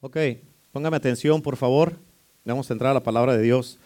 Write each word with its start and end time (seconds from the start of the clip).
Ok, 0.00 0.16
póngame 0.70 0.96
atención, 0.96 1.42
por 1.42 1.56
favor. 1.56 1.96
Vamos 2.44 2.70
a 2.70 2.72
entrar 2.72 2.92
a 2.92 2.94
la 2.94 3.02
palabra 3.02 3.36
de 3.36 3.42
Dios. 3.42 3.80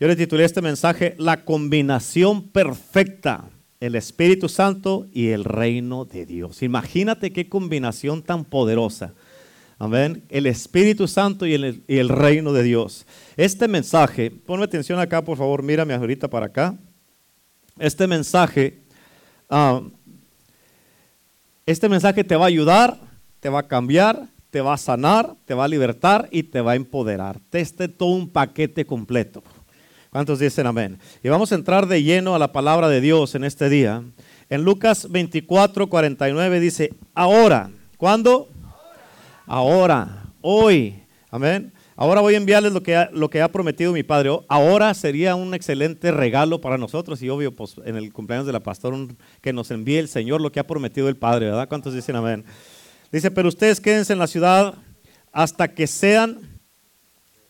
Yo 0.00 0.08
le 0.08 0.16
titulé 0.16 0.44
este 0.44 0.62
mensaje 0.62 1.14
La 1.18 1.44
combinación 1.44 2.48
perfecta, 2.48 3.50
el 3.78 3.94
Espíritu 3.94 4.48
Santo 4.48 5.06
y 5.12 5.28
el 5.28 5.44
reino 5.44 6.06
de 6.06 6.24
Dios. 6.24 6.62
Imagínate 6.62 7.34
qué 7.34 7.50
combinación 7.50 8.22
tan 8.22 8.46
poderosa. 8.46 9.12
Amén. 9.78 10.24
El 10.30 10.46
Espíritu 10.46 11.06
Santo 11.06 11.44
y 11.44 11.52
el, 11.52 11.84
y 11.86 11.98
el 11.98 12.08
reino 12.08 12.54
de 12.54 12.62
Dios. 12.62 13.04
Este 13.36 13.68
mensaje, 13.68 14.30
ponme 14.30 14.64
atención 14.64 14.98
acá, 14.98 15.22
por 15.22 15.36
favor, 15.36 15.62
mírame 15.62 15.92
ahorita 15.92 16.28
para 16.28 16.46
acá. 16.46 16.74
Este 17.78 18.06
mensaje, 18.06 18.78
ah, 19.50 19.82
este 21.66 21.90
mensaje 21.90 22.24
te 22.24 22.36
va 22.36 22.46
a 22.46 22.48
ayudar, 22.48 22.98
te 23.38 23.50
va 23.50 23.60
a 23.60 23.68
cambiar, 23.68 24.32
te 24.52 24.60
va 24.60 24.74
a 24.74 24.76
sanar, 24.76 25.34
te 25.46 25.54
va 25.54 25.64
a 25.64 25.68
libertar 25.68 26.28
y 26.30 26.42
te 26.42 26.60
va 26.60 26.72
a 26.72 26.74
empoderar. 26.74 27.40
Este 27.52 27.84
es 27.84 27.96
todo 27.96 28.10
un 28.10 28.28
paquete 28.28 28.84
completo. 28.84 29.42
¿Cuántos 30.10 30.40
dicen 30.40 30.66
amén? 30.66 30.98
Y 31.22 31.30
vamos 31.30 31.50
a 31.50 31.54
entrar 31.54 31.86
de 31.86 32.02
lleno 32.02 32.34
a 32.34 32.38
la 32.38 32.52
palabra 32.52 32.90
de 32.90 33.00
Dios 33.00 33.34
en 33.34 33.44
este 33.44 33.70
día. 33.70 34.02
En 34.50 34.62
Lucas 34.62 35.10
24, 35.10 35.88
49 35.88 36.60
dice, 36.60 36.92
ahora, 37.14 37.70
¿cuándo? 37.96 38.50
Ahora, 39.46 40.24
hoy, 40.42 41.02
amén. 41.30 41.72
Ahora 41.96 42.20
voy 42.20 42.34
a 42.34 42.36
enviarles 42.36 42.74
lo 42.74 42.82
que, 42.82 42.94
ha, 42.94 43.08
lo 43.10 43.30
que 43.30 43.40
ha 43.40 43.50
prometido 43.50 43.90
mi 43.92 44.02
padre. 44.02 44.38
Ahora 44.48 44.92
sería 44.92 45.34
un 45.34 45.54
excelente 45.54 46.10
regalo 46.10 46.60
para 46.60 46.76
nosotros 46.76 47.22
y 47.22 47.30
obvio, 47.30 47.54
pues 47.54 47.76
en 47.86 47.96
el 47.96 48.12
cumpleaños 48.12 48.46
de 48.46 48.52
la 48.52 48.60
pastora, 48.60 48.98
que 49.40 49.54
nos 49.54 49.70
envíe 49.70 49.96
el 49.96 50.08
Señor 50.08 50.42
lo 50.42 50.52
que 50.52 50.60
ha 50.60 50.66
prometido 50.66 51.08
el 51.08 51.16
Padre, 51.16 51.46
¿verdad? 51.46 51.68
¿Cuántos 51.68 51.94
dicen 51.94 52.16
amén? 52.16 52.44
Dice, 53.12 53.30
pero 53.30 53.48
ustedes 53.48 53.80
quédense 53.80 54.14
en 54.14 54.18
la 54.18 54.26
ciudad 54.26 54.74
hasta 55.32 55.74
que 55.74 55.86
sean, 55.86 56.60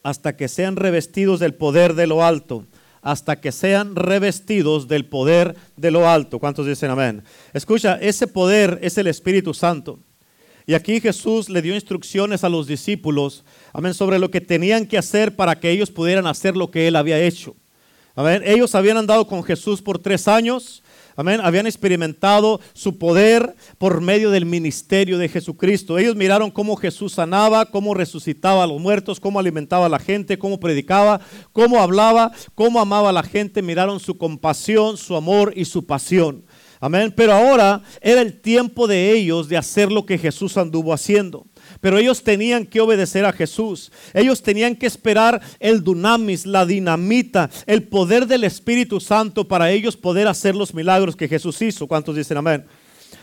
hasta 0.02 0.36
que 0.36 0.48
sean 0.48 0.76
revestidos 0.76 1.38
del 1.38 1.54
poder 1.54 1.94
de 1.94 2.08
lo 2.08 2.24
alto, 2.24 2.66
hasta 3.00 3.40
que 3.40 3.52
sean 3.52 3.94
revestidos 3.94 4.88
del 4.88 5.06
poder 5.06 5.56
de 5.76 5.92
lo 5.92 6.08
alto. 6.08 6.40
¿Cuántos 6.40 6.66
dicen 6.66 6.90
amén? 6.90 7.22
Escucha, 7.52 7.94
ese 7.94 8.26
poder 8.26 8.80
es 8.82 8.98
el 8.98 9.06
Espíritu 9.06 9.54
Santo. 9.54 10.00
Y 10.66 10.74
aquí 10.74 11.00
Jesús 11.00 11.48
le 11.48 11.62
dio 11.62 11.74
instrucciones 11.74 12.44
a 12.44 12.48
los 12.48 12.66
discípulos, 12.66 13.44
amén, 13.72 13.94
sobre 13.94 14.18
lo 14.18 14.30
que 14.30 14.40
tenían 14.40 14.86
que 14.86 14.98
hacer 14.98 15.34
para 15.34 15.58
que 15.58 15.70
ellos 15.70 15.90
pudieran 15.90 16.26
hacer 16.26 16.56
lo 16.56 16.70
que 16.70 16.86
él 16.88 16.96
había 16.96 17.20
hecho. 17.20 17.56
Amén. 18.14 18.42
Ellos 18.44 18.74
habían 18.74 18.98
andado 18.98 19.26
con 19.26 19.42
Jesús 19.42 19.80
por 19.80 19.98
tres 19.98 20.28
años. 20.28 20.81
Amén. 21.16 21.40
Habían 21.42 21.66
experimentado 21.66 22.60
su 22.72 22.98
poder 22.98 23.54
por 23.78 24.00
medio 24.00 24.30
del 24.30 24.46
ministerio 24.46 25.18
de 25.18 25.28
Jesucristo. 25.28 25.98
Ellos 25.98 26.16
miraron 26.16 26.50
cómo 26.50 26.76
Jesús 26.76 27.12
sanaba, 27.12 27.66
cómo 27.66 27.94
resucitaba 27.94 28.64
a 28.64 28.66
los 28.66 28.80
muertos, 28.80 29.20
cómo 29.20 29.38
alimentaba 29.38 29.86
a 29.86 29.90
la 29.90 29.98
gente, 29.98 30.38
cómo 30.38 30.58
predicaba, 30.58 31.20
cómo 31.52 31.82
hablaba, 31.82 32.32
cómo 32.54 32.80
amaba 32.80 33.10
a 33.10 33.12
la 33.12 33.22
gente. 33.22 33.62
Miraron 33.62 34.00
su 34.00 34.16
compasión, 34.16 34.96
su 34.96 35.16
amor 35.16 35.52
y 35.54 35.66
su 35.66 35.84
pasión. 35.84 36.44
Amén. 36.80 37.12
Pero 37.14 37.32
ahora 37.32 37.82
era 38.00 38.22
el 38.22 38.40
tiempo 38.40 38.88
de 38.88 39.12
ellos 39.12 39.48
de 39.48 39.56
hacer 39.56 39.92
lo 39.92 40.04
que 40.04 40.18
Jesús 40.18 40.56
anduvo 40.56 40.92
haciendo. 40.92 41.46
Pero 41.82 41.98
ellos 41.98 42.22
tenían 42.22 42.64
que 42.64 42.80
obedecer 42.80 43.24
a 43.24 43.32
Jesús. 43.32 43.90
Ellos 44.14 44.40
tenían 44.40 44.76
que 44.76 44.86
esperar 44.86 45.40
el 45.58 45.82
dunamis, 45.82 46.46
la 46.46 46.64
dinamita, 46.64 47.50
el 47.66 47.82
poder 47.82 48.28
del 48.28 48.44
Espíritu 48.44 49.00
Santo 49.00 49.48
para 49.48 49.72
ellos 49.72 49.96
poder 49.96 50.28
hacer 50.28 50.54
los 50.54 50.72
milagros 50.72 51.16
que 51.16 51.26
Jesús 51.26 51.60
hizo. 51.60 51.88
¿Cuántos 51.88 52.14
dicen 52.14 52.36
amén? 52.36 52.64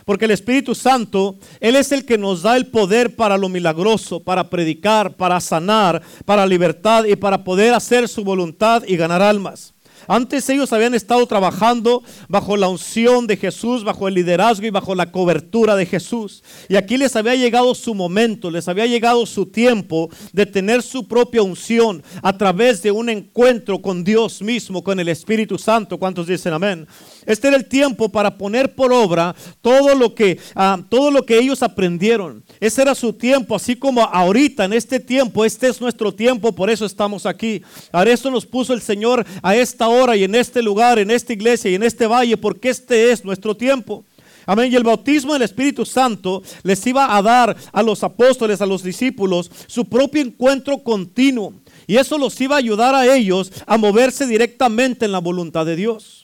Porque 0.04 0.26
el 0.26 0.30
Espíritu 0.32 0.74
Santo, 0.74 1.38
Él 1.58 1.74
es 1.74 1.90
el 1.90 2.04
que 2.04 2.18
nos 2.18 2.42
da 2.42 2.58
el 2.58 2.66
poder 2.66 3.16
para 3.16 3.38
lo 3.38 3.48
milagroso, 3.48 4.20
para 4.20 4.50
predicar, 4.50 5.16
para 5.16 5.40
sanar, 5.40 6.02
para 6.26 6.46
libertad 6.46 7.06
y 7.06 7.16
para 7.16 7.42
poder 7.42 7.72
hacer 7.72 8.08
su 8.08 8.22
voluntad 8.22 8.82
y 8.86 8.94
ganar 8.98 9.22
almas. 9.22 9.72
Antes 10.10 10.48
ellos 10.48 10.72
habían 10.72 10.92
estado 10.92 11.24
trabajando 11.28 12.02
bajo 12.26 12.56
la 12.56 12.68
unción 12.68 13.28
de 13.28 13.36
Jesús, 13.36 13.84
bajo 13.84 14.08
el 14.08 14.14
liderazgo 14.14 14.66
y 14.66 14.70
bajo 14.70 14.96
la 14.96 15.12
cobertura 15.12 15.76
de 15.76 15.86
Jesús. 15.86 16.42
Y 16.68 16.74
aquí 16.74 16.96
les 16.96 17.14
había 17.14 17.36
llegado 17.36 17.76
su 17.76 17.94
momento, 17.94 18.50
les 18.50 18.66
había 18.66 18.86
llegado 18.86 19.24
su 19.24 19.46
tiempo 19.46 20.10
de 20.32 20.46
tener 20.46 20.82
su 20.82 21.06
propia 21.06 21.42
unción 21.42 22.02
a 22.24 22.36
través 22.36 22.82
de 22.82 22.90
un 22.90 23.08
encuentro 23.08 23.80
con 23.80 24.02
Dios 24.02 24.42
mismo, 24.42 24.82
con 24.82 24.98
el 24.98 25.08
Espíritu 25.08 25.56
Santo. 25.58 25.96
¿Cuántos 25.96 26.26
dicen 26.26 26.54
amén? 26.54 26.88
Este 27.30 27.46
era 27.46 27.56
el 27.56 27.66
tiempo 27.66 28.08
para 28.08 28.36
poner 28.36 28.74
por 28.74 28.92
obra 28.92 29.36
todo 29.62 29.94
lo 29.94 30.16
que, 30.16 30.38
ah, 30.56 30.80
todo 30.88 31.12
lo 31.12 31.24
que 31.24 31.38
ellos 31.38 31.62
aprendieron. 31.62 32.42
Ese 32.58 32.82
era 32.82 32.92
su 32.94 33.12
tiempo, 33.12 33.54
así 33.54 33.76
como 33.76 34.02
ahorita, 34.02 34.64
en 34.64 34.72
este 34.72 34.98
tiempo, 34.98 35.44
este 35.44 35.68
es 35.68 35.80
nuestro 35.80 36.12
tiempo, 36.12 36.52
por 36.52 36.70
eso 36.70 36.84
estamos 36.84 37.26
aquí. 37.26 37.62
Ahora 37.92 38.10
eso 38.10 38.32
nos 38.32 38.44
puso 38.44 38.74
el 38.74 38.82
Señor 38.82 39.24
a 39.42 39.54
esta 39.54 39.86
hora 39.86 40.16
y 40.16 40.24
en 40.24 40.34
este 40.34 40.60
lugar, 40.60 40.98
en 40.98 41.12
esta 41.12 41.32
iglesia 41.32 41.70
y 41.70 41.76
en 41.76 41.84
este 41.84 42.08
valle, 42.08 42.36
porque 42.36 42.70
este 42.70 43.12
es 43.12 43.24
nuestro 43.24 43.56
tiempo. 43.56 44.04
Amén. 44.44 44.72
Y 44.72 44.74
el 44.74 44.82
bautismo 44.82 45.34
del 45.34 45.42
Espíritu 45.42 45.86
Santo 45.86 46.42
les 46.64 46.84
iba 46.84 47.16
a 47.16 47.22
dar 47.22 47.56
a 47.72 47.82
los 47.84 48.02
apóstoles, 48.02 48.60
a 48.60 48.66
los 48.66 48.82
discípulos, 48.82 49.52
su 49.68 49.84
propio 49.84 50.20
encuentro 50.20 50.78
continuo. 50.78 51.52
Y 51.86 51.96
eso 51.96 52.18
los 52.18 52.40
iba 52.40 52.56
a 52.56 52.58
ayudar 52.58 52.92
a 52.96 53.14
ellos 53.14 53.52
a 53.66 53.78
moverse 53.78 54.26
directamente 54.26 55.04
en 55.04 55.12
la 55.12 55.20
voluntad 55.20 55.64
de 55.64 55.76
Dios. 55.76 56.19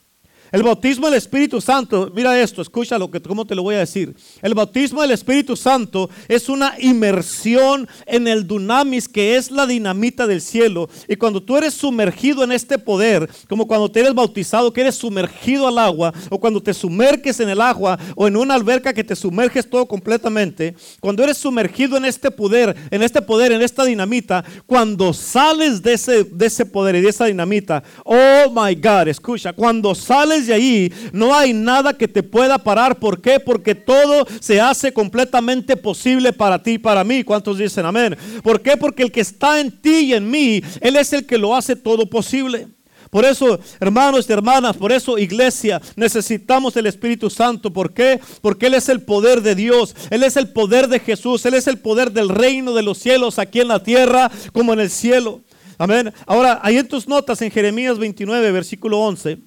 El 0.56 0.62
bautismo 0.62 1.04
del 1.04 1.18
Espíritu 1.18 1.60
Santo, 1.60 2.10
mira 2.14 2.40
esto, 2.40 2.62
escucha 2.62 2.98
lo 2.98 3.10
que, 3.10 3.20
cómo 3.20 3.44
te 3.44 3.54
lo 3.54 3.62
voy 3.62 3.74
a 3.74 3.80
decir. 3.80 4.16
El 4.40 4.54
bautismo 4.54 5.02
del 5.02 5.10
Espíritu 5.10 5.54
Santo 5.54 6.08
es 6.28 6.48
una 6.48 6.76
inmersión 6.78 7.86
en 8.06 8.26
el 8.26 8.46
dunamis 8.46 9.06
que 9.06 9.36
es 9.36 9.50
la 9.50 9.66
dinamita 9.66 10.26
del 10.26 10.40
cielo. 10.40 10.88
Y 11.08 11.16
cuando 11.16 11.42
tú 11.42 11.58
eres 11.58 11.74
sumergido 11.74 12.42
en 12.42 12.52
este 12.52 12.78
poder, 12.78 13.28
como 13.50 13.66
cuando 13.66 13.90
te 13.90 14.00
eres 14.00 14.14
bautizado, 14.14 14.72
que 14.72 14.80
eres 14.80 14.94
sumergido 14.94 15.68
al 15.68 15.76
agua, 15.76 16.14
o 16.30 16.40
cuando 16.40 16.62
te 16.62 16.72
sumerges 16.72 17.38
en 17.40 17.50
el 17.50 17.60
agua, 17.60 17.98
o 18.14 18.26
en 18.26 18.34
una 18.34 18.54
alberca 18.54 18.94
que 18.94 19.04
te 19.04 19.14
sumerges 19.14 19.68
todo 19.68 19.84
completamente, 19.84 20.74
cuando 21.00 21.22
eres 21.22 21.36
sumergido 21.36 21.98
en 21.98 22.06
este 22.06 22.30
poder, 22.30 22.74
en 22.90 23.02
este 23.02 23.20
poder, 23.20 23.52
en 23.52 23.60
esta 23.60 23.84
dinamita, 23.84 24.42
cuando 24.64 25.12
sales 25.12 25.82
de 25.82 25.92
ese, 25.92 26.24
de 26.24 26.46
ese 26.46 26.64
poder 26.64 26.94
y 26.94 27.02
de 27.02 27.10
esa 27.10 27.26
dinamita, 27.26 27.82
oh 28.06 28.50
my 28.50 28.74
God, 28.74 29.08
escucha, 29.08 29.52
cuando 29.52 29.94
sales 29.94 30.45
de 30.46 30.54
ahí, 30.54 30.92
no 31.12 31.34
hay 31.34 31.52
nada 31.52 31.92
que 31.94 32.08
te 32.08 32.22
pueda 32.22 32.58
parar. 32.58 32.98
¿Por 32.98 33.20
qué? 33.20 33.40
Porque 33.40 33.74
todo 33.74 34.26
se 34.40 34.60
hace 34.60 34.92
completamente 34.92 35.76
posible 35.76 36.32
para 36.32 36.62
ti 36.62 36.72
y 36.72 36.78
para 36.78 37.04
mí. 37.04 37.24
¿Cuántos 37.24 37.58
dicen 37.58 37.86
amén? 37.86 38.16
¿Por 38.42 38.60
qué? 38.60 38.76
Porque 38.76 39.02
el 39.02 39.12
que 39.12 39.20
está 39.20 39.60
en 39.60 39.70
ti 39.70 40.06
y 40.06 40.14
en 40.14 40.30
mí, 40.30 40.62
Él 40.80 40.96
es 40.96 41.12
el 41.12 41.26
que 41.26 41.38
lo 41.38 41.54
hace 41.54 41.76
todo 41.76 42.08
posible. 42.08 42.68
Por 43.10 43.24
eso, 43.24 43.58
hermanos 43.80 44.26
y 44.28 44.32
hermanas, 44.32 44.76
por 44.76 44.92
eso, 44.92 45.16
iglesia, 45.16 45.80
necesitamos 45.94 46.76
el 46.76 46.86
Espíritu 46.86 47.30
Santo. 47.30 47.72
¿Por 47.72 47.92
qué? 47.94 48.20
Porque 48.42 48.66
Él 48.66 48.74
es 48.74 48.88
el 48.88 49.02
poder 49.02 49.42
de 49.42 49.54
Dios. 49.54 49.94
Él 50.10 50.22
es 50.22 50.36
el 50.36 50.48
poder 50.48 50.88
de 50.88 51.00
Jesús. 51.00 51.46
Él 51.46 51.54
es 51.54 51.66
el 51.66 51.78
poder 51.78 52.12
del 52.12 52.28
reino 52.28 52.74
de 52.74 52.82
los 52.82 52.98
cielos 52.98 53.38
aquí 53.38 53.60
en 53.60 53.68
la 53.68 53.82
tierra 53.82 54.30
como 54.52 54.72
en 54.72 54.80
el 54.80 54.90
cielo. 54.90 55.40
Amén. 55.78 56.12
Ahora, 56.26 56.60
hay 56.62 56.78
en 56.78 56.88
tus 56.88 57.06
notas 57.06 57.40
en 57.42 57.50
Jeremías 57.50 57.98
29, 57.98 58.50
versículo 58.50 58.98
11. 59.00 59.38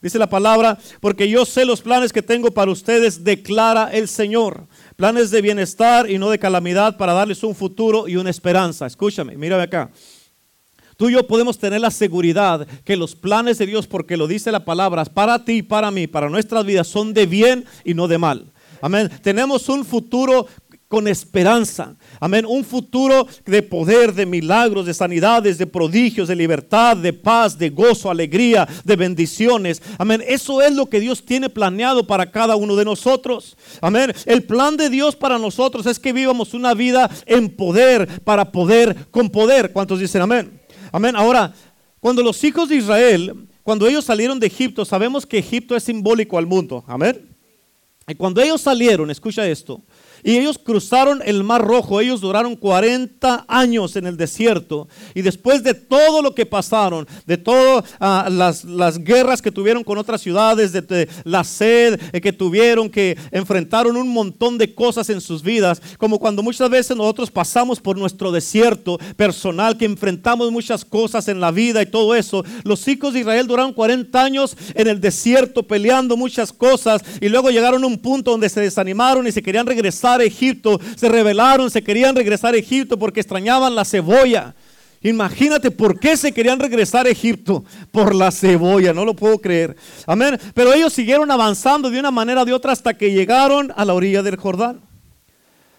Dice 0.00 0.18
la 0.18 0.28
palabra, 0.28 0.78
porque 1.00 1.28
yo 1.28 1.44
sé 1.44 1.64
los 1.64 1.80
planes 1.80 2.12
que 2.12 2.22
tengo 2.22 2.52
para 2.52 2.70
ustedes, 2.70 3.24
declara 3.24 3.90
el 3.92 4.06
Señor. 4.06 4.68
Planes 4.96 5.30
de 5.30 5.42
bienestar 5.42 6.08
y 6.08 6.18
no 6.18 6.30
de 6.30 6.38
calamidad 6.38 6.96
para 6.96 7.12
darles 7.12 7.42
un 7.42 7.54
futuro 7.54 8.06
y 8.06 8.16
una 8.16 8.30
esperanza. 8.30 8.86
Escúchame, 8.86 9.36
mírame 9.36 9.64
acá. 9.64 9.90
Tú 10.96 11.08
y 11.08 11.12
yo 11.12 11.26
podemos 11.26 11.58
tener 11.58 11.80
la 11.80 11.90
seguridad 11.90 12.66
que 12.84 12.96
los 12.96 13.14
planes 13.14 13.58
de 13.58 13.66
Dios, 13.66 13.86
porque 13.86 14.16
lo 14.16 14.26
dice 14.26 14.50
la 14.50 14.64
palabra, 14.64 15.04
para 15.04 15.44
ti 15.44 15.58
y 15.58 15.62
para 15.62 15.90
mí, 15.90 16.06
para 16.06 16.28
nuestras 16.28 16.64
vidas, 16.64 16.88
son 16.88 17.14
de 17.14 17.26
bien 17.26 17.64
y 17.84 17.94
no 17.94 18.08
de 18.08 18.18
mal. 18.18 18.52
Amén. 18.80 19.10
Tenemos 19.22 19.68
un 19.68 19.84
futuro 19.84 20.46
con 20.88 21.06
esperanza. 21.06 21.94
Amén. 22.18 22.46
Un 22.46 22.64
futuro 22.64 23.26
de 23.44 23.62
poder, 23.62 24.14
de 24.14 24.24
milagros, 24.24 24.86
de 24.86 24.94
sanidades, 24.94 25.58
de 25.58 25.66
prodigios, 25.66 26.28
de 26.28 26.34
libertad, 26.34 26.96
de 26.96 27.12
paz, 27.12 27.58
de 27.58 27.68
gozo, 27.68 28.10
alegría, 28.10 28.66
de 28.84 28.96
bendiciones. 28.96 29.82
Amén. 29.98 30.24
Eso 30.26 30.62
es 30.62 30.74
lo 30.74 30.86
que 30.86 30.98
Dios 30.98 31.24
tiene 31.24 31.50
planeado 31.50 32.06
para 32.06 32.30
cada 32.30 32.56
uno 32.56 32.74
de 32.74 32.86
nosotros. 32.86 33.56
Amén. 33.82 34.14
El 34.24 34.44
plan 34.44 34.76
de 34.78 34.88
Dios 34.88 35.14
para 35.14 35.38
nosotros 35.38 35.84
es 35.86 35.98
que 35.98 36.14
vivamos 36.14 36.54
una 36.54 36.72
vida 36.72 37.10
en 37.26 37.54
poder, 37.54 38.22
para 38.22 38.50
poder, 38.50 38.96
con 39.10 39.28
poder. 39.28 39.72
¿Cuántos 39.72 40.00
dicen 40.00 40.22
amén? 40.22 40.58
Amén. 40.90 41.14
Ahora, 41.14 41.52
cuando 42.00 42.22
los 42.22 42.42
hijos 42.44 42.70
de 42.70 42.76
Israel, 42.76 43.46
cuando 43.62 43.86
ellos 43.86 44.06
salieron 44.06 44.40
de 44.40 44.46
Egipto, 44.46 44.86
sabemos 44.86 45.26
que 45.26 45.38
Egipto 45.38 45.76
es 45.76 45.82
simbólico 45.82 46.38
al 46.38 46.46
mundo. 46.46 46.82
Amén. 46.86 47.36
Y 48.08 48.14
cuando 48.14 48.40
ellos 48.40 48.62
salieron, 48.62 49.10
escucha 49.10 49.46
esto, 49.46 49.82
Y 50.22 50.36
ellos 50.36 50.58
cruzaron 50.58 51.22
el 51.24 51.44
Mar 51.44 51.64
Rojo. 51.64 52.00
Ellos 52.00 52.20
duraron 52.20 52.56
40 52.56 53.44
años 53.48 53.96
en 53.96 54.06
el 54.06 54.16
desierto. 54.16 54.88
Y 55.14 55.22
después 55.22 55.62
de 55.62 55.74
todo 55.74 56.22
lo 56.22 56.34
que 56.34 56.46
pasaron, 56.46 57.06
de 57.26 57.36
todas 57.36 57.84
ah, 58.00 58.28
las, 58.30 58.64
guerras 58.98 59.42
que 59.42 59.52
tuvieron 59.52 59.84
con 59.84 59.98
otras 59.98 60.20
ciudades, 60.20 60.72
de, 60.72 61.08
la 61.24 61.44
sed 61.44 62.00
eh, 62.12 62.20
que 62.20 62.32
tuvieron, 62.32 62.90
que 62.90 63.16
enfrentaron 63.30 63.96
un 63.96 64.08
montón 64.08 64.58
de 64.58 64.74
cosas 64.74 65.08
en 65.10 65.20
sus 65.20 65.42
vidas, 65.42 65.80
como 65.98 66.18
cuando 66.18 66.42
muchas 66.42 66.68
veces 66.70 66.96
nosotros 66.96 67.30
pasamos 67.30 67.80
por 67.80 67.96
nuestro 67.96 68.32
desierto 68.32 68.98
personal, 69.16 69.76
que 69.76 69.84
enfrentamos 69.84 70.50
muchas 70.50 70.84
cosas 70.84 71.28
en 71.28 71.40
la 71.40 71.50
vida 71.50 71.82
y 71.82 71.86
todo 71.86 72.14
eso. 72.14 72.44
Los 72.64 72.86
hijos 72.88 73.14
de 73.14 73.20
Israel 73.20 73.46
duraron 73.46 73.72
40 73.72 74.22
años 74.22 74.56
en 74.74 74.88
el 74.88 75.00
desierto 75.00 75.62
peleando 75.62 76.16
muchas 76.16 76.52
cosas 76.52 77.02
y 77.20 77.28
luego 77.28 77.50
llegaron 77.50 77.84
a 77.84 77.86
un 77.86 77.98
punto 77.98 78.32
donde 78.32 78.48
se 78.48 78.60
desanimaron 78.60 79.26
y 79.26 79.32
se 79.32 79.42
querían 79.42 79.66
regresar 79.66 80.07
a 80.16 80.24
Egipto, 80.24 80.80
se 80.96 81.08
rebelaron, 81.08 81.70
se 81.70 81.82
querían 81.82 82.16
regresar 82.16 82.54
a 82.54 82.58
Egipto 82.58 82.98
porque 82.98 83.20
extrañaban 83.20 83.74
la 83.74 83.84
cebolla. 83.84 84.54
Imagínate 85.02 85.70
por 85.70 86.00
qué 86.00 86.16
se 86.16 86.32
querían 86.32 86.58
regresar 86.58 87.06
a 87.06 87.10
Egipto 87.10 87.64
por 87.92 88.14
la 88.14 88.32
cebolla, 88.32 88.92
no 88.92 89.04
lo 89.04 89.14
puedo 89.14 89.38
creer. 89.38 89.76
Amén. 90.06 90.38
Pero 90.54 90.72
ellos 90.72 90.92
siguieron 90.92 91.30
avanzando 91.30 91.90
de 91.90 92.00
una 92.00 92.10
manera 92.10 92.42
o 92.42 92.44
de 92.44 92.52
otra 92.52 92.72
hasta 92.72 92.94
que 92.94 93.12
llegaron 93.12 93.72
a 93.76 93.84
la 93.84 93.94
orilla 93.94 94.22
del 94.22 94.36
Jordán. 94.36 94.80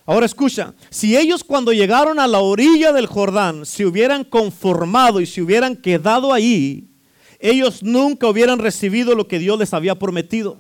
Ahora 0.06 0.26
escucha, 0.26 0.74
si 0.90 1.18
ellos 1.18 1.44
cuando 1.44 1.72
llegaron 1.74 2.20
a 2.20 2.28
la 2.28 2.40
orilla 2.40 2.94
del 2.94 3.06
Jordán 3.06 3.66
se 3.66 3.86
hubieran 3.86 4.24
conformado 4.24 5.22
y 5.22 5.26
se 5.26 5.42
hubieran 5.42 5.76
quedado 5.76 6.34
ahí, 6.34 6.88
ellos 7.40 7.84
nunca 7.84 8.28
hubieran 8.28 8.60
recibido 8.60 9.16
lo 9.16 9.28
que 9.28 9.38
Dios 9.38 9.60
les 9.60 9.74
había 9.74 9.96
prometido. 9.96 10.58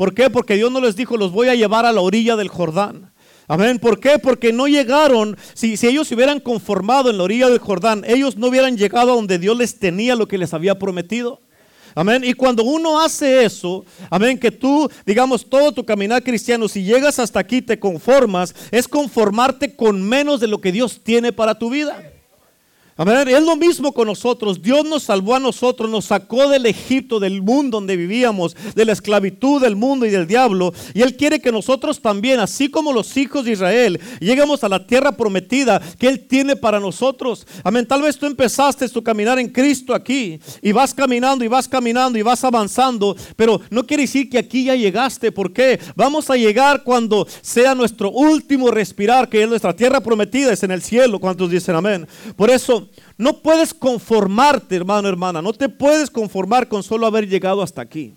¿Por 0.00 0.14
qué? 0.14 0.30
Porque 0.30 0.54
Dios 0.54 0.72
no 0.72 0.80
les 0.80 0.96
dijo, 0.96 1.18
los 1.18 1.30
voy 1.30 1.48
a 1.48 1.54
llevar 1.54 1.84
a 1.84 1.92
la 1.92 2.00
orilla 2.00 2.34
del 2.34 2.48
Jordán. 2.48 3.12
Amén. 3.48 3.78
¿Por 3.78 4.00
qué? 4.00 4.18
Porque 4.18 4.50
no 4.50 4.66
llegaron, 4.66 5.36
si, 5.52 5.76
si 5.76 5.88
ellos 5.88 6.08
se 6.08 6.14
hubieran 6.14 6.40
conformado 6.40 7.10
en 7.10 7.18
la 7.18 7.24
orilla 7.24 7.50
del 7.50 7.58
Jordán, 7.58 8.02
ellos 8.06 8.38
no 8.38 8.46
hubieran 8.46 8.78
llegado 8.78 9.12
a 9.12 9.14
donde 9.16 9.38
Dios 9.38 9.58
les 9.58 9.78
tenía 9.78 10.16
lo 10.16 10.26
que 10.26 10.38
les 10.38 10.54
había 10.54 10.78
prometido. 10.78 11.42
Amén. 11.94 12.22
Y 12.24 12.32
cuando 12.32 12.64
uno 12.64 12.98
hace 12.98 13.44
eso, 13.44 13.84
amén, 14.08 14.38
que 14.38 14.50
tú, 14.50 14.90
digamos, 15.04 15.44
todo 15.44 15.70
tu 15.70 15.84
caminar 15.84 16.22
cristiano, 16.22 16.66
si 16.66 16.82
llegas 16.82 17.18
hasta 17.18 17.38
aquí 17.38 17.60
te 17.60 17.78
conformas, 17.78 18.54
es 18.70 18.88
conformarte 18.88 19.76
con 19.76 20.02
menos 20.02 20.40
de 20.40 20.46
lo 20.46 20.62
que 20.62 20.72
Dios 20.72 21.02
tiene 21.04 21.30
para 21.30 21.58
tu 21.58 21.68
vida. 21.68 22.09
Amén. 23.00 23.28
Es 23.28 23.42
lo 23.42 23.56
mismo 23.56 23.92
con 23.92 24.08
nosotros. 24.08 24.60
Dios 24.60 24.84
nos 24.84 25.04
salvó 25.04 25.34
a 25.34 25.40
nosotros, 25.40 25.88
nos 25.88 26.04
sacó 26.04 26.50
del 26.50 26.66
Egipto, 26.66 27.18
del 27.18 27.40
mundo 27.40 27.78
donde 27.78 27.96
vivíamos, 27.96 28.54
de 28.74 28.84
la 28.84 28.92
esclavitud 28.92 29.58
del 29.58 29.74
mundo 29.74 30.04
y 30.04 30.10
del 30.10 30.26
diablo. 30.26 30.74
Y 30.92 31.00
Él 31.00 31.16
quiere 31.16 31.40
que 31.40 31.50
nosotros 31.50 32.02
también, 32.02 32.40
así 32.40 32.68
como 32.68 32.92
los 32.92 33.16
hijos 33.16 33.46
de 33.46 33.52
Israel, 33.52 33.98
lleguemos 34.20 34.64
a 34.64 34.68
la 34.68 34.86
tierra 34.86 35.12
prometida 35.12 35.80
que 35.98 36.08
Él 36.08 36.26
tiene 36.26 36.56
para 36.56 36.78
nosotros. 36.78 37.46
Amén. 37.64 37.86
Tal 37.86 38.02
vez 38.02 38.18
tú 38.18 38.26
empezaste 38.26 38.86
tu 38.90 39.02
caminar 39.02 39.38
en 39.38 39.48
Cristo 39.48 39.94
aquí 39.94 40.38
y 40.60 40.72
vas 40.72 40.92
caminando 40.92 41.42
y 41.42 41.48
vas 41.48 41.66
caminando 41.66 42.18
y 42.18 42.22
vas 42.22 42.44
avanzando, 42.44 43.16
pero 43.34 43.62
no 43.70 43.86
quiere 43.86 44.02
decir 44.02 44.28
que 44.28 44.36
aquí 44.36 44.64
ya 44.64 44.74
llegaste. 44.74 45.32
¿Por 45.32 45.54
qué? 45.54 45.80
Vamos 45.96 46.28
a 46.28 46.36
llegar 46.36 46.84
cuando 46.84 47.26
sea 47.40 47.74
nuestro 47.74 48.10
último 48.10 48.70
respirar, 48.70 49.30
que 49.30 49.42
es 49.42 49.48
nuestra 49.48 49.74
tierra 49.74 50.02
prometida, 50.02 50.52
es 50.52 50.62
en 50.64 50.72
el 50.72 50.82
cielo. 50.82 51.18
¿Cuántos 51.18 51.50
dicen 51.50 51.74
amén? 51.74 52.06
Por 52.36 52.50
eso 52.50 52.89
no 53.16 53.38
puedes 53.38 53.74
conformarte, 53.74 54.76
hermano, 54.76 55.08
hermana. 55.08 55.42
No 55.42 55.52
te 55.52 55.68
puedes 55.68 56.10
conformar 56.10 56.68
con 56.68 56.82
solo 56.82 57.06
haber 57.06 57.28
llegado 57.28 57.62
hasta 57.62 57.82
aquí. 57.82 58.14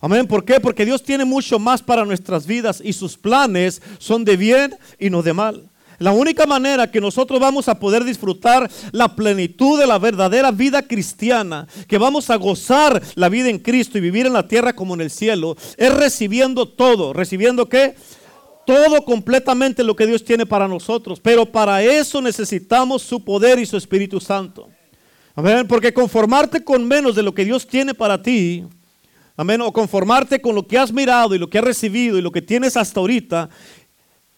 Amén. 0.00 0.26
¿Por 0.26 0.44
qué? 0.44 0.58
Porque 0.58 0.84
Dios 0.84 1.02
tiene 1.02 1.24
mucho 1.24 1.58
más 1.58 1.80
para 1.80 2.04
nuestras 2.04 2.46
vidas 2.46 2.82
y 2.84 2.92
sus 2.92 3.16
planes 3.16 3.80
son 3.98 4.24
de 4.24 4.36
bien 4.36 4.74
y 4.98 5.10
no 5.10 5.22
de 5.22 5.32
mal. 5.32 5.70
La 6.02 6.10
única 6.10 6.46
manera 6.46 6.90
que 6.90 7.00
nosotros 7.00 7.38
vamos 7.38 7.68
a 7.68 7.78
poder 7.78 8.02
disfrutar 8.02 8.68
la 8.90 9.14
plenitud 9.14 9.78
de 9.78 9.86
la 9.86 10.00
verdadera 10.00 10.50
vida 10.50 10.82
cristiana, 10.82 11.68
que 11.86 11.98
vamos 11.98 12.28
a 12.28 12.36
gozar 12.36 13.00
la 13.14 13.28
vida 13.28 13.48
en 13.48 13.60
Cristo 13.60 13.98
y 13.98 14.00
vivir 14.00 14.26
en 14.26 14.32
la 14.32 14.48
tierra 14.48 14.72
como 14.72 14.94
en 14.94 15.02
el 15.02 15.10
cielo, 15.10 15.56
es 15.76 15.94
recibiendo 15.94 16.66
todo. 16.66 17.12
¿Recibiendo 17.12 17.68
qué? 17.68 17.94
Todo 18.66 19.04
completamente 19.04 19.82
lo 19.82 19.96
que 19.96 20.06
Dios 20.06 20.24
tiene 20.24 20.46
para 20.46 20.68
nosotros. 20.68 21.20
Pero 21.20 21.46
para 21.46 21.82
eso 21.82 22.20
necesitamos 22.20 23.02
su 23.02 23.24
poder 23.24 23.58
y 23.58 23.66
su 23.66 23.76
Espíritu 23.76 24.20
Santo. 24.20 24.68
Amén. 25.34 25.66
Porque 25.66 25.92
conformarte 25.92 26.62
con 26.62 26.86
menos 26.86 27.14
de 27.14 27.22
lo 27.22 27.34
que 27.34 27.44
Dios 27.44 27.66
tiene 27.66 27.94
para 27.94 28.22
ti, 28.22 28.64
amén, 29.36 29.60
o 29.60 29.72
conformarte 29.72 30.40
con 30.40 30.54
lo 30.54 30.66
que 30.66 30.78
has 30.78 30.92
mirado 30.92 31.34
y 31.34 31.38
lo 31.38 31.48
que 31.48 31.58
has 31.58 31.64
recibido 31.64 32.18
y 32.18 32.22
lo 32.22 32.32
que 32.32 32.42
tienes 32.42 32.76
hasta 32.76 33.00
ahorita, 33.00 33.48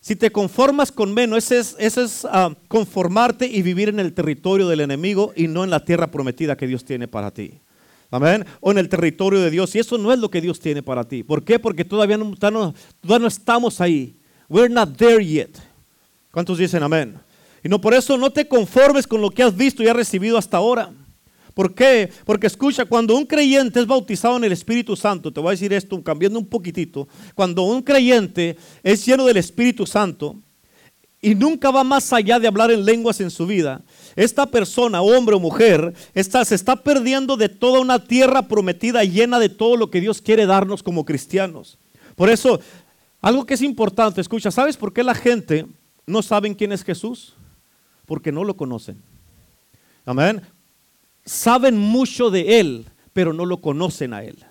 si 0.01 0.17
te 0.17 0.31
conformas 0.31 0.93
con 0.93 1.15
menos, 1.15 1.51
ese 1.51 1.59
es, 1.59 1.97
es 1.97 2.27
ah, 2.31 2.55
conformarte 2.69 3.47
y 3.47 3.63
vivir 3.63 3.89
en 3.89 3.99
el 3.99 4.13
territorio 4.13 4.69
del 4.69 4.81
enemigo 4.81 5.33
y 5.35 5.49
no 5.49 5.65
en 5.65 5.71
la 5.71 5.83
tierra 5.83 6.11
prometida 6.11 6.57
que 6.57 6.67
Dios 6.67 6.85
tiene 6.85 7.09
para 7.09 7.31
ti. 7.31 7.61
Amén. 8.15 8.47
O 8.61 8.71
en 8.71 8.79
el 8.79 8.89
territorio 8.89 9.41
de 9.41 9.51
Dios. 9.51 9.75
Y 9.75 9.81
eso 9.81 9.99
no 9.99 10.13
es 10.13 10.21
lo 10.21 10.31
que 10.31 10.41
Dios 10.41 10.61
tiene 10.61 10.85
para 10.85 11.03
ti. 11.03 11.25
¿Por 11.25 11.45
qué? 11.45 11.59
Porque 11.59 11.85
todavía 11.85 12.17
no, 12.17 12.33
todavía 12.37 13.19
no 13.19 13.27
estamos 13.27 13.81
ahí. 13.81 14.21
We're 14.49 14.73
not 14.73 14.97
there 14.97 15.25
yet. 15.25 15.51
¿Cuántos 16.31 16.59
dicen 16.59 16.85
amén? 16.85 17.19
Y 17.65 17.69
no 17.69 17.81
por 17.81 17.93
eso 17.93 18.17
no 18.17 18.31
te 18.31 18.47
conformes 18.47 19.09
con 19.09 19.21
lo 19.21 19.31
que 19.31 19.43
has 19.43 19.57
visto 19.57 19.83
y 19.83 19.89
has 19.89 19.97
recibido 19.97 20.39
hasta 20.39 20.59
ahora. 20.59 20.93
¿Por 21.55 21.75
qué? 21.75 22.09
Porque 22.25 22.47
escucha, 22.47 22.85
cuando 22.85 23.17
un 23.17 23.27
creyente 23.27 23.81
es 23.81 23.87
bautizado 23.87 24.37
en 24.37 24.45
el 24.45 24.53
Espíritu 24.53 24.95
Santo, 24.95 25.33
te 25.33 25.41
voy 25.41 25.49
a 25.49 25.51
decir 25.53 25.73
esto 25.73 26.01
cambiando 26.01 26.39
un 26.39 26.47
poquitito, 26.47 27.09
cuando 27.35 27.63
un 27.63 27.83
creyente 27.83 28.57
es 28.85 29.05
lleno 29.05 29.25
del 29.25 29.39
Espíritu 29.39 29.87
Santo 29.87 30.37
y 31.21 31.35
nunca 31.35 31.73
va 31.73 31.83
más 31.83 32.13
allá 32.13 32.39
de 32.39 32.47
hablar 32.47 32.71
en 32.71 32.85
lenguas 32.85 33.21
en 33.21 33.31
su 33.31 33.45
vida, 33.45 33.83
esta 34.17 34.47
persona, 34.47 35.03
hombre 35.03 35.35
o 35.35 35.41
mujer, 35.41 35.95
está, 36.15 36.45
se 36.45 36.55
está 36.55 36.77
perdiendo 36.77 37.37
de 37.37 37.49
toda 37.49 37.81
una 37.81 38.05
tierra 38.05 38.43
prometida 38.43 39.05
llena 39.05 39.39
de 39.39 39.49
todo 39.49 39.77
lo 39.77 39.91
que 39.91 40.01
Dios 40.01 40.23
quiere 40.23 40.47
darnos 40.47 40.83
como 40.83 41.05
cristianos. 41.05 41.79
Por 42.15 42.31
eso, 42.31 42.61
algo 43.21 43.45
que 43.45 43.55
es 43.55 43.63
importante, 43.63 44.21
escucha, 44.21 44.51
¿sabes 44.51 44.77
por 44.77 44.93
qué 44.93 45.03
la 45.03 45.15
gente 45.15 45.67
no 46.07 46.23
sabe 46.23 46.55
quién 46.55 46.73
es 46.73 46.85
Jesús? 46.85 47.35
Porque 48.07 48.31
no 48.31 48.45
lo 48.45 48.57
conocen. 48.57 49.03
Amén. 50.05 50.43
Saben 51.25 51.79
mucho 51.79 52.31
de 52.31 52.61
Él, 52.61 52.87
pero 53.13 53.33
no 53.33 53.47
lo 53.47 53.61
conocen 53.61 54.13
a 54.13 54.23
Él. 54.23 54.45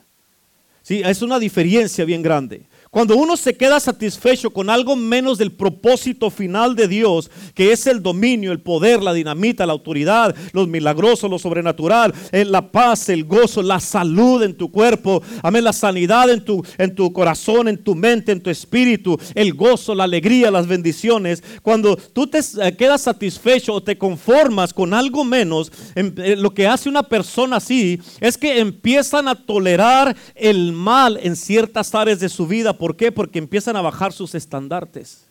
Sí, 0.82 1.02
es 1.06 1.22
una 1.22 1.40
diferencia 1.40 2.04
bien 2.04 2.22
grande. 2.22 2.66
Cuando 2.94 3.18
uno 3.18 3.36
se 3.38 3.58
queda 3.58 3.80
satisfecho 3.80 4.52
con 4.52 4.70
algo 4.70 4.96
menos 4.96 5.40
del 5.40 5.52
propósito 5.52 6.30
final 6.30 6.76
de 6.76 6.88
Dios, 6.88 7.32
que 7.56 7.72
es 7.72 7.88
el 7.88 8.04
dominio, 8.04 8.52
el 8.52 8.60
poder, 8.60 9.02
la 9.02 9.14
dinamita, 9.14 9.66
la 9.66 9.74
autoridad, 9.74 10.36
los 10.52 10.68
milagrosos, 10.68 11.28
lo 11.28 11.40
sobrenatural, 11.40 12.14
eh, 12.32 12.46
la 12.46 12.72
paz, 12.72 13.10
el 13.10 13.26
gozo, 13.26 13.64
la 13.64 13.80
salud 13.80 14.44
en 14.44 14.54
tu 14.54 14.70
cuerpo, 14.70 15.24
amén, 15.42 15.64
la 15.64 15.74
sanidad 15.74 16.30
en 16.30 16.46
tu, 16.46 16.64
en 16.78 16.94
tu 16.94 17.12
corazón, 17.12 17.68
en 17.68 17.84
tu 17.84 17.96
mente, 17.96 18.32
en 18.32 18.44
tu 18.44 18.52
espíritu, 18.52 19.18
el 19.34 19.56
gozo, 19.56 19.96
la 19.96 20.04
alegría, 20.04 20.52
las 20.52 20.68
bendiciones. 20.68 21.44
Cuando 21.64 21.96
tú 21.98 22.28
te 22.28 22.42
eh, 22.62 22.76
quedas 22.78 23.02
satisfecho 23.02 23.74
o 23.74 23.82
te 23.82 23.98
conformas 23.98 24.72
con 24.72 24.94
algo 24.94 25.24
menos, 25.24 25.72
em, 25.96 26.14
eh, 26.18 26.36
lo 26.36 26.54
que 26.54 26.68
hace 26.68 26.90
una 26.90 27.02
persona 27.02 27.56
así 27.56 28.00
es 28.22 28.38
que 28.38 28.60
empiezan 28.60 29.28
a 29.28 29.34
tolerar 29.34 30.16
el 30.36 30.74
mal 30.74 31.20
en 31.24 31.36
ciertas 31.36 31.96
áreas 31.96 32.20
de 32.20 32.30
su 32.30 32.46
vida 32.46 32.78
¿Por 32.84 32.98
qué? 32.98 33.14
Porque 33.14 33.40
empiezan 33.40 33.78
a 33.78 33.82
bajar 33.82 34.12
sus 34.12 34.36
estandartes. 34.36 35.26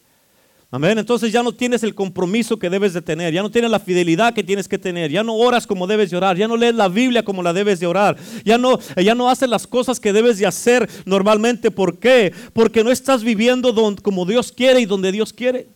Amén. 0.70 0.96
Entonces 0.96 1.30
ya 1.30 1.42
no 1.42 1.52
tienes 1.52 1.82
el 1.82 1.94
compromiso 1.94 2.58
que 2.58 2.70
debes 2.70 2.94
de 2.94 3.02
tener, 3.02 3.30
ya 3.34 3.42
no 3.42 3.50
tienes 3.50 3.70
la 3.70 3.78
fidelidad 3.78 4.32
que 4.32 4.42
tienes 4.42 4.66
que 4.66 4.78
tener, 4.78 5.10
ya 5.10 5.22
no 5.22 5.34
oras 5.34 5.66
como 5.66 5.86
debes 5.86 6.10
de 6.10 6.16
orar, 6.16 6.34
ya 6.34 6.48
no 6.48 6.56
lees 6.56 6.74
la 6.74 6.88
Biblia 6.88 7.22
como 7.22 7.42
la 7.42 7.52
debes 7.52 7.78
de 7.78 7.86
orar, 7.86 8.16
ya 8.42 8.56
no, 8.56 8.78
ya 8.96 9.14
no 9.14 9.28
haces 9.28 9.50
las 9.50 9.66
cosas 9.66 10.00
que 10.00 10.14
debes 10.14 10.38
de 10.38 10.46
hacer 10.46 10.88
normalmente. 11.04 11.70
¿Por 11.70 11.98
qué? 11.98 12.32
Porque 12.54 12.82
no 12.82 12.90
estás 12.90 13.22
viviendo 13.22 13.74
como 14.00 14.24
Dios 14.24 14.50
quiere 14.50 14.80
y 14.80 14.86
donde 14.86 15.12
Dios 15.12 15.30
quiere. 15.30 15.68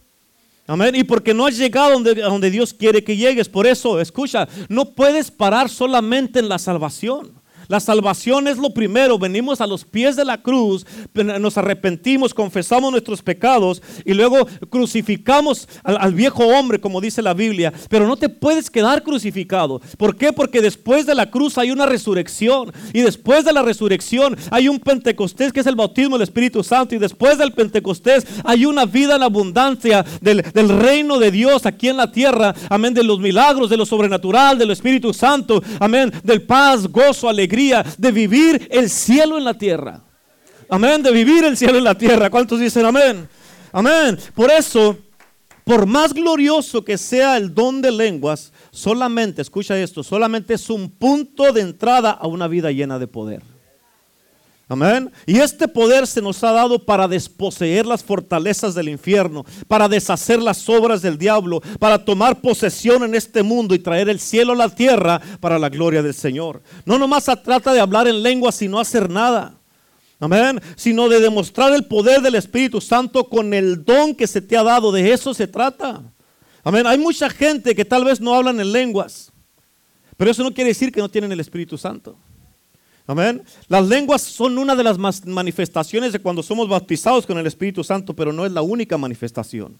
Amén. 0.66 0.94
Y 0.94 1.04
porque 1.04 1.34
no 1.34 1.44
has 1.44 1.58
llegado 1.58 1.92
donde, 1.92 2.14
donde 2.14 2.50
Dios 2.50 2.72
quiere 2.72 3.04
que 3.04 3.18
llegues. 3.18 3.50
Por 3.50 3.66
eso, 3.66 4.00
escucha, 4.00 4.48
no 4.70 4.94
puedes 4.94 5.30
parar 5.30 5.68
solamente 5.68 6.38
en 6.38 6.48
la 6.48 6.58
salvación. 6.58 7.35
La 7.68 7.80
salvación 7.80 8.46
es 8.48 8.58
lo 8.58 8.70
primero. 8.70 9.18
Venimos 9.18 9.60
a 9.60 9.66
los 9.66 9.84
pies 9.84 10.16
de 10.16 10.24
la 10.24 10.42
cruz, 10.42 10.86
nos 11.14 11.58
arrepentimos, 11.58 12.34
confesamos 12.34 12.90
nuestros 12.90 13.22
pecados 13.22 13.82
y 14.04 14.14
luego 14.14 14.46
crucificamos 14.70 15.68
al, 15.82 16.14
viejo 16.14 16.46
hombre, 16.46 16.80
como 16.80 17.00
dice 17.00 17.22
la 17.22 17.34
Biblia. 17.34 17.72
Pero 17.88 18.06
no 18.06 18.16
te 18.16 18.28
puedes 18.28 18.70
quedar 18.70 19.02
crucificado. 19.02 19.80
¿Por 19.98 20.16
qué? 20.16 20.32
Porque 20.32 20.60
después 20.60 21.06
de 21.06 21.14
la 21.14 21.30
cruz 21.30 21.58
hay 21.58 21.70
una 21.70 21.86
resurrección. 21.86 22.72
Y 22.92 23.00
después 23.00 23.44
de 23.44 23.52
la 23.52 23.62
resurrección 23.62 24.36
hay 24.50 24.68
un 24.68 24.78
Pentecostés 24.78 25.52
que 25.52 25.60
es 25.60 25.66
el 25.66 25.74
bautismo 25.74 26.16
del 26.16 26.22
Espíritu 26.22 26.62
Santo. 26.62 26.94
Y 26.94 26.98
después 26.98 27.38
del 27.38 27.52
Pentecostés 27.52 28.26
hay 28.44 28.64
una 28.64 28.86
vida 28.86 29.16
en 29.16 29.22
abundancia 29.22 30.04
del, 30.20 30.42
reino 30.68 31.18
de 31.18 31.30
Dios 31.30 31.66
aquí 31.66 31.88
en 31.88 31.96
la 31.96 32.12
tierra. 32.12 32.54
Amén. 32.68 32.94
De 32.94 33.02
los 33.02 33.18
milagros, 33.18 33.70
de 33.70 33.76
lo 33.76 33.84
sobrenatural, 33.84 34.58
del 34.58 34.70
Espíritu 34.70 35.12
Santo. 35.12 35.62
Amén. 35.80 36.12
Del 36.22 36.42
paz, 36.42 36.86
gozo, 36.86 37.28
alegría 37.28 37.55
de 37.96 38.12
vivir 38.12 38.68
el 38.70 38.90
cielo 38.90 39.38
en 39.38 39.44
la 39.44 39.54
tierra. 39.54 40.02
Amén, 40.68 41.02
de 41.02 41.10
vivir 41.10 41.44
el 41.44 41.56
cielo 41.56 41.78
en 41.78 41.84
la 41.84 41.96
tierra. 41.96 42.28
¿Cuántos 42.28 42.60
dicen 42.60 42.84
amén? 42.84 43.28
Amén. 43.72 44.18
Por 44.34 44.50
eso, 44.50 44.98
por 45.64 45.86
más 45.86 46.12
glorioso 46.12 46.84
que 46.84 46.98
sea 46.98 47.36
el 47.36 47.54
don 47.54 47.80
de 47.80 47.90
lenguas, 47.90 48.52
solamente, 48.70 49.40
escucha 49.40 49.78
esto, 49.78 50.02
solamente 50.02 50.54
es 50.54 50.68
un 50.68 50.90
punto 50.90 51.52
de 51.52 51.62
entrada 51.62 52.10
a 52.10 52.26
una 52.26 52.46
vida 52.46 52.70
llena 52.70 52.98
de 52.98 53.06
poder. 53.06 53.42
Amén. 54.68 55.12
Y 55.26 55.38
este 55.38 55.68
poder 55.68 56.08
se 56.08 56.20
nos 56.20 56.42
ha 56.42 56.50
dado 56.50 56.84
para 56.84 57.06
desposeer 57.06 57.86
las 57.86 58.02
fortalezas 58.02 58.74
del 58.74 58.88
infierno, 58.88 59.44
para 59.68 59.88
deshacer 59.88 60.42
las 60.42 60.68
obras 60.68 61.02
del 61.02 61.18
diablo, 61.18 61.60
para 61.78 62.04
tomar 62.04 62.40
posesión 62.40 63.04
en 63.04 63.14
este 63.14 63.44
mundo 63.44 63.76
y 63.76 63.78
traer 63.78 64.08
el 64.08 64.18
cielo 64.18 64.54
a 64.54 64.56
la 64.56 64.68
tierra 64.68 65.20
para 65.38 65.60
la 65.60 65.68
gloria 65.68 66.02
del 66.02 66.14
Señor. 66.14 66.62
No 66.84 66.98
nomás 66.98 67.24
se 67.24 67.36
trata 67.36 67.72
de 67.72 67.80
hablar 67.80 68.08
en 68.08 68.24
lengua 68.24 68.50
sino 68.50 68.80
hacer 68.80 69.08
nada. 69.08 69.54
Amén. 70.18 70.60
Sino 70.74 71.08
de 71.08 71.20
demostrar 71.20 71.72
el 71.72 71.84
poder 71.84 72.20
del 72.20 72.34
Espíritu 72.34 72.80
Santo 72.80 73.28
con 73.28 73.54
el 73.54 73.84
don 73.84 74.16
que 74.16 74.26
se 74.26 74.40
te 74.40 74.56
ha 74.56 74.64
dado. 74.64 74.90
De 74.90 75.12
eso 75.12 75.32
se 75.32 75.46
trata. 75.46 76.02
Amén. 76.64 76.88
Hay 76.88 76.98
mucha 76.98 77.30
gente 77.30 77.72
que 77.74 77.84
tal 77.84 78.04
vez 78.04 78.20
no 78.20 78.34
hablan 78.34 78.58
en 78.58 78.72
lenguas. 78.72 79.30
Pero 80.16 80.30
eso 80.30 80.42
no 80.42 80.52
quiere 80.52 80.68
decir 80.68 80.90
que 80.90 81.00
no 81.00 81.08
tienen 81.08 81.30
el 81.30 81.38
Espíritu 81.38 81.78
Santo. 81.78 82.18
Amén. 83.06 83.42
Las 83.68 83.86
lenguas 83.86 84.22
son 84.22 84.58
una 84.58 84.74
de 84.74 84.82
las 84.82 84.98
manifestaciones 85.26 86.12
de 86.12 86.18
cuando 86.18 86.42
somos 86.42 86.68
bautizados 86.68 87.26
con 87.26 87.38
el 87.38 87.46
Espíritu 87.46 87.84
Santo, 87.84 88.14
pero 88.14 88.32
no 88.32 88.44
es 88.44 88.52
la 88.52 88.62
única 88.62 88.98
manifestación. 88.98 89.78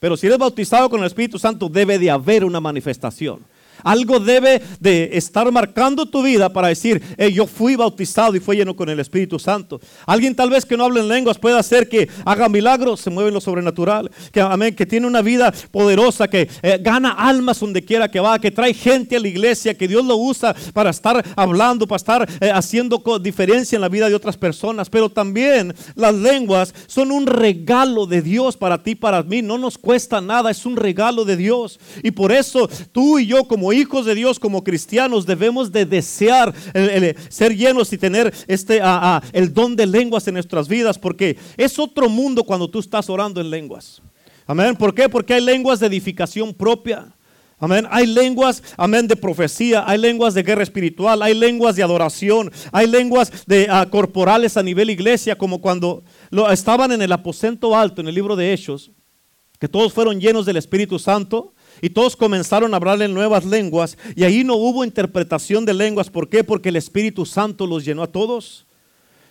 Pero 0.00 0.16
si 0.16 0.26
eres 0.26 0.38
bautizado 0.38 0.88
con 0.88 1.00
el 1.00 1.06
Espíritu 1.06 1.38
Santo, 1.38 1.68
debe 1.68 1.98
de 1.98 2.10
haber 2.10 2.44
una 2.44 2.60
manifestación. 2.60 3.40
Algo 3.82 4.20
debe 4.20 4.62
de 4.80 5.10
estar 5.12 5.50
marcando 5.52 6.06
tu 6.06 6.22
vida 6.22 6.52
para 6.52 6.68
decir, 6.68 7.02
yo 7.32 7.46
fui 7.46 7.76
bautizado 7.76 8.34
y 8.36 8.40
fui 8.40 8.56
lleno 8.56 8.74
con 8.74 8.88
el 8.88 9.00
Espíritu 9.00 9.38
Santo. 9.38 9.80
Alguien 10.06 10.34
tal 10.34 10.50
vez 10.50 10.64
que 10.64 10.76
no 10.76 10.84
hable 10.84 11.00
en 11.00 11.08
lenguas 11.08 11.38
puede 11.38 11.58
hacer 11.58 11.88
que 11.88 12.08
haga 12.24 12.48
milagros, 12.48 13.00
se 13.00 13.10
mueve 13.10 13.28
en 13.28 13.34
lo 13.34 13.40
sobrenatural, 13.40 14.10
que, 14.32 14.40
amén, 14.40 14.74
que 14.74 14.86
tiene 14.86 15.06
una 15.06 15.22
vida 15.22 15.52
poderosa, 15.70 16.28
que 16.28 16.48
eh, 16.62 16.78
gana 16.80 17.10
almas 17.10 17.60
donde 17.60 17.84
quiera 17.84 18.10
que 18.10 18.20
va, 18.20 18.38
que 18.38 18.50
trae 18.50 18.74
gente 18.74 19.16
a 19.16 19.20
la 19.20 19.28
iglesia, 19.28 19.76
que 19.76 19.88
Dios 19.88 20.04
lo 20.04 20.16
usa 20.16 20.54
para 20.72 20.90
estar 20.90 21.24
hablando, 21.36 21.86
para 21.86 21.96
estar 21.96 22.28
eh, 22.40 22.50
haciendo 22.50 23.02
diferencia 23.20 23.76
en 23.76 23.82
la 23.82 23.88
vida 23.88 24.08
de 24.08 24.14
otras 24.14 24.36
personas. 24.36 24.90
Pero 24.90 25.08
también 25.08 25.74
las 25.94 26.14
lenguas 26.14 26.74
son 26.86 27.10
un 27.12 27.26
regalo 27.26 28.06
de 28.06 28.22
Dios 28.22 28.56
para 28.56 28.82
ti, 28.82 28.94
para 28.94 29.22
mí. 29.22 29.42
No 29.42 29.58
nos 29.58 29.78
cuesta 29.78 30.20
nada, 30.20 30.50
es 30.50 30.66
un 30.66 30.76
regalo 30.76 31.24
de 31.24 31.36
Dios. 31.36 31.78
Y 32.02 32.10
por 32.10 32.32
eso 32.32 32.68
tú 32.92 33.18
y 33.18 33.26
yo 33.26 33.44
como 33.44 33.67
hijos 33.72 34.06
de 34.06 34.14
Dios, 34.14 34.38
como 34.38 34.64
cristianos, 34.64 35.26
debemos 35.26 35.72
de 35.72 35.84
desear 35.84 36.54
ser 37.28 37.56
llenos 37.56 37.92
y 37.92 37.98
tener 37.98 38.34
este, 38.46 38.80
el 39.32 39.52
don 39.52 39.76
de 39.76 39.86
lenguas 39.86 40.26
en 40.28 40.34
nuestras 40.34 40.68
vidas, 40.68 40.98
porque 40.98 41.36
es 41.56 41.78
otro 41.78 42.08
mundo 42.08 42.44
cuando 42.44 42.68
tú 42.68 42.78
estás 42.78 43.08
orando 43.08 43.40
en 43.40 43.50
lenguas. 43.50 44.02
Amén. 44.46 44.76
¿Por 44.76 44.94
qué? 44.94 45.08
Porque 45.08 45.34
hay 45.34 45.42
lenguas 45.42 45.80
de 45.80 45.86
edificación 45.86 46.54
propia. 46.54 47.14
Amén. 47.60 47.86
Hay 47.90 48.06
lenguas, 48.06 48.62
amén, 48.76 49.08
de 49.08 49.16
profecía, 49.16 49.82
hay 49.84 49.98
lenguas 49.98 50.32
de 50.32 50.44
guerra 50.44 50.62
espiritual, 50.62 51.20
hay 51.22 51.34
lenguas 51.34 51.74
de 51.74 51.82
adoración, 51.82 52.52
hay 52.70 52.86
lenguas 52.86 53.32
de 53.46 53.66
ah, 53.68 53.86
corporales 53.90 54.56
a 54.56 54.62
nivel 54.62 54.90
iglesia, 54.90 55.36
como 55.36 55.60
cuando 55.60 56.04
lo, 56.30 56.48
estaban 56.50 56.92
en 56.92 57.02
el 57.02 57.10
aposento 57.10 57.76
alto 57.76 58.00
en 58.00 58.06
el 58.06 58.14
libro 58.14 58.36
de 58.36 58.52
Hechos, 58.52 58.92
que 59.58 59.66
todos 59.66 59.92
fueron 59.92 60.20
llenos 60.20 60.46
del 60.46 60.56
Espíritu 60.56 61.00
Santo. 61.00 61.52
Y 61.80 61.90
todos 61.90 62.16
comenzaron 62.16 62.72
a 62.72 62.76
hablar 62.76 63.02
en 63.02 63.14
nuevas 63.14 63.44
lenguas 63.44 63.98
y 64.14 64.24
ahí 64.24 64.44
no 64.44 64.54
hubo 64.54 64.84
interpretación 64.84 65.64
de 65.64 65.74
lenguas. 65.74 66.10
¿Por 66.10 66.28
qué? 66.28 66.44
Porque 66.44 66.68
el 66.68 66.76
Espíritu 66.76 67.26
Santo 67.26 67.66
los 67.66 67.84
llenó 67.84 68.02
a 68.02 68.12
todos. 68.12 68.67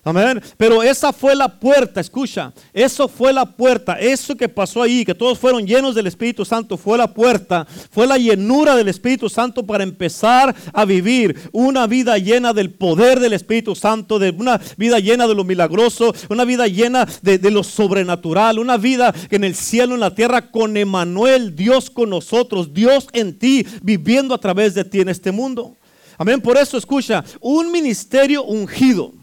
Amén. 0.08 0.42
Pero 0.56 0.82
esa 0.82 1.12
fue 1.12 1.36
la 1.36 1.60
puerta, 1.60 2.00
escucha, 2.00 2.54
eso 2.72 3.10
fue 3.10 3.34
la 3.34 3.46
puerta, 3.46 4.00
eso 4.00 4.38
que 4.38 4.48
pasó 4.48 4.82
ahí, 4.82 5.04
que 5.04 5.14
todos 5.14 5.38
fueron 5.38 5.68
llenos 5.68 5.96
del 5.96 6.08
Espíritu 6.08 6.46
Santo, 6.46 6.78
fue 6.78 6.98
la 6.98 7.14
puerta, 7.14 7.68
fue 7.92 8.08
la 8.08 8.18
llenura 8.18 8.78
del 8.78 8.88
Espíritu 8.88 9.28
Santo 9.28 9.66
para 9.66 9.84
empezar 9.84 10.56
a 10.72 10.86
vivir 10.86 11.38
una 11.52 11.88
vida 11.88 12.18
llena 12.20 12.54
del 12.54 12.72
poder 12.72 13.20
del 13.20 13.34
Espíritu 13.34 13.76
Santo, 13.76 14.18
de 14.18 14.30
una 14.30 14.62
vida 14.78 14.98
llena 15.00 15.28
de 15.28 15.36
lo 15.36 15.44
milagroso, 15.44 16.14
una 16.30 16.46
vida 16.46 16.68
llena 16.68 17.06
de, 17.22 17.38
de 17.38 17.52
lo 17.52 17.62
sobrenatural, 17.62 18.60
una 18.60 18.78
vida 18.78 19.14
en 19.30 19.44
el 19.44 19.56
cielo, 19.56 19.96
en 19.96 20.00
la 20.00 20.16
tierra, 20.16 20.52
con 20.52 20.78
Emanuel, 20.78 21.54
Dios 21.54 21.90
con 21.90 22.12
nosotros, 22.12 22.74
Dios 22.74 23.10
en 23.12 23.38
ti, 23.38 23.68
viviendo 23.82 24.34
a 24.34 24.40
través 24.40 24.74
de 24.74 24.86
ti 24.86 25.02
en 25.02 25.10
este 25.10 25.34
mundo. 25.34 25.76
Amén. 26.18 26.40
Por 26.40 26.56
eso 26.56 26.78
escucha, 26.78 27.26
un 27.42 27.74
ministerio 27.74 28.46
ungido 28.46 29.16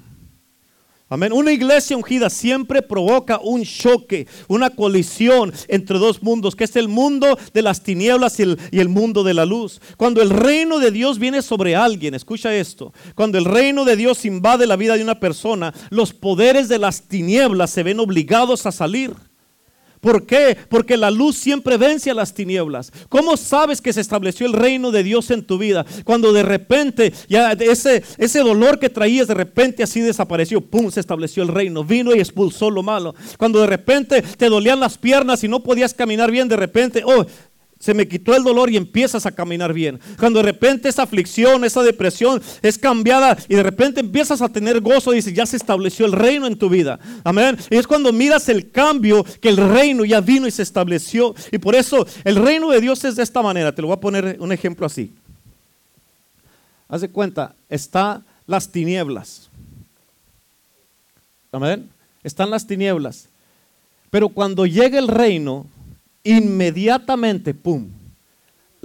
Amén. 1.11 1.34
Una 1.34 1.52
iglesia 1.52 1.99
ungida 1.99 2.30
siempre 2.30 2.80
provoca 2.80 3.38
un 3.38 3.62
choque, 3.62 4.26
una 4.49 4.70
colisión 4.70 5.52
entre 5.68 5.99
dos 5.99 6.23
mundos, 6.23 6.56
que 6.56 6.64
es 6.64 6.75
el 6.76 6.88
mundo 6.88 7.38
de 7.52 7.61
las 7.61 7.82
tinieblas 7.82 8.40
y 8.40 8.44
el, 8.44 8.58
y 8.70 8.80
el, 8.80 8.88
mundo 8.88 9.23
de 9.23 9.34
la 9.34 9.44
luz. 9.44 9.82
Cuando 9.99 10.23
el 10.23 10.30
reino 10.30 10.78
de 10.78 10.90
Dios 10.90 11.18
viene 11.18 11.42
sobre 11.42 11.76
alguien, 11.76 12.14
escucha 12.14 12.54
esto, 12.54 12.94
cuando 13.14 13.37
el 13.37 13.44
reino 13.44 13.84
de 13.84 13.96
Dios 13.96 14.25
invade 14.25 14.66
la 14.66 14.76
vida 14.76 14.96
de 14.96 15.02
una 15.02 15.20
persona, 15.20 15.75
los 15.90 16.14
poderes 16.14 16.68
de 16.68 16.78
las 16.78 17.02
tinieblas 17.02 17.68
se 17.70 17.82
ven 17.82 18.00
obligados 18.00 18.64
a 18.64 18.73
salir. 18.73 19.12
¿Por 20.04 20.26
qué? 20.26 20.54
Porque 20.68 20.99
la 20.99 21.11
luz 21.11 21.34
siempre 21.34 21.78
vence 21.78 22.11
a 22.11 22.14
las 22.14 22.34
tinieblas. 22.34 22.92
¿Cómo 23.08 23.38
sabes 23.38 23.80
que 23.80 23.90
se 23.90 24.02
estableció 24.02 24.46
el 24.46 24.52
reino 24.52 24.90
de 24.90 25.02
Dios 25.02 25.30
en 25.30 25.42
tu 25.42 25.56
vida? 25.56 25.87
Cuando 26.04 26.30
de 26.34 26.42
repente 26.42 27.11
ya 27.26 27.52
ese, 27.52 28.02
ese 28.18 28.40
dolor 28.40 28.78
que 28.78 28.90
traías 28.90 29.28
de 29.28 29.32
repente 29.32 29.82
así 29.82 30.02
desapareció, 30.02 30.61
¡pum! 30.61 30.90
Se 30.90 31.00
estableció 31.00 31.42
el 31.42 31.49
reino, 31.49 31.84
vino 31.84 32.14
y 32.14 32.18
expulsó 32.18 32.68
lo 32.68 32.82
malo. 32.82 33.14
Cuando 33.38 33.62
de 33.62 33.66
repente 33.66 34.20
te 34.20 34.50
dolían 34.50 34.78
las 34.78 34.99
piernas 34.99 35.42
y 35.42 35.49
no 35.49 35.62
podías 35.62 35.94
caminar 35.94 36.30
bien, 36.30 36.49
de 36.49 36.56
repente, 36.56 37.02
oh, 37.06 37.25
se 37.85 37.93
me 37.93 38.09
quitó 38.09 38.35
el 38.35 38.43
dolor 38.43 38.71
y 38.71 38.79
empiezas 38.79 39.26
a 39.26 39.33
caminar 39.33 39.75
bien. 39.75 40.00
Cuando 40.19 40.38
de 40.38 40.47
repente 40.47 40.88
esa 40.88 41.03
aflicción, 41.03 41.67
esa 41.67 41.83
depresión 41.83 42.41
es 42.62 42.79
cambiada 42.79 43.37
y 43.47 43.57
de 43.57 43.62
repente 43.62 44.00
empiezas 44.00 44.41
a 44.41 44.49
tener 44.49 44.81
gozo, 44.81 45.11
dices, 45.11 45.35
ya 45.35 45.45
se 45.45 45.59
estableció 45.59 46.07
el 46.07 46.12
reino 46.12 46.47
en 46.47 46.57
tu 46.57 46.71
vida. 46.71 46.99
Amén. 47.25 47.59
Y 47.69 47.76
es 47.76 47.87
cuando 47.87 48.11
miras 48.11 48.49
el 48.49 48.71
cambio 48.71 49.23
que 49.23 49.50
el 49.50 49.59
reino 49.59 50.07
ya 50.07 50.23
vino 50.23 50.47
y 50.47 50.50
se 50.50 50.62
estableció. 50.62 51.35
Y 51.53 51.59
por 51.59 51.75
eso 51.75 52.07
el 52.25 52.37
reino 52.37 52.71
de 52.71 52.81
Dios 52.81 53.05
es 53.05 53.17
de 53.17 53.23
esta 53.23 53.43
manera. 53.43 53.75
Te 53.75 53.83
lo 53.83 53.88
voy 53.88 53.99
a 53.99 54.00
poner 54.00 54.38
un 54.41 54.50
ejemplo 54.50 54.87
así. 54.87 55.12
Haz 56.88 57.03
de 57.03 57.11
cuenta, 57.11 57.55
está 57.69 58.23
las 58.47 58.73
tinieblas. 58.73 59.50
Amén. 61.53 61.91
Están 62.23 62.49
las 62.49 62.67
tinieblas. 62.67 63.29
Pero 64.09 64.31
cuando 64.31 64.64
llega 64.64 64.99
el 64.99 65.09
reino, 65.09 65.67
inmediatamente, 66.25 67.54
¡pum! 67.54 67.90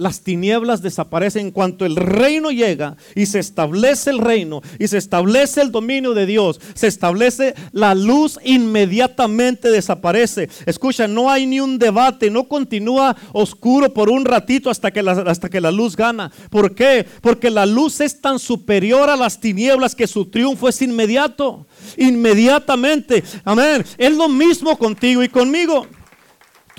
Las 0.00 0.22
tinieblas 0.22 0.80
desaparecen 0.80 1.48
en 1.48 1.50
cuanto 1.50 1.84
el 1.84 1.94
reino 1.94 2.50
llega 2.50 2.96
y 3.14 3.26
se 3.26 3.38
establece 3.38 4.08
el 4.08 4.18
reino 4.18 4.62
y 4.78 4.88
se 4.88 4.96
establece 4.96 5.60
el 5.60 5.70
dominio 5.70 6.14
de 6.14 6.24
Dios, 6.24 6.58
se 6.72 6.86
establece 6.86 7.54
la 7.72 7.94
luz, 7.94 8.38
inmediatamente 8.42 9.70
desaparece. 9.70 10.48
Escucha, 10.64 11.06
no 11.06 11.28
hay 11.30 11.44
ni 11.44 11.60
un 11.60 11.78
debate, 11.78 12.30
no 12.30 12.48
continúa 12.48 13.14
oscuro 13.34 13.92
por 13.92 14.08
un 14.08 14.24
ratito 14.24 14.70
hasta 14.70 14.90
que 14.90 15.02
la, 15.02 15.12
hasta 15.12 15.50
que 15.50 15.60
la 15.60 15.70
luz 15.70 15.96
gana. 15.96 16.32
¿Por 16.48 16.74
qué? 16.74 17.04
Porque 17.20 17.50
la 17.50 17.66
luz 17.66 18.00
es 18.00 18.22
tan 18.22 18.38
superior 18.38 19.10
a 19.10 19.16
las 19.16 19.38
tinieblas 19.38 19.94
que 19.94 20.06
su 20.06 20.24
triunfo 20.30 20.66
es 20.66 20.80
inmediato, 20.80 21.66
inmediatamente. 21.98 23.22
Amén. 23.44 23.84
Es 23.98 24.16
lo 24.16 24.30
mismo 24.30 24.78
contigo 24.78 25.22
y 25.22 25.28
conmigo. 25.28 25.86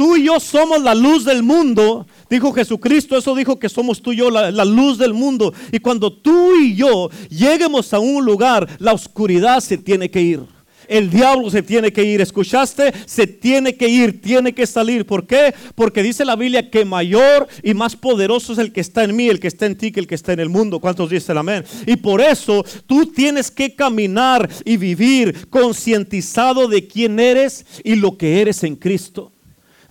Tú 0.02 0.18
y 0.18 0.24
yo 0.24 0.40
somos 0.40 0.82
la 0.82 0.96
luz 0.96 1.26
del 1.26 1.44
mundo. 1.44 2.08
Dijo 2.28 2.52
Jesucristo, 2.52 3.16
eso 3.16 3.36
dijo 3.36 3.60
que 3.60 3.70
somos 3.70 4.02
tú 4.02 4.14
y 4.14 4.16
yo 4.16 4.32
la, 4.32 4.66
luz 4.66 4.98
del 4.98 5.14
mundo. 5.14 5.54
Y 5.72 5.78
cuando 5.78 6.12
tú 6.12 6.56
y 6.60 6.74
yo 6.74 7.12
lleguemos 7.30 7.94
a 7.94 8.00
un 8.00 8.26
lugar, 8.26 8.68
la 8.80 8.94
oscuridad 8.94 9.60
se 9.60 9.78
tiene 9.78 10.10
que 10.10 10.20
ir. 10.20 10.40
El 10.88 11.12
diablo 11.12 11.52
se 11.52 11.62
tiene 11.62 11.94
que 11.94 12.04
ir. 12.04 12.20
¿Escuchaste? 12.20 12.92
Se 13.06 13.28
tiene 13.28 13.78
que 13.78 13.88
ir, 13.88 14.20
tiene 14.24 14.56
que 14.56 14.66
salir. 14.66 15.06
¿Por 15.06 15.28
qué? 15.28 15.54
Porque 15.76 16.02
dice 16.02 16.26
la 16.26 16.36
Biblia 16.36 16.72
que 16.72 16.84
mayor 16.84 17.48
y 17.62 17.76
más 17.76 17.96
poderoso 17.96 18.54
es 18.54 18.58
el 18.58 18.74
que 18.74 18.82
está 18.82 19.04
en 19.04 19.16
mí, 19.16 19.30
el 19.30 19.40
que 19.40 19.50
está 19.50 19.68
en 19.68 19.78
ti, 19.78 19.92
que 19.92 20.00
el 20.00 20.08
que 20.08 20.16
está 20.16 20.34
en 20.34 20.40
el 20.40 20.50
mundo. 20.50 20.80
¿Cuántos 20.80 21.12
dicen 21.12 21.38
amén? 21.38 21.64
Y 21.86 21.96
por 21.98 22.22
eso 22.22 22.66
tú 22.88 23.06
tienes 23.06 23.52
que 23.52 23.76
caminar 23.76 24.50
y 24.66 24.78
vivir 24.78 25.48
concientizado 25.52 26.68
de 26.68 26.88
quién 26.88 27.20
eres 27.20 27.68
y 27.84 27.94
lo 27.98 28.18
que 28.18 28.42
eres 28.42 28.64
en 28.64 28.76
Cristo. 28.76 29.32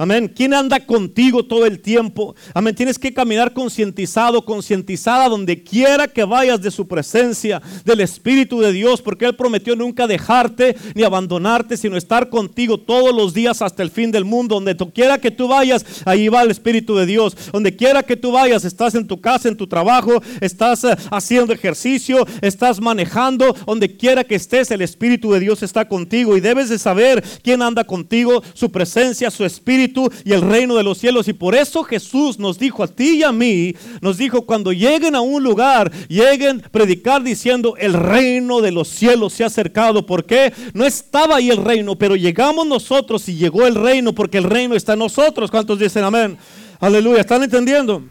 Amén. 0.00 0.32
¿Quién 0.34 0.54
anda 0.54 0.80
contigo 0.80 1.44
todo 1.44 1.66
el 1.66 1.78
tiempo? 1.78 2.34
Amén. 2.54 2.74
Tienes 2.74 2.98
que 2.98 3.12
caminar 3.12 3.52
concientizado, 3.52 4.46
concientizada 4.46 5.28
donde 5.28 5.62
quiera 5.62 6.08
que 6.08 6.24
vayas 6.24 6.62
de 6.62 6.70
su 6.70 6.88
presencia, 6.88 7.60
del 7.84 8.00
Espíritu 8.00 8.60
de 8.60 8.72
Dios, 8.72 9.02
porque 9.02 9.26
Él 9.26 9.36
prometió 9.36 9.76
nunca 9.76 10.06
dejarte 10.06 10.74
ni 10.94 11.02
abandonarte, 11.02 11.76
sino 11.76 11.98
estar 11.98 12.30
contigo 12.30 12.78
todos 12.78 13.14
los 13.14 13.34
días 13.34 13.60
hasta 13.60 13.82
el 13.82 13.90
fin 13.90 14.10
del 14.10 14.24
mundo. 14.24 14.54
Donde 14.54 14.74
quiera 14.90 15.18
que 15.18 15.30
tú 15.30 15.48
vayas, 15.48 15.84
ahí 16.06 16.28
va 16.28 16.44
el 16.44 16.50
Espíritu 16.50 16.96
de 16.96 17.04
Dios. 17.04 17.36
Donde 17.52 17.76
quiera 17.76 18.02
que 18.02 18.16
tú 18.16 18.32
vayas, 18.32 18.64
estás 18.64 18.94
en 18.94 19.06
tu 19.06 19.20
casa, 19.20 19.50
en 19.50 19.56
tu 19.58 19.66
trabajo, 19.66 20.22
estás 20.40 20.82
eh, 20.84 20.96
haciendo 21.10 21.52
ejercicio, 21.52 22.26
estás 22.40 22.80
manejando, 22.80 23.54
donde 23.66 23.98
quiera 23.98 24.24
que 24.24 24.36
estés, 24.36 24.70
el 24.70 24.80
Espíritu 24.80 25.30
de 25.30 25.40
Dios 25.40 25.62
está 25.62 25.86
contigo 25.86 26.38
y 26.38 26.40
debes 26.40 26.70
de 26.70 26.78
saber 26.78 27.22
quién 27.42 27.60
anda 27.60 27.84
contigo, 27.84 28.42
su 28.54 28.72
presencia, 28.72 29.30
su 29.30 29.44
Espíritu 29.44 29.89
y 30.24 30.32
el 30.32 30.42
reino 30.42 30.76
de 30.76 30.82
los 30.82 30.98
cielos. 30.98 31.28
Y 31.28 31.32
por 31.32 31.54
eso 31.54 31.82
Jesús 31.82 32.38
nos 32.38 32.58
dijo 32.58 32.82
a 32.82 32.88
ti 32.88 33.18
y 33.18 33.22
a 33.22 33.32
mí, 33.32 33.74
nos 34.00 34.18
dijo, 34.18 34.42
cuando 34.42 34.72
lleguen 34.72 35.14
a 35.14 35.20
un 35.20 35.42
lugar, 35.42 35.90
lleguen 36.08 36.60
predicar 36.70 37.22
diciendo, 37.22 37.74
el 37.78 37.94
reino 37.94 38.60
de 38.60 38.72
los 38.72 38.88
cielos 38.88 39.32
se 39.32 39.44
ha 39.44 39.48
acercado. 39.48 40.06
¿Por 40.06 40.24
qué? 40.24 40.52
No 40.74 40.84
estaba 40.84 41.36
ahí 41.36 41.50
el 41.50 41.62
reino, 41.64 41.96
pero 41.96 42.16
llegamos 42.16 42.66
nosotros 42.66 43.28
y 43.28 43.36
llegó 43.36 43.66
el 43.66 43.74
reino 43.74 44.14
porque 44.14 44.38
el 44.38 44.44
reino 44.44 44.74
está 44.74 44.94
en 44.94 45.00
nosotros. 45.00 45.50
¿Cuántos 45.50 45.78
dicen 45.78 46.04
amén? 46.04 46.38
Aleluya, 46.78 47.20
¿están 47.20 47.42
entendiendo? 47.42 48.02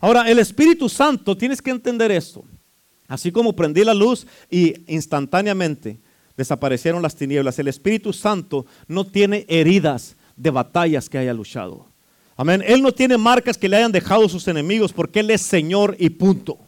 Ahora, 0.00 0.28
el 0.30 0.38
Espíritu 0.38 0.88
Santo, 0.88 1.36
tienes 1.36 1.60
que 1.60 1.70
entender 1.70 2.10
esto. 2.10 2.44
Así 3.08 3.32
como 3.32 3.54
prendí 3.54 3.84
la 3.84 3.94
luz 3.94 4.26
y 4.50 4.74
instantáneamente 4.92 5.98
desaparecieron 6.36 7.02
las 7.02 7.16
tinieblas, 7.16 7.58
el 7.58 7.66
Espíritu 7.66 8.12
Santo 8.12 8.64
no 8.86 9.04
tiene 9.04 9.44
heridas 9.48 10.14
de 10.38 10.50
batallas 10.50 11.08
que 11.08 11.18
haya 11.18 11.34
luchado. 11.34 11.86
Amén. 12.36 12.62
Él 12.64 12.80
no 12.82 12.92
tiene 12.92 13.18
marcas 13.18 13.58
que 13.58 13.68
le 13.68 13.76
hayan 13.76 13.92
dejado 13.92 14.28
sus 14.28 14.46
enemigos 14.46 14.92
porque 14.92 15.20
Él 15.20 15.30
es 15.30 15.42
Señor 15.42 15.96
y 15.98 16.10
punto. 16.10 16.58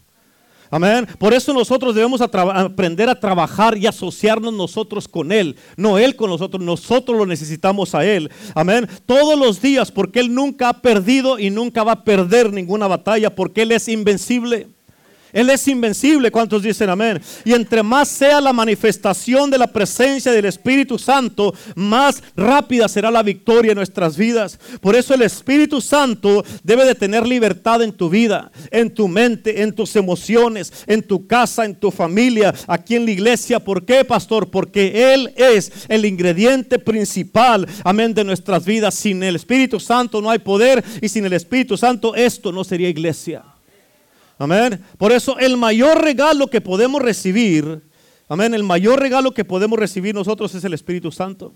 Amén. 0.72 1.06
Por 1.18 1.34
eso 1.34 1.52
nosotros 1.52 1.94
debemos 1.94 2.20
aprender 2.20 3.08
a 3.08 3.18
trabajar 3.18 3.76
y 3.76 3.86
asociarnos 3.86 4.52
nosotros 4.52 5.08
con 5.08 5.32
Él. 5.32 5.56
No 5.76 5.98
Él 5.98 6.14
con 6.14 6.30
nosotros, 6.30 6.62
nosotros 6.62 7.18
lo 7.18 7.26
necesitamos 7.26 7.94
a 7.94 8.04
Él. 8.04 8.30
Amén. 8.54 8.88
Todos 9.06 9.38
los 9.38 9.60
días 9.60 9.90
porque 9.90 10.20
Él 10.20 10.32
nunca 10.34 10.68
ha 10.68 10.80
perdido 10.80 11.38
y 11.38 11.50
nunca 11.50 11.82
va 11.82 11.92
a 11.92 12.04
perder 12.04 12.52
ninguna 12.52 12.86
batalla 12.86 13.34
porque 13.34 13.62
Él 13.62 13.72
es 13.72 13.88
invencible. 13.88 14.68
Él 15.32 15.50
es 15.50 15.66
invencible, 15.68 16.30
¿cuántos 16.30 16.62
dicen 16.62 16.90
amén? 16.90 17.20
Y 17.44 17.52
entre 17.52 17.82
más 17.82 18.08
sea 18.08 18.40
la 18.40 18.52
manifestación 18.52 19.50
de 19.50 19.58
la 19.58 19.66
presencia 19.66 20.32
del 20.32 20.44
Espíritu 20.44 20.98
Santo, 20.98 21.54
más 21.74 22.22
rápida 22.36 22.88
será 22.88 23.10
la 23.10 23.22
victoria 23.22 23.72
en 23.72 23.76
nuestras 23.76 24.16
vidas. 24.16 24.58
Por 24.80 24.96
eso 24.96 25.14
el 25.14 25.22
Espíritu 25.22 25.80
Santo 25.80 26.44
debe 26.62 26.84
de 26.84 26.94
tener 26.94 27.26
libertad 27.26 27.82
en 27.82 27.92
tu 27.92 28.08
vida, 28.08 28.50
en 28.70 28.92
tu 28.92 29.08
mente, 29.08 29.62
en 29.62 29.74
tus 29.74 29.96
emociones, 29.96 30.72
en 30.86 31.02
tu 31.02 31.26
casa, 31.26 31.64
en 31.64 31.74
tu 31.74 31.90
familia, 31.90 32.54
aquí 32.66 32.96
en 32.96 33.04
la 33.04 33.12
iglesia. 33.12 33.60
¿Por 33.60 33.84
qué, 33.84 34.04
pastor? 34.04 34.50
Porque 34.50 35.14
Él 35.14 35.32
es 35.36 35.72
el 35.88 36.04
ingrediente 36.04 36.78
principal, 36.78 37.66
amén, 37.84 38.14
de 38.14 38.24
nuestras 38.24 38.64
vidas. 38.64 38.94
Sin 38.94 39.22
el 39.22 39.36
Espíritu 39.36 39.80
Santo 39.80 40.20
no 40.20 40.30
hay 40.30 40.38
poder 40.38 40.84
y 41.00 41.08
sin 41.08 41.24
el 41.24 41.32
Espíritu 41.32 41.76
Santo 41.76 42.14
esto 42.14 42.52
no 42.52 42.64
sería 42.64 42.88
iglesia. 42.88 43.49
Amén. 44.40 44.82
Por 44.96 45.12
eso 45.12 45.38
el 45.38 45.58
mayor 45.58 46.02
regalo 46.02 46.46
que 46.46 46.62
podemos 46.62 47.02
recibir, 47.02 47.82
amén, 48.26 48.54
el 48.54 48.62
mayor 48.62 48.98
regalo 48.98 49.32
que 49.32 49.44
podemos 49.44 49.78
recibir 49.78 50.14
nosotros 50.14 50.54
es 50.54 50.64
el 50.64 50.72
Espíritu 50.72 51.12
Santo. 51.12 51.52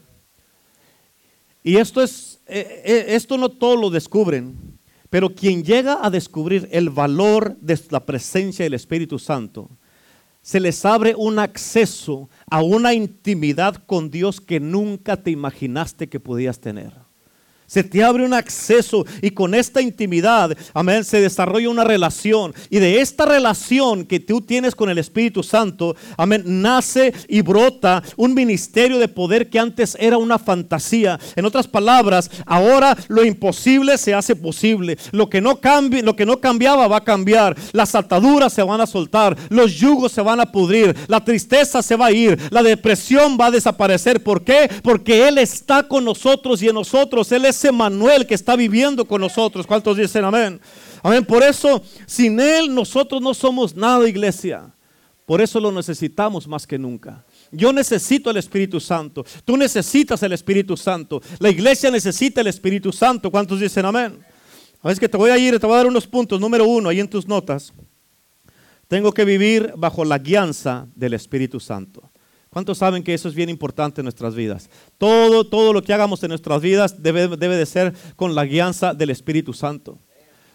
Y 1.63 1.77
esto 1.79 2.03
es, 2.03 2.43
eh, 2.47 2.83
eh, 2.85 3.05
esto 3.09 3.39
no 3.39 3.49
todos 3.49 3.81
lo 3.81 3.89
descubren, 3.89 4.79
pero 5.09 5.35
quien 5.35 5.65
llega 5.65 6.05
a 6.05 6.11
descubrir 6.11 6.69
el 6.73 6.91
valor 6.91 7.57
de 7.57 7.81
la 7.89 8.05
presencia 8.05 8.67
del 8.67 8.75
Espíritu 8.75 9.19
Santo, 9.19 9.71
se 10.43 10.61
les 10.61 10.85
abre 10.85 11.15
un 11.17 11.39
acceso 11.39 12.29
a 12.51 12.61
una 12.61 12.93
intimidad 12.93 13.77
con 13.87 14.11
Dios 14.11 14.43
que 14.43 14.61
nunca 14.61 15.17
te 15.17 15.31
imaginaste 15.31 16.11
que 16.11 16.21
podías 16.21 16.61
tener. 16.61 17.04
Se 17.67 17.83
te 17.83 18.05
abre 18.05 18.25
un 18.25 18.35
acceso 18.35 19.07
y 19.23 19.31
con 19.31 19.55
esta 19.55 19.81
intimidad, 19.81 20.57
amén, 20.75 21.03
se 21.05 21.21
desarrolla 21.21 21.71
una 21.71 21.85
relación. 21.85 22.55
Y 22.71 22.79
de 22.79 23.01
esta 23.01 23.25
relación 23.25 24.05
que 24.05 24.21
tú 24.21 24.41
tienes 24.41 24.75
con 24.75 24.91
el 24.91 24.99
Espíritu 24.99 25.43
Santo, 25.43 25.97
amén, 26.17 26.43
nace 26.45 27.13
y 27.27 27.41
brota 27.41 28.03
un 28.17 28.35
ministerio 28.35 28.99
de 28.99 29.09
poder 29.09 29.49
que 29.49 29.59
antes 29.59 29.97
era 29.99 30.19
una 30.19 30.39
fantasía. 30.39 31.19
En 31.37 31.47
otras 31.47 31.67
palabras, 31.67 32.31
ahora 32.47 32.97
lo 33.09 33.25
imposible 33.25 33.99
se 33.99 34.15
hace 34.15 34.37
posible. 34.37 34.99
Lo 35.13 35.31
que 35.31 35.41
no 35.41 35.61
cambia, 35.61 36.03
lo 36.03 36.17
que 36.17 36.27
no 36.27 36.41
cambiaba 36.41 36.87
va 36.87 36.99
a 36.99 37.05
cambiar. 37.05 37.57
Las 37.73 37.95
ataduras 37.95 38.53
se 38.53 38.63
van 38.63 38.81
a 38.81 38.87
soltar, 38.87 39.37
los 39.49 39.75
yugos 39.75 40.13
se 40.13 40.21
van 40.21 40.41
a 40.41 40.53
pudrir, 40.53 40.95
la 41.09 41.25
tristeza 41.25 41.83
se 41.83 41.97
va 41.97 42.07
a 42.07 42.13
ir, 42.13 42.39
la 42.51 42.63
depresión 42.63 43.39
va 43.41 43.47
a 43.47 43.51
desaparecer. 43.51 44.23
¿Por 44.23 44.45
qué? 44.45 44.71
Porque 44.83 45.29
Él 45.29 45.39
está 45.39 45.83
con 45.89 46.05
nosotros 46.05 46.63
y 46.63 46.69
en 46.69 46.75
nosotros. 46.75 47.33
Él 47.33 47.45
es 47.47 47.54
ese 47.55 47.73
Manuel 47.73 48.27
que 48.27 48.35
está 48.35 48.57
viviendo 48.57 49.05
con 49.05 49.21
nosotros. 49.21 49.67
¿Cuántos 49.67 49.97
dicen 49.97 50.25
amén? 50.25 50.61
Amén. 51.03 51.25
Por 51.25 51.43
eso, 51.43 51.83
sin 52.07 52.41
Él 52.41 52.75
nosotros 52.75 53.23
no 53.23 53.33
somos 53.35 53.75
nada, 53.75 54.09
iglesia. 54.09 54.75
Por 55.27 55.41
eso 55.41 55.59
lo 55.59 55.73
necesitamos 55.73 56.47
más 56.47 56.67
que 56.67 56.79
nunca. 56.79 57.25
Yo 57.51 57.73
necesito 57.73 58.31
el 58.31 58.37
Espíritu 58.37 58.79
Santo. 58.79 59.25
Tú 59.45 59.57
necesitas 59.57 60.23
el 60.23 60.33
Espíritu 60.33 60.77
Santo. 60.77 61.23
La 61.39 61.49
iglesia 61.49 61.91
necesita 61.91 62.41
el 62.41 62.49
Espíritu 62.49 62.93
Santo. 62.93 63.31
¿Cuántos 63.31 63.61
dicen 63.61 63.87
amén? 63.87 64.19
Es 64.83 65.01
que 65.01 65.09
te 65.09 65.17
voy 65.17 65.31
a 65.31 65.39
ir, 65.39 65.59
te 65.59 65.67
voy 65.67 65.75
a 65.75 65.79
dar 65.79 65.87
unos 65.87 66.07
puntos. 66.07 66.39
Número 66.39 66.67
uno, 66.67 66.91
ahí 66.91 67.01
en 67.01 67.09
tus 67.09 67.27
notas. 67.27 67.73
Tengo 68.87 69.13
que 69.13 69.25
vivir 69.25 69.73
bajo 69.77 70.05
la 70.05 70.19
guianza 70.19 70.87
del 70.95 71.15
Espíritu 71.15 71.59
Santo. 71.59 72.11
¿Cuántos 72.55 72.79
saben 72.79 73.03
que 73.03 73.13
eso 73.13 73.29
es 73.29 73.35
bien 73.35 73.51
importante 73.51 74.01
en 74.01 74.05
nuestras 74.05 74.37
vidas? 74.37 74.71
Todo, 74.97 75.45
todo 75.45 75.73
lo 75.73 75.83
que 75.83 75.93
hagamos 75.93 76.23
en 76.23 76.29
nuestras 76.29 76.63
vidas 76.63 77.03
debe, 77.03 77.27
debe 77.27 77.57
de 77.57 77.67
ser 77.67 77.93
con 78.15 78.37
la 78.37 78.45
guianza 78.45 78.95
del 78.95 79.11
Espíritu 79.11 79.53
Santo. 79.53 79.99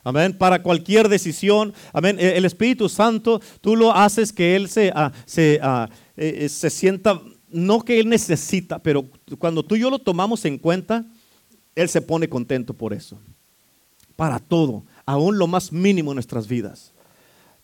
Amén. 0.06 0.32
Para 0.32 0.64
cualquier 0.64 1.10
decisión, 1.10 1.74
amén. 1.92 2.16
E, 2.18 2.38
el 2.38 2.46
Espíritu 2.46 2.88
Santo, 2.88 3.42
tú 3.60 3.76
lo 3.76 3.94
haces 3.94 4.32
que 4.32 4.56
Él 4.56 4.70
se, 4.70 4.94
ah, 4.96 5.12
se, 5.26 5.60
ah, 5.62 5.90
eh, 6.16 6.46
eh, 6.46 6.48
se 6.48 6.70
sienta, 6.70 7.22
no 7.50 7.84
que 7.84 8.00
Él 8.00 8.08
necesita, 8.08 8.80
pero 8.80 9.04
cuando 9.38 9.62
tú 9.62 9.76
y 9.76 9.82
yo 9.82 9.90
lo 9.90 10.00
tomamos 10.00 10.46
en 10.46 10.58
cuenta, 10.58 11.06
Él 11.76 11.90
se 11.90 12.02
pone 12.02 12.30
contento 12.30 12.74
por 12.74 12.94
eso. 12.94 13.20
Para 14.16 14.40
todo, 14.40 14.86
aún 15.06 15.38
lo 15.38 15.48
más 15.48 15.74
mínimo 15.74 16.12
en 16.12 16.16
nuestras 16.16 16.48
vidas. 16.48 16.94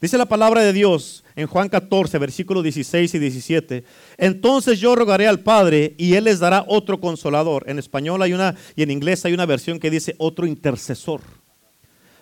Dice 0.06 0.20
la 0.20 0.28
palabra 0.28 0.62
de 0.62 0.72
Dios 0.72 1.24
en 1.36 1.48
Juan 1.48 1.68
14, 1.68 2.20
versículos 2.20 2.62
16 2.62 3.16
y 3.16 3.18
17. 3.18 3.84
Entonces 4.20 4.80
yo 4.80 4.96
rogaré 4.96 5.26
al 5.26 5.40
Padre 5.40 5.96
y 5.98 6.14
Él 6.14 6.26
les 6.26 6.38
dará 6.38 6.64
otro 6.68 7.00
consolador. 7.00 7.64
En 7.68 7.80
español 7.80 8.22
hay 8.22 8.34
una 8.34 8.54
y 8.76 8.84
en 8.84 8.92
inglés 8.92 9.26
hay 9.26 9.34
una 9.34 9.48
versión 9.48 9.80
que 9.80 9.90
dice 9.90 10.14
otro 10.20 10.46
intercesor. 10.46 11.22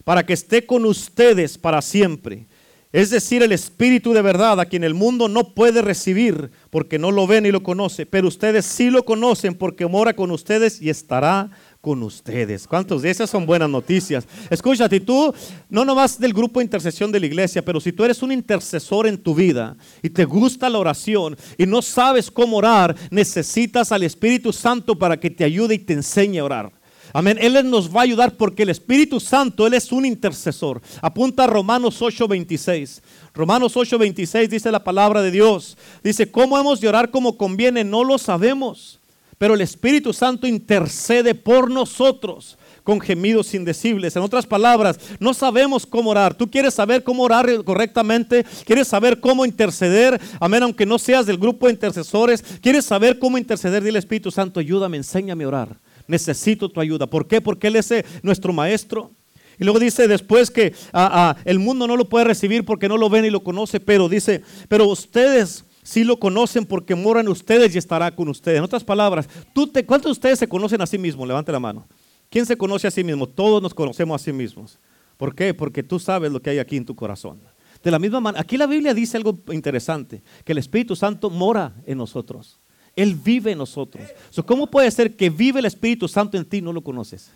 Para 0.06 0.26
que 0.26 0.32
esté 0.32 0.65
con 0.65 0.86
ustedes 0.86 1.58
para 1.58 1.82
siempre. 1.82 2.48
Es 2.93 3.10
decir, 3.10 3.43
el 3.43 3.52
Espíritu 3.52 4.13
de 4.13 4.22
verdad 4.22 4.62
a 4.62 4.65
quien 4.65 4.86
el 4.86 4.93
mundo 4.93 5.28
no 5.28 5.54
puede 5.54 5.82
recibir 5.82 6.52
porque 6.69 6.98
no 6.98 7.12
lo 7.12 7.28
ve 7.28 7.41
ni 7.41 7.52
lo 7.52 7.63
conoce. 7.63 8.06
Pero 8.06 8.30
ustedes 8.30 8.65
sí 8.65 8.91
lo 8.91 9.04
conocen 9.04 9.56
porque 9.56 9.88
mora 9.88 10.13
con 10.13 10.32
ustedes 10.32 10.82
y 10.82 10.89
estará 10.89 11.52
con 11.84 12.02
ustedes. 12.02 12.65
¿Cuántos 12.65 13.02
de 13.02 13.10
esas 13.10 13.30
son 13.30 13.46
buenas 13.46 13.69
noticias? 13.69 14.26
Escúchate, 14.50 15.02
tú 15.02 15.34
no 15.69 15.84
nomás 15.84 16.17
del 16.17 16.32
grupo 16.32 16.62
de 16.62 16.63
intercesión 16.63 17.12
de 17.12 17.19
la 17.19 17.26
iglesia, 17.26 17.62
pero 17.62 17.82
si 17.82 17.91
tú 17.91 18.06
eres 18.06 18.24
un 18.24 18.32
intercesor 18.32 19.06
en 19.06 19.17
tu 19.17 19.36
vida 19.36 19.76
y 20.02 20.10
te 20.10 20.24
gusta 20.24 20.69
la 20.69 20.80
oración 20.80 21.36
y 21.58 21.65
no 21.65 21.82
sabes 21.82 22.32
cómo 22.32 22.56
orar, 22.56 22.96
necesitas 23.12 23.91
al 23.91 24.04
Espíritu 24.04 24.54
Santo 24.54 24.98
para 24.98 25.19
que 25.19 25.30
te 25.30 25.43
ayude 25.43 25.76
y 25.76 25.80
te 25.80 25.91
enseñe 25.91 26.39
a 26.39 26.46
orar. 26.46 26.72
Amén. 27.12 27.38
Él 27.41 27.69
nos 27.69 27.93
va 27.93 28.00
a 28.00 28.04
ayudar 28.04 28.38
porque 28.38 28.63
el 28.63 28.69
Espíritu 28.69 29.19
Santo, 29.19 29.67
Él 29.67 29.74
es 29.74 29.91
un 29.91 30.06
intercesor. 30.06 30.82
Apunta 31.02 31.43
a 31.43 31.48
Romanos 31.48 32.02
8:26. 32.02 33.02
Romanos 33.34 33.76
8:26 33.76 34.48
dice 34.48 34.72
la 34.72 34.86
palabra 34.86 35.22
de 35.22 35.32
Dios. 35.32 35.78
Dice, 36.02 36.32
¿cómo 36.32 36.58
hemos 36.58 36.80
de 36.80 36.88
orar 36.88 37.12
como 37.12 37.38
conviene? 37.38 37.84
No 37.84 38.06
lo 38.06 38.17
sabemos 38.17 39.02
pero 39.38 39.54
el 39.54 39.62
Espíritu 39.62 40.13
Santo 40.13 40.48
intercede 40.48 41.36
por 41.36 41.69
nosotros 41.69 42.58
con 42.84 43.00
gemidos 43.00 43.54
indecibles. 43.54 44.15
En 44.15 44.22
otras 44.22 44.46
palabras, 44.46 45.00
no 45.19 45.34
sabemos 45.34 45.86
cómo 45.86 46.12
orar. 46.12 46.36
Tú 46.36 46.50
quieres 46.50 46.74
saber 46.74 47.04
cómo 47.04 47.24
orar 47.24 47.63
correctamente, 47.63 48.46
quieres 48.65 48.88
saber 48.88 49.19
cómo 49.19 49.46
interceder, 49.46 50.19
amén, 50.39 50.63
aunque 50.63 50.86
no 50.86 51.00
seas 51.00 51.26
del 51.26 51.38
grupo 51.38 51.67
de 51.67 51.74
intercesores, 51.74 52.43
quieres 52.62 52.86
saber 52.86 53.19
cómo 53.19 53.38
interceder, 53.38 53.84
dile 53.84 54.00
Espíritu 54.00 54.32
Santo, 54.32 54.60
ayúdame, 54.60 54.98
enséñame 54.98 55.43
a 55.46 55.48
orar. 55.48 55.78
Necesito 56.08 56.69
tu 56.69 56.82
ayuda. 56.82 57.08
¿Por 57.08 57.28
qué? 57.28 57.39
Porque 57.39 57.67
Él 57.67 57.78
es 57.78 57.89
eh, 57.91 58.06
nuestro 58.22 58.52
maestro. 58.52 59.12
Y 59.58 59.63
luego 59.63 59.80
dice 59.80 60.08
después 60.08 60.52
que 60.52 60.74
ah, 60.91 61.36
ah, 61.38 61.41
el 61.46 61.60
mundo 61.60 61.88
no 61.88 61.96
lo 61.96 62.10
puede 62.10 62.26
recibir 62.26 62.65
porque 62.65 62.89
no 62.89 62.98
lo 62.98 63.10
ven 63.10 63.24
y 63.24 63.30
lo 63.30 63.43
conoce, 63.43 63.80
pero 63.80 64.10
dice, 64.10 64.41
pero 64.67 64.88
ustedes 64.88 65.63
si 65.84 66.04
lo 66.04 66.17
conocen 66.17 66.65
porque 66.65 66.96
moran 66.96 67.28
ustedes 67.28 67.76
y 67.76 67.78
estará 67.78 68.15
con 68.15 68.30
ustedes. 68.30 68.58
En 68.58 68.63
otras 68.63 68.84
palabras, 68.84 69.30
¿tú 69.54 69.67
te, 69.67 69.86
¿cuántos 69.86 70.10
de 70.10 70.13
ustedes 70.13 70.39
se 70.39 70.48
conocen 70.48 70.82
a 70.82 70.88
sí 70.88 70.98
mismos? 70.98 71.28
Levante 71.28 71.52
la 71.52 71.60
mano. 71.60 71.86
¿Quién 72.30 72.46
se 72.46 72.58
conoce 72.58 72.88
a 72.88 72.91
sí 72.91 73.04
mismo? 73.04 73.28
Todos 73.28 73.62
nos 73.62 73.74
conocemos 73.74 74.19
a 74.19 74.24
sí 74.24 74.34
mismos. 74.34 74.80
¿Por 75.17 75.36
qué? 75.36 75.54
Porque 75.54 75.84
tú 75.84 76.00
sabes 76.00 76.32
lo 76.32 76.41
que 76.41 76.50
hay 76.50 76.60
aquí 76.60 76.78
en 76.78 76.86
tu 76.86 76.96
corazón. 76.96 77.39
De 77.84 77.91
la 77.91 78.00
misma 78.00 78.22
manera, 78.22 78.41
aquí 78.41 78.58
la 78.58 78.65
Biblia 78.65 78.93
dice 78.93 79.17
algo 79.17 79.38
interesante, 79.52 80.24
que 80.46 80.54
el 80.54 80.58
Espíritu 80.58 80.96
Santo 80.96 81.30
mora 81.30 81.74
en 81.86 81.98
nosotros. 81.98 82.58
Él 82.96 83.15
vive 83.15 83.52
en 83.52 83.58
nosotros. 83.58 84.08
¿Cómo 84.46 84.67
puede 84.67 84.89
ser 84.89 85.15
que 85.15 85.30
vive 85.30 85.60
el 85.60 85.65
Espíritu 85.65 86.08
Santo 86.08 86.38
en 86.38 86.46
ti 86.46 86.58
y 86.58 86.62
no 86.62 86.72
lo 86.72 86.82
conoces? 86.82 87.30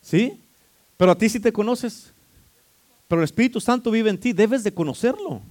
¿Sí? 0.00 0.40
Pero 0.96 1.12
a 1.12 1.18
ti 1.18 1.28
sí 1.28 1.38
te 1.38 1.52
conoces. 1.52 2.12
Pero 3.08 3.20
el 3.20 3.24
Espíritu 3.24 3.60
Santo 3.60 3.90
vive 3.90 4.10
en 4.10 4.18
ti, 4.18 4.32
debes 4.32 4.64
de 4.64 4.72
conocerlo. 4.72 5.42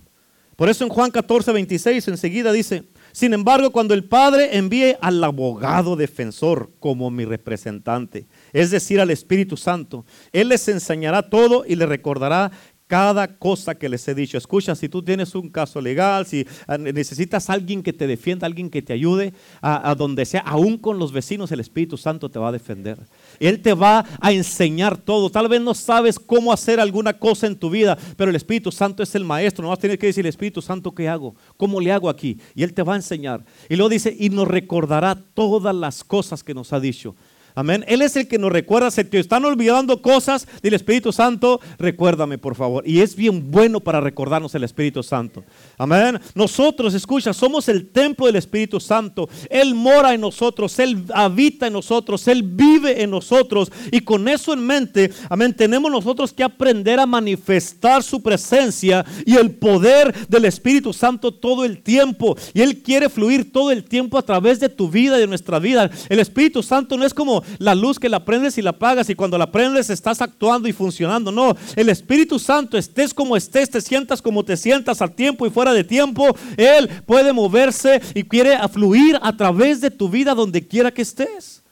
Por 0.57 0.69
eso 0.69 0.83
en 0.83 0.89
Juan 0.89 1.11
14, 1.11 1.51
26 1.51 2.07
enseguida 2.07 2.51
dice, 2.51 2.83
sin 3.11 3.35
embargo, 3.35 3.71
cuando 3.71 3.93
el 3.93 4.05
Padre 4.05 4.57
envíe 4.57 4.97
al 5.01 5.23
abogado 5.23 5.95
defensor 5.95 6.71
como 6.79 7.11
mi 7.11 7.25
representante, 7.25 8.25
es 8.53 8.71
decir, 8.71 8.99
al 8.99 9.11
Espíritu 9.11 9.55
Santo, 9.55 10.03
Él 10.33 10.49
les 10.49 10.67
enseñará 10.67 11.29
todo 11.29 11.63
y 11.67 11.75
les 11.75 11.87
recordará 11.87 12.51
cada 12.87 13.37
cosa 13.37 13.75
que 13.75 13.89
les 13.89 14.07
he 14.07 14.15
dicho. 14.15 14.37
Escucha, 14.37 14.73
si 14.73 14.87
tú 14.89 15.03
tienes 15.03 15.35
un 15.35 15.49
caso 15.49 15.81
legal, 15.81 16.25
si 16.25 16.47
ah, 16.67 16.77
necesitas 16.77 17.49
alguien 17.49 17.83
que 17.83 17.93
te 17.93 18.07
defienda, 18.07 18.47
alguien 18.47 18.69
que 18.69 18.81
te 18.81 18.93
ayude, 18.93 19.33
a, 19.61 19.93
donde 19.95 20.25
sea, 20.25 20.41
aún 20.41 20.77
con 20.77 20.97
los 20.97 21.11
vecinos, 21.11 21.51
el 21.51 21.59
Espíritu 21.59 21.97
Santo 21.97 22.29
te 22.29 22.39
va 22.39 22.49
a 22.49 22.51
defender. 22.53 22.97
Él 23.39 23.61
te 23.61 23.73
va 23.73 24.05
a 24.21 24.31
enseñar 24.31 24.97
todo. 24.97 25.29
Tal 25.29 25.49
vez 25.49 25.61
no 25.61 25.73
sabes 25.73 26.17
cómo 26.17 26.53
hacer 26.53 26.79
alguna 26.79 27.13
cosa 27.13 27.45
en 27.45 27.57
tu 27.57 27.69
vida, 27.69 27.97
pero 28.15 28.29
el 28.29 28.35
Espíritu 28.35 28.71
Santo 28.71 29.03
es 29.03 29.13
el 29.15 29.25
maestro. 29.25 29.63
No 29.63 29.69
vas 29.69 29.79
a 29.79 29.81
tener 29.81 29.99
que 29.99 30.07
decir, 30.07 30.25
Espíritu 30.25 30.61
Santo, 30.61 30.95
¿qué 30.95 31.09
hago? 31.09 31.35
¿Cómo 31.57 31.81
le 31.81 31.91
hago 31.91 32.09
aquí? 32.09 32.39
Y 32.55 32.63
Él 32.63 32.73
te 32.73 32.83
va 32.83 32.93
a 32.93 32.97
enseñar. 32.97 33.43
Y 33.69 33.75
luego 33.75 33.89
dice, 33.89 34.15
y 34.17 34.29
nos 34.29 34.47
recordará 34.47 35.15
todas 35.33 35.75
las 35.75 36.03
cosas 36.03 36.43
que 36.43 36.53
nos 36.53 36.71
ha 36.71 36.79
dicho. 36.79 37.15
Amén. 37.57 37.83
Él 37.87 38.03
es 38.03 38.15
el 38.15 38.27
que 38.27 38.37
nos 38.37 38.51
recuerda. 38.51 38.91
Si 38.91 39.03
te 39.03 39.17
están 39.17 39.43
olvidando 39.43 39.99
cosas 39.99 40.47
del 40.61 40.75
Espíritu 40.75 41.11
Santo, 41.11 41.59
recuérdame, 41.79 42.37
por 42.37 42.53
favor. 42.53 42.87
Y 42.87 43.01
es 43.01 43.15
bien 43.15 43.49
bueno 43.49 43.79
para 43.79 43.99
recordarnos 43.99 44.53
el 44.53 44.63
Espíritu 44.63 45.01
Santo. 45.01 45.43
Amén. 45.75 46.19
Nosotros, 46.35 46.93
escucha, 46.93 47.33
somos 47.33 47.67
el 47.67 47.89
templo 47.89 48.27
del 48.27 48.35
Espíritu 48.35 48.79
Santo. 48.79 49.27
Él 49.49 49.73
mora 49.73 50.13
en 50.13 50.21
nosotros, 50.21 50.77
Él 50.77 51.03
habita 51.11 51.65
en 51.65 51.73
nosotros, 51.73 52.27
Él 52.27 52.43
vive 52.43 53.01
en 53.01 53.09
nosotros. 53.09 53.71
Y 53.91 54.01
con 54.01 54.27
eso 54.27 54.53
en 54.53 54.63
mente, 54.63 55.11
amén, 55.27 55.51
tenemos 55.51 55.89
nosotros 55.89 56.31
que 56.31 56.43
aprender 56.43 56.99
a 56.99 57.07
manifestar 57.07 58.03
su 58.03 58.21
presencia 58.21 59.03
y 59.25 59.35
el 59.35 59.49
poder 59.49 60.13
del 60.27 60.45
Espíritu 60.45 60.93
Santo 60.93 61.33
todo 61.33 61.65
el 61.65 61.81
tiempo. 61.81 62.37
Y 62.53 62.61
Él 62.61 62.83
quiere 62.83 63.09
fluir 63.09 63.51
todo 63.51 63.71
el 63.71 63.83
tiempo 63.83 64.19
a 64.19 64.21
través 64.21 64.59
de 64.59 64.69
tu 64.69 64.91
vida 64.91 65.17
y 65.17 65.21
de 65.21 65.27
nuestra 65.27 65.57
vida. 65.57 65.89
El 66.07 66.19
Espíritu 66.19 66.61
Santo 66.61 66.95
no 66.97 67.03
es 67.03 67.15
como 67.15 67.46
la 67.57 67.75
luz 67.75 67.99
que 67.99 68.09
la 68.09 68.23
prendes 68.23 68.57
y 68.57 68.61
la 68.61 68.71
apagas 68.71 69.09
y 69.09 69.15
cuando 69.15 69.37
la 69.37 69.51
prendes 69.51 69.89
estás 69.89 70.21
actuando 70.21 70.67
y 70.67 70.73
funcionando. 70.73 71.31
No, 71.31 71.55
el 71.75 71.89
Espíritu 71.89 72.39
Santo, 72.39 72.77
estés 72.77 73.13
como 73.13 73.35
estés, 73.35 73.69
te 73.69 73.81
sientas 73.81 74.21
como 74.21 74.43
te 74.43 74.57
sientas 74.57 75.01
a 75.01 75.07
tiempo 75.07 75.45
y 75.45 75.49
fuera 75.49 75.73
de 75.73 75.83
tiempo, 75.83 76.35
Él 76.57 76.89
puede 77.05 77.33
moverse 77.33 78.01
y 78.13 78.23
quiere 78.23 78.55
afluir 78.55 79.19
a 79.21 79.35
través 79.35 79.81
de 79.81 79.91
tu 79.91 80.09
vida 80.09 80.33
donde 80.33 80.67
quiera 80.67 80.91
que 80.91 81.01
estés. 81.01 81.63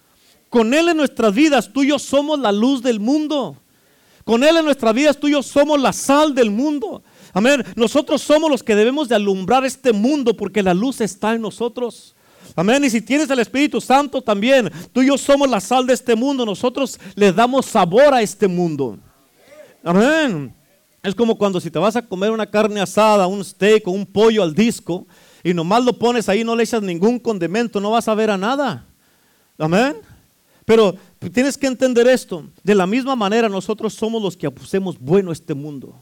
Con 0.50 0.74
Él 0.74 0.90
en 0.90 0.98
nuestras 0.98 1.34
vidas, 1.34 1.72
tú 1.72 1.84
y 1.84 1.90
yo 1.90 2.00
somos 2.00 2.40
la 2.40 2.52
luz 2.52 2.82
del 2.82 3.00
mundo. 3.00 3.58
Con 4.24 4.44
Él 4.44 4.58
en 4.58 4.66
nuestras 4.66 4.94
vidas, 4.94 5.18
tú 5.18 5.28
y 5.28 5.32
yo 5.32 5.44
somos 5.44 5.80
la 5.80 5.94
sal 5.94 6.34
del 6.34 6.50
mundo. 6.50 7.04
Amén. 7.34 7.66
Nosotros 7.76 8.22
somos 8.22 8.50
los 8.50 8.64
que 8.64 8.76
debemos 8.76 9.10
de 9.10 9.16
alumbrar 9.16 9.66
este 9.66 9.92
mundo 9.92 10.38
porque 10.38 10.64
la 10.64 10.74
luz 10.74 11.02
está 11.02 11.36
en 11.36 11.42
nosotros. 11.42 12.16
Amén. 12.56 12.84
Y 12.86 12.90
si 12.90 13.02
tienes 13.02 13.30
el 13.30 13.40
Espíritu 13.40 13.82
Santo 13.82 14.22
también, 14.22 14.72
tú 14.94 15.02
y 15.02 15.08
yo 15.08 15.18
somos 15.18 15.50
la 15.50 15.60
sal 15.60 15.86
de 15.86 15.94
este 15.94 16.16
mundo. 16.16 16.46
Nosotros 16.46 17.00
le 17.16 17.34
damos 17.34 17.66
sabor 17.66 18.14
a 18.14 18.22
este 18.22 18.48
mundo. 18.48 18.98
Amén. 19.84 20.56
Es 21.04 21.14
como 21.14 21.38
cuando 21.38 21.60
si 21.60 21.70
te 21.70 21.78
vas 21.78 21.96
a 21.96 22.02
comer 22.02 22.32
una 22.32 22.50
carne 22.50 22.80
asada, 22.80 23.28
un 23.28 23.44
steak 23.44 23.88
o 23.88 23.92
un 23.92 24.06
pollo 24.06 24.42
al 24.42 24.56
disco 24.56 25.06
y 25.44 25.54
nomás 25.54 25.84
lo 25.84 26.00
pones 26.00 26.28
ahí, 26.30 26.44
no 26.44 26.56
le 26.56 26.64
echas 26.64 26.82
ningún 26.82 27.20
condimento, 27.20 27.80
no 27.80 27.92
vas 27.92 28.08
a 28.08 28.16
ver 28.16 28.32
a 28.32 28.38
nada. 28.38 28.88
Amén. 29.58 29.98
Pero 30.66 30.96
tienes 31.32 31.58
que 31.58 31.68
entender 31.68 32.08
esto. 32.08 32.48
De 32.64 32.74
la 32.74 32.88
misma 32.88 33.16
manera 33.16 33.48
nosotros 33.48 33.94
somos 33.94 34.22
los 34.22 34.36
que 34.36 34.48
hacemos 34.48 34.98
bueno 34.98 35.32
este 35.32 35.54
mundo 35.54 36.02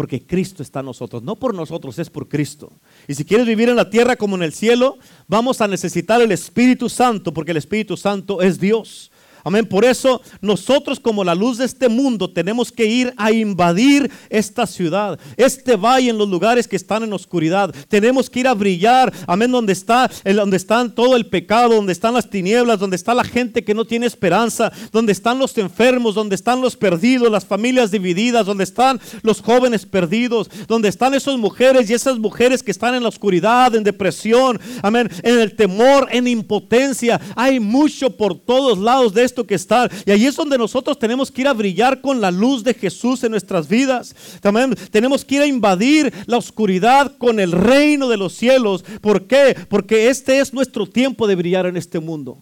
porque 0.00 0.24
Cristo 0.24 0.62
está 0.62 0.80
en 0.80 0.86
nosotros. 0.86 1.22
No 1.22 1.36
por 1.36 1.52
nosotros, 1.52 1.98
es 1.98 2.08
por 2.08 2.26
Cristo. 2.26 2.72
Y 3.06 3.14
si 3.14 3.22
quieres 3.22 3.46
vivir 3.46 3.68
en 3.68 3.76
la 3.76 3.90
tierra 3.90 4.16
como 4.16 4.34
en 4.34 4.42
el 4.42 4.54
cielo, 4.54 4.96
vamos 5.28 5.60
a 5.60 5.68
necesitar 5.68 6.22
el 6.22 6.32
Espíritu 6.32 6.88
Santo, 6.88 7.34
porque 7.34 7.50
el 7.50 7.58
Espíritu 7.58 7.98
Santo 7.98 8.40
es 8.40 8.58
Dios. 8.58 9.10
Amén. 9.44 9.66
Por 9.66 9.84
eso 9.84 10.20
nosotros 10.40 11.00
como 11.00 11.24
la 11.24 11.34
luz 11.34 11.58
de 11.58 11.64
este 11.64 11.88
mundo 11.88 12.30
tenemos 12.30 12.70
que 12.72 12.86
ir 12.86 13.14
a 13.16 13.32
invadir 13.32 14.10
esta 14.28 14.66
ciudad, 14.66 15.18
este 15.36 15.76
valle 15.76 16.10
en 16.10 16.18
los 16.18 16.28
lugares 16.28 16.66
que 16.68 16.76
están 16.76 17.02
en 17.02 17.12
oscuridad. 17.12 17.74
Tenemos 17.88 18.28
que 18.28 18.40
ir 18.40 18.48
a 18.48 18.54
brillar, 18.54 19.12
amén, 19.26 19.50
donde 19.50 19.72
está, 19.72 20.10
donde 20.24 20.56
están 20.56 20.94
todo 20.94 21.16
el 21.16 21.26
pecado, 21.26 21.74
donde 21.74 21.92
están 21.92 22.14
las 22.14 22.28
tinieblas, 22.28 22.78
donde 22.78 22.96
está 22.96 23.14
la 23.14 23.24
gente 23.24 23.64
que 23.64 23.74
no 23.74 23.84
tiene 23.84 24.06
esperanza, 24.06 24.72
donde 24.92 25.12
están 25.12 25.38
los 25.38 25.56
enfermos, 25.58 26.14
donde 26.14 26.34
están 26.34 26.60
los 26.60 26.76
perdidos, 26.76 27.30
las 27.30 27.44
familias 27.44 27.90
divididas, 27.90 28.46
donde 28.46 28.64
están 28.64 29.00
los 29.22 29.40
jóvenes 29.40 29.86
perdidos, 29.86 30.50
donde 30.66 30.88
están 30.88 31.14
esas 31.14 31.36
mujeres 31.36 31.88
y 31.88 31.94
esas 31.94 32.18
mujeres 32.18 32.62
que 32.62 32.70
están 32.70 32.94
en 32.94 33.02
la 33.02 33.08
oscuridad, 33.08 33.74
en 33.74 33.84
depresión, 33.84 34.60
amén, 34.82 35.10
en 35.22 35.38
el 35.38 35.54
temor, 35.56 36.08
en 36.10 36.26
impotencia. 36.26 37.20
Hay 37.36 37.60
mucho 37.60 38.16
por 38.16 38.38
todos 38.38 38.78
lados 38.78 39.14
de 39.14 39.24
que 39.32 39.54
está. 39.54 39.88
Y 40.04 40.10
ahí 40.10 40.26
es 40.26 40.36
donde 40.36 40.58
nosotros 40.58 40.98
tenemos 40.98 41.30
que 41.30 41.42
ir 41.42 41.48
a 41.48 41.52
brillar 41.52 42.00
con 42.00 42.20
la 42.20 42.30
luz 42.30 42.62
de 42.62 42.74
Jesús 42.74 43.24
en 43.24 43.30
nuestras 43.30 43.68
vidas. 43.68 44.14
También 44.40 44.74
tenemos 44.90 45.24
que 45.24 45.36
ir 45.36 45.42
a 45.42 45.46
invadir 45.46 46.12
la 46.26 46.36
oscuridad 46.36 47.16
con 47.18 47.40
el 47.40 47.52
reino 47.52 48.08
de 48.08 48.16
los 48.16 48.34
cielos. 48.34 48.84
¿Por 49.00 49.26
qué? 49.26 49.56
Porque 49.68 50.08
este 50.08 50.38
es 50.40 50.52
nuestro 50.52 50.86
tiempo 50.86 51.26
de 51.26 51.36
brillar 51.36 51.66
en 51.66 51.76
este 51.76 52.00
mundo. 52.00 52.38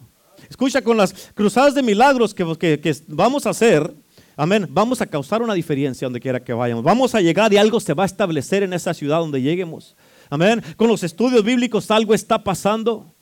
Escucha, 0.49 0.81
con 0.81 0.97
las 0.97 1.13
cruzadas 1.33 1.75
de 1.75 1.83
milagros 1.83 2.33
que, 2.33 2.45
que, 2.57 2.79
que 2.79 2.95
vamos 3.07 3.45
a 3.45 3.51
hacer, 3.51 3.93
amén, 4.35 4.67
vamos 4.69 4.99
a 4.99 5.05
causar 5.05 5.41
una 5.41 5.53
diferencia 5.53 6.07
donde 6.07 6.19
quiera 6.19 6.43
que 6.43 6.53
vayamos. 6.53 6.83
Vamos 6.83 7.13
a 7.13 7.21
llegar 7.21 7.53
y 7.53 7.57
algo 7.57 7.79
se 7.79 7.93
va 7.93 8.03
a 8.03 8.07
establecer 8.07 8.63
en 8.63 8.73
esa 8.73 8.93
ciudad 8.93 9.19
donde 9.19 9.41
lleguemos. 9.41 9.95
Amén. 10.29 10.63
Con 10.75 10.87
los 10.87 11.03
estudios 11.03 11.43
bíblicos 11.43 11.89
algo 11.91 12.13
está 12.13 12.43
pasando. 12.43 13.13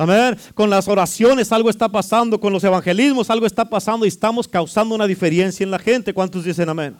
Amén. 0.00 0.38
Con 0.54 0.70
las 0.70 0.86
oraciones 0.86 1.50
algo 1.50 1.68
está 1.68 1.88
pasando, 1.88 2.38
con 2.38 2.52
los 2.52 2.62
evangelismos 2.62 3.30
algo 3.30 3.46
está 3.46 3.68
pasando 3.68 4.06
y 4.06 4.08
estamos 4.08 4.46
causando 4.46 4.94
una 4.94 5.08
diferencia 5.08 5.64
en 5.64 5.72
la 5.72 5.78
gente. 5.80 6.14
¿Cuántos 6.14 6.44
dicen 6.44 6.68
amén? 6.68 6.96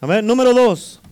Amén. 0.00 0.26
Número 0.26 0.54
dos, 0.54 1.02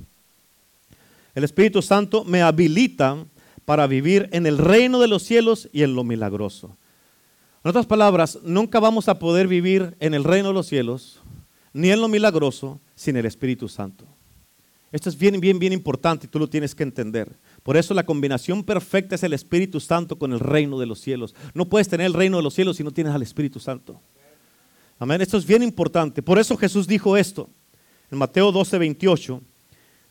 el 1.34 1.44
Espíritu 1.44 1.82
Santo 1.82 2.24
me 2.24 2.40
habilita 2.40 3.26
para 3.66 3.86
vivir 3.86 4.30
en 4.32 4.46
el 4.46 4.56
reino 4.56 5.00
de 5.00 5.08
los 5.08 5.22
cielos 5.22 5.68
y 5.70 5.82
en 5.82 5.94
lo 5.94 6.02
milagroso. 6.02 6.78
En 7.62 7.68
otras 7.68 7.84
palabras, 7.84 8.38
nunca 8.42 8.80
vamos 8.80 9.06
a 9.08 9.18
poder 9.18 9.48
vivir 9.48 9.98
en 10.00 10.14
el 10.14 10.24
reino 10.24 10.48
de 10.48 10.54
los 10.54 10.66
cielos 10.66 11.20
ni 11.74 11.90
en 11.90 12.00
lo 12.00 12.08
milagroso 12.08 12.80
sin 12.94 13.18
el 13.18 13.26
Espíritu 13.26 13.68
Santo. 13.68 14.06
Esto 14.90 15.10
es 15.10 15.18
bien, 15.18 15.38
bien, 15.38 15.58
bien 15.58 15.74
importante 15.74 16.26
y 16.26 16.30
tú 16.30 16.38
lo 16.38 16.48
tienes 16.48 16.74
que 16.74 16.84
entender. 16.84 17.36
Por 17.68 17.76
eso 17.76 17.92
la 17.92 18.06
combinación 18.06 18.64
perfecta 18.64 19.14
es 19.14 19.22
el 19.24 19.34
Espíritu 19.34 19.78
Santo 19.78 20.18
con 20.18 20.32
el 20.32 20.40
reino 20.40 20.78
de 20.78 20.86
los 20.86 21.00
cielos. 21.00 21.34
No 21.52 21.68
puedes 21.68 21.86
tener 21.86 22.06
el 22.06 22.14
reino 22.14 22.38
de 22.38 22.42
los 22.42 22.54
cielos 22.54 22.78
si 22.78 22.82
no 22.82 22.92
tienes 22.92 23.12
al 23.12 23.20
Espíritu 23.20 23.60
Santo. 23.60 24.00
Amén. 24.98 25.20
Esto 25.20 25.36
es 25.36 25.44
bien 25.44 25.62
importante. 25.62 26.22
Por 26.22 26.38
eso 26.38 26.56
Jesús 26.56 26.86
dijo 26.86 27.14
esto. 27.14 27.50
En 28.10 28.16
Mateo 28.16 28.52
12, 28.52 28.78
28. 28.78 29.42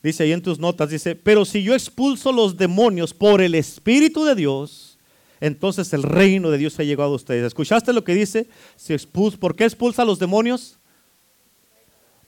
Dice 0.03 0.21
ahí 0.21 0.33
en 0.33 0.43
tus 0.43 0.59
notas, 0.59 0.91
dice, 0.91 1.15
pero 1.15 1.45
si 1.45 1.63
yo 1.63 1.73
expulso 1.73 2.31
los 2.31 2.57
demonios 2.57 3.11
por 3.11 3.41
el 3.41 3.55
Espíritu 3.55 4.23
de 4.23 4.35
Dios, 4.35 4.99
entonces 5.41 5.91
el 5.93 6.03
reino 6.03 6.51
de 6.51 6.59
Dios 6.59 6.79
ha 6.79 6.83
llegado 6.83 7.13
a 7.13 7.15
ustedes. 7.15 7.43
¿Escuchaste 7.43 7.91
lo 7.91 8.03
que 8.03 8.13
dice? 8.13 8.47
Si 8.75 8.93
expulso, 8.93 9.39
¿Por 9.39 9.55
qué 9.55 9.63
expulsa 9.63 10.03
a 10.03 10.05
los 10.05 10.19
demonios? 10.19 10.77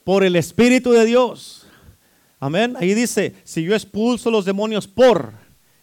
Por 0.02 0.24
el 0.24 0.34
Espíritu 0.34 0.90
de 0.90 1.04
Dios. 1.04 1.59
Amén. 2.40 2.74
Ahí 2.78 2.94
dice, 2.94 3.34
si 3.44 3.62
yo 3.62 3.74
expulso 3.74 4.30
los 4.30 4.46
demonios 4.46 4.88
por 4.88 5.34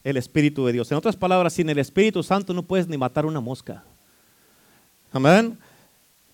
el 0.04 0.18
Espíritu 0.18 0.66
de 0.66 0.74
Dios. 0.74 0.92
En 0.92 0.98
otras 0.98 1.16
palabras, 1.16 1.54
sin 1.54 1.70
el 1.70 1.78
Espíritu 1.80 2.24
Santo 2.24 2.54
no 2.54 2.64
puedes 2.64 2.88
ni 2.88 2.98
matar 2.98 3.26
una 3.26 3.40
mosca. 3.40 3.84
Amén. 5.12 5.58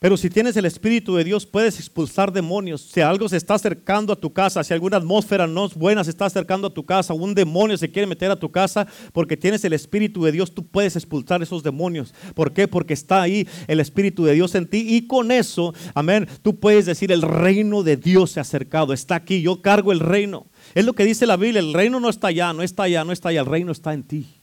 Pero 0.03 0.17
si 0.17 0.29
tienes 0.29 0.57
el 0.57 0.65
Espíritu 0.65 1.15
de 1.15 1.23
Dios, 1.23 1.45
puedes 1.45 1.79
expulsar 1.79 2.33
demonios. 2.33 2.81
Si 2.81 2.99
algo 2.99 3.29
se 3.29 3.37
está 3.37 3.53
acercando 3.53 4.11
a 4.11 4.17
tu 4.17 4.33
casa, 4.33 4.61
si 4.61 4.73
alguna 4.73 4.97
atmósfera 4.97 5.47
no 5.47 5.65
es 5.65 5.75
buena 5.75 6.03
se 6.03 6.09
está 6.09 6.25
acercando 6.25 6.67
a 6.67 6.73
tu 6.73 6.85
casa, 6.85 7.13
un 7.13 7.33
demonio 7.33 7.77
se 7.77 7.89
quiere 7.89 8.05
meter 8.05 8.29
a 8.29 8.35
tu 8.35 8.51
casa, 8.51 8.85
porque 9.13 9.37
tienes 9.37 9.63
el 9.63 9.71
Espíritu 9.71 10.25
de 10.25 10.33
Dios, 10.33 10.53
tú 10.53 10.67
puedes 10.67 10.97
expulsar 10.97 11.41
esos 11.41 11.63
demonios. 11.63 12.13
¿Por 12.35 12.51
qué? 12.51 12.67
Porque 12.67 12.93
está 12.93 13.21
ahí 13.21 13.47
el 13.65 13.79
Espíritu 13.79 14.25
de 14.25 14.33
Dios 14.33 14.55
en 14.55 14.67
ti. 14.67 14.85
Y 14.85 15.07
con 15.07 15.31
eso, 15.31 15.73
amén, 15.95 16.27
tú 16.41 16.59
puedes 16.59 16.85
decir, 16.85 17.09
el 17.13 17.21
reino 17.21 17.81
de 17.81 17.95
Dios 17.95 18.31
se 18.31 18.41
ha 18.41 18.43
acercado, 18.43 18.91
está 18.91 19.15
aquí, 19.15 19.41
yo 19.41 19.61
cargo 19.61 19.93
el 19.93 20.01
reino. 20.01 20.47
Es 20.75 20.83
lo 20.83 20.91
que 20.91 21.05
dice 21.05 21.25
la 21.25 21.37
Biblia, 21.37 21.61
el 21.61 21.73
reino 21.73 22.01
no 22.01 22.09
está 22.09 22.27
allá, 22.27 22.51
no 22.51 22.61
está 22.61 22.83
allá, 22.83 23.05
no 23.05 23.13
está 23.13 23.29
allá, 23.29 23.39
el 23.39 23.45
reino 23.45 23.71
está 23.71 23.93
en 23.93 24.03
ti. 24.03 24.42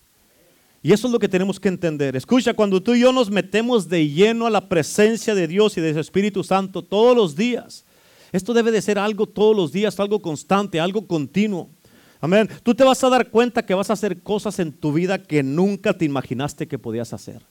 Y 0.82 0.92
eso 0.92 1.06
es 1.06 1.12
lo 1.12 1.18
que 1.18 1.28
tenemos 1.28 1.60
que 1.60 1.68
entender. 1.68 2.16
Escucha, 2.16 2.54
cuando 2.54 2.82
tú 2.82 2.94
y 2.94 3.00
yo 3.00 3.12
nos 3.12 3.30
metemos 3.30 3.88
de 3.88 4.08
lleno 4.08 4.46
a 4.46 4.50
la 4.50 4.68
presencia 4.68 5.34
de 5.34 5.46
Dios 5.46 5.76
y 5.76 5.80
de 5.80 5.92
su 5.92 6.00
Espíritu 6.00 6.42
Santo 6.42 6.82
todos 6.82 7.14
los 7.14 7.36
días, 7.36 7.84
esto 8.32 8.54
debe 8.54 8.70
de 8.70 8.80
ser 8.80 8.98
algo 8.98 9.26
todos 9.26 9.54
los 9.54 9.72
días, 9.72 10.00
algo 10.00 10.20
constante, 10.20 10.80
algo 10.80 11.06
continuo. 11.06 11.68
Amén. 12.20 12.48
Tú 12.62 12.74
te 12.74 12.84
vas 12.84 13.02
a 13.04 13.10
dar 13.10 13.28
cuenta 13.28 13.64
que 13.64 13.74
vas 13.74 13.90
a 13.90 13.94
hacer 13.94 14.22
cosas 14.22 14.58
en 14.58 14.72
tu 14.72 14.92
vida 14.92 15.22
que 15.22 15.42
nunca 15.42 15.92
te 15.92 16.04
imaginaste 16.06 16.66
que 16.66 16.78
podías 16.78 17.12
hacer. 17.12 17.42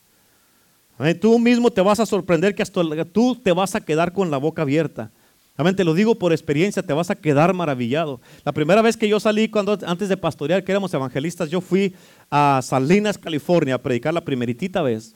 Amén. 0.97 1.19
Tú 1.19 1.37
mismo 1.37 1.69
te 1.71 1.81
vas 1.81 1.99
a 1.99 2.05
sorprender 2.07 2.55
que 2.55 2.63
hasta 2.63 2.81
tú 3.05 3.35
te 3.35 3.51
vas 3.51 3.75
a 3.75 3.81
quedar 3.81 4.11
con 4.11 4.31
la 4.31 4.37
boca 4.37 4.63
abierta. 4.63 5.11
Amén, 5.59 5.75
te 5.75 5.83
lo 5.83 5.93
digo 5.93 6.15
por 6.15 6.31
experiencia, 6.31 6.81
te 6.81 6.93
vas 6.93 7.09
a 7.09 7.15
quedar 7.15 7.53
maravillado. 7.53 8.21
La 8.45 8.53
primera 8.53 8.81
vez 8.81 8.95
que 8.95 9.09
yo 9.09 9.19
salí 9.19 9.49
cuando 9.49 9.77
antes 9.85 10.07
de 10.07 10.15
pastorear, 10.15 10.63
que 10.63 10.71
éramos 10.71 10.93
evangelistas, 10.93 11.49
yo 11.49 11.59
fui 11.59 11.93
a 12.29 12.61
Salinas, 12.63 13.17
California, 13.17 13.75
a 13.75 13.81
predicar 13.81 14.13
la 14.13 14.23
primeritita 14.23 14.81
vez. 14.81 15.15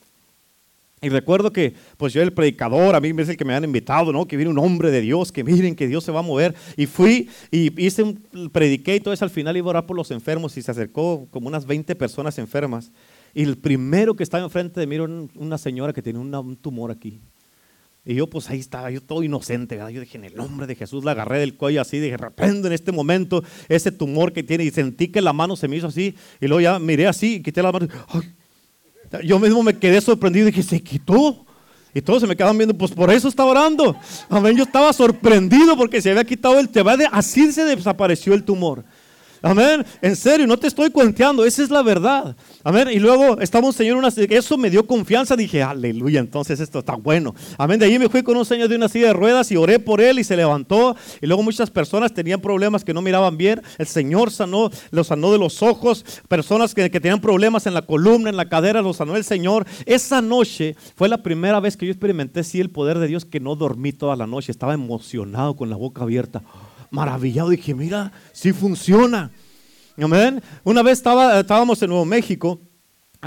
Y 1.04 1.10
recuerdo 1.10 1.52
que, 1.52 1.73
pues 1.97 2.13
yo 2.13 2.21
el 2.21 2.32
predicador, 2.32 2.95
a 2.95 3.02
mí 3.02 3.12
es 3.17 3.28
el 3.28 3.36
que 3.36 3.43
me 3.43 3.54
han 3.54 3.65
invitado, 3.65 4.13
¿no? 4.13 4.26
Que 4.26 4.38
viene 4.38 4.49
un 4.49 4.58
hombre 4.58 4.89
de 4.89 5.02
Dios, 5.02 5.34
que 5.34 5.43
miren 5.43 5.76
que 5.76 5.86
Dios 5.86 6.06
se 6.06 6.13
va 6.13 6.19
a 6.19 6.23
mover. 6.23 6.56
Y 6.78 6.86
fui 6.86 7.30
y 7.52 7.86
hice 7.86 8.04
un, 8.04 8.23
prediqué 8.54 8.95
y 8.95 8.99
todo 9.02 9.13
eso. 9.13 9.26
Al 9.26 9.32
final 9.32 9.58
iba 9.58 9.67
a 9.67 9.69
orar 9.71 9.86
por 9.86 9.97
los 9.97 10.12
enfermos 10.12 10.56
y 10.56 10.62
se 10.62 10.71
acercó 10.71 11.28
como 11.30 11.49
unas 11.49 11.65
20 11.65 11.93
personas 11.97 12.38
enfermas. 12.39 12.93
Y 13.34 13.43
el 13.43 13.58
primero 13.58 14.15
que 14.15 14.23
estaba 14.23 14.45
enfrente 14.45 14.80
de 14.80 14.88
mí 14.88 14.95
era 14.95 15.04
una 15.04 15.58
señora 15.58 15.91
que 15.91 16.02
tenía 16.02 16.21
un 16.21 16.56
tumor 16.56 16.89
aquí. 16.89 17.19
Y 18.06 18.16
yo 18.16 18.28
pues 18.28 18.50
ahí 18.50 18.60
estaba, 18.60 18.92
yo 18.92 19.02
todo 19.02 19.24
inocente, 19.24 19.76
¿verdad? 19.76 19.89
Yo 19.89 20.02
dije, 20.02 20.18
en 20.18 20.26
el 20.26 20.36
nombre 20.36 20.68
de 20.68 20.76
Jesús 20.76 21.06
la 21.06 21.12
agarré 21.12 21.39
del 21.39 21.56
cuello 21.56 21.80
así, 21.82 22.00
dije, 22.00 22.18
reprendo 22.18 22.68
en 22.68 22.74
este 22.74 22.92
momento 22.92 23.44
ese 23.70 23.94
tumor 23.94 24.34
que 24.34 24.44
tiene 24.44 24.66
y 24.66 24.72
sentí 24.72 25.08
que 25.08 25.22
la 25.22 25.32
mano 25.32 25.56
se 25.56 25.70
me 25.70 25.78
hizo 25.78 25.88
así 25.88 26.16
y 26.42 26.48
luego 26.48 26.60
ya 26.60 26.80
miré 26.80 27.08
así 27.08 27.36
y 27.36 27.42
quité 27.42 27.63
la 27.63 27.72
mano. 27.72 27.88
Yo 29.24 29.39
mismo 29.39 29.63
me 29.63 29.78
quedé 29.78 30.02
sorprendido 30.02 30.48
dije, 30.48 30.63
se 30.63 30.82
quitó. 30.82 31.46
Y 31.94 32.02
todos 32.02 32.22
se 32.22 32.28
me 32.28 32.36
quedaban 32.36 32.58
viendo, 32.58 32.76
pues 32.76 32.92
por 32.92 33.12
eso 33.12 33.28
estaba 33.28 33.52
orando. 33.52 33.96
Amén, 34.28 34.58
yo 34.58 34.63
estaba 34.63 34.92
sorprendido 34.92 35.78
porque 35.78 36.02
se 36.02 36.10
había 36.10 36.24
quitado 36.24 36.60
el 36.60 36.68
tema 36.70 36.98
así 37.12 37.52
se 37.52 37.63
desapareció 37.63 38.34
el 38.34 38.44
tumor. 38.44 38.84
Amén. 39.45 39.86
En 40.01 40.15
serio, 40.15 40.47
no 40.47 40.56
te 40.56 40.67
estoy 40.67 40.89
cuenteando, 40.89 41.43
esa 41.43 41.63
es 41.63 41.69
la 41.69 41.84
verdad. 41.84 42.34
Amén. 42.63 42.88
Y 42.89 42.97
luego 42.97 43.41
estamos, 43.41 43.75
Señor, 43.75 44.01
eso 44.29 44.58
me 44.58 44.69
dio 44.69 44.88
confianza. 44.88 45.36
Dije, 45.36 45.62
aleluya, 45.62 46.21
entonces 46.21 46.62
esto 46.62 46.79
está 46.79 46.95
bueno. 46.95 47.36
Amén. 47.58 47.77
De 47.77 47.86
ahí 47.86 47.99
me 47.99 48.08
fui 48.08 48.23
con 48.23 48.38
un 48.38 48.45
señor 48.45 48.69
de 48.69 48.77
una 48.77 48.88
silla 48.88 49.08
de 49.08 49.13
ruedas 49.13 49.51
y 49.51 49.58
oré 49.58 49.79
por 49.79 49.99
él 49.99 50.17
y 50.17 50.23
se 50.23 50.38
levantó. 50.38 50.95
Y 51.21 51.27
luego 51.27 51.43
muchas 51.43 51.69
personas 51.69 52.13
tenían 52.13 52.39
problemas 52.39 52.86
que 52.86 52.93
no 52.93 53.01
miraban 53.01 53.36
bien. 53.36 53.62
El 53.77 53.88
Señor 53.88 54.32
sanó, 54.32 54.69
los 54.91 55.08
sanó 55.08 55.34
de 55.34 55.39
los 55.39 55.62
ojos. 55.62 56.06
Personas 56.29 56.73
que, 56.73 56.89
que 56.89 57.01
tenían 57.01 57.19
problemas 57.19 57.67
en 57.67 57.73
la 57.73 57.82
columna, 57.82 58.29
en 58.29 58.38
la 58.38 58.47
cadera, 58.47 58.82
los 58.82 58.95
sanó 58.95 59.17
el 59.17 59.25
Señor. 59.25 59.65
Esa 59.86 60.21
noche 60.21 60.77
fue 60.95 61.10
la 61.10 61.21
primera 61.21 61.60
vez 61.60 61.75
que 61.75 61.86
yo 61.86 61.91
experimenté, 61.91 62.45
sí, 62.45 62.62
el 62.62 62.69
poder 62.69 62.97
de 62.97 63.08
Dios, 63.08 63.25
que 63.25 63.41
no 63.41 63.58
dormí 63.58 63.91
toda 63.91 64.15
la 64.15 64.25
noche. 64.25 64.53
Estaba 64.53 64.73
emocionado 64.73 65.58
con 65.58 65.69
la 65.69 65.75
boca 65.75 66.03
abierta 66.03 66.41
maravillado. 66.93 67.49
Dije, 67.49 67.73
mira, 67.73 68.12
sí 68.32 68.53
funciona. 68.53 69.32
Amén. 70.01 70.41
Una 70.63 70.84
vez 70.84 70.99
estaba, 70.99 71.39
estábamos 71.39 71.82
en 71.82 71.89
Nuevo 71.89 72.06
México. 72.06 72.60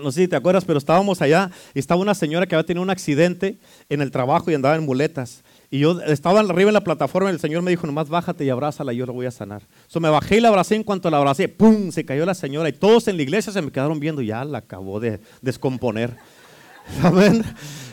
No 0.00 0.12
sé 0.12 0.22
si 0.22 0.28
te 0.28 0.36
acuerdas, 0.36 0.64
pero 0.64 0.78
estábamos 0.78 1.22
allá 1.22 1.50
y 1.74 1.78
estaba 1.78 2.00
una 2.00 2.14
señora 2.14 2.46
que 2.46 2.54
había 2.54 2.66
tenido 2.66 2.82
un 2.82 2.90
accidente 2.90 3.58
en 3.88 4.02
el 4.02 4.10
trabajo 4.10 4.50
y 4.50 4.54
andaba 4.54 4.76
en 4.76 4.84
muletas. 4.84 5.42
Y 5.70 5.80
yo 5.80 6.00
estaba 6.02 6.40
arriba 6.40 6.68
en 6.68 6.74
la 6.74 6.84
plataforma 6.84 7.30
y 7.30 7.32
el 7.32 7.40
Señor 7.40 7.62
me 7.62 7.70
dijo, 7.70 7.86
nomás 7.86 8.08
bájate 8.08 8.44
y 8.44 8.50
abrázala, 8.50 8.92
yo 8.92 9.06
la 9.06 9.12
voy 9.12 9.26
a 9.26 9.30
sanar. 9.30 9.62
So 9.88 9.98
me 9.98 10.10
bajé 10.10 10.36
y 10.36 10.40
la 10.40 10.48
abracé, 10.48 10.76
en 10.76 10.84
cuanto 10.84 11.10
la 11.10 11.16
abracé, 11.16 11.48
¡pum! 11.48 11.90
Se 11.90 12.04
cayó 12.04 12.24
la 12.24 12.34
señora 12.34 12.68
y 12.68 12.72
todos 12.72 13.08
en 13.08 13.16
la 13.16 13.22
iglesia 13.22 13.52
se 13.52 13.62
me 13.62 13.72
quedaron 13.72 13.98
viendo, 13.98 14.22
ya 14.22 14.44
la 14.44 14.58
acabó 14.58 15.00
de 15.00 15.18
descomponer. 15.40 16.16
Amén. 17.02 17.42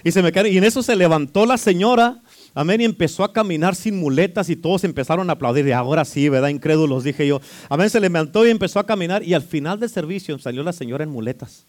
Y, 0.03 0.11
se 0.11 0.21
me 0.21 0.31
y 0.49 0.57
en 0.57 0.63
eso 0.65 0.83
se 0.83 0.95
levantó 0.95 1.45
la 1.45 1.57
señora 1.57 2.21
Amén. 2.53 2.81
Y 2.81 2.85
empezó 2.85 3.23
a 3.23 3.33
caminar 3.33 3.75
sin 3.75 3.99
muletas 3.99 4.49
y 4.49 4.55
todos 4.55 4.83
empezaron 4.83 5.29
a 5.29 5.33
aplaudir. 5.33 5.67
Y 5.67 5.71
ahora 5.71 6.05
sí, 6.05 6.29
¿verdad? 6.29 6.49
Incrédulos, 6.49 7.03
dije 7.03 7.25
yo. 7.25 7.41
Amén. 7.69 7.89
Se 7.89 7.99
levantó 7.99 8.45
y 8.45 8.49
empezó 8.49 8.79
a 8.79 8.85
caminar. 8.85 9.23
Y 9.23 9.33
al 9.33 9.41
final 9.41 9.79
del 9.79 9.89
servicio 9.89 10.37
salió 10.39 10.63
la 10.63 10.73
señora 10.73 11.03
en 11.03 11.09
muletas. 11.09 11.65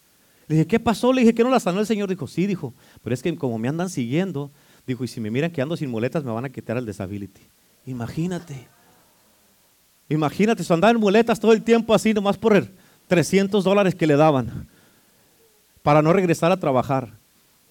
Le 0.46 0.56
dije, 0.56 0.66
¿qué 0.66 0.80
pasó? 0.80 1.12
Le 1.12 1.22
dije, 1.22 1.34
¿qué 1.34 1.42
no 1.42 1.50
la 1.50 1.60
sanó 1.60 1.80
el 1.80 1.86
Señor? 1.86 2.08
Dijo, 2.08 2.26
sí, 2.26 2.46
dijo. 2.46 2.74
Pero 3.02 3.14
es 3.14 3.22
que 3.22 3.34
como 3.36 3.58
me 3.58 3.68
andan 3.68 3.88
siguiendo, 3.88 4.50
dijo, 4.86 5.04
y 5.04 5.08
si 5.08 5.20
me 5.20 5.30
miran 5.30 5.50
que 5.50 5.62
ando 5.62 5.76
sin 5.76 5.90
muletas, 5.90 6.22
me 6.22 6.32
van 6.32 6.44
a 6.44 6.50
quitar 6.50 6.76
el 6.76 6.84
disability. 6.84 7.40
Imagínate. 7.86 8.68
Imagínate, 10.08 10.62
se 10.62 10.72
andaba 10.72 10.90
en 10.90 11.00
muletas 11.00 11.40
todo 11.40 11.52
el 11.52 11.62
tiempo 11.62 11.94
así, 11.94 12.12
nomás 12.12 12.36
por 12.36 12.70
300 13.08 13.64
dólares 13.64 13.94
que 13.94 14.06
le 14.06 14.16
daban 14.16 14.68
para 15.82 16.02
no 16.02 16.12
regresar 16.12 16.52
a 16.52 16.58
trabajar 16.58 17.12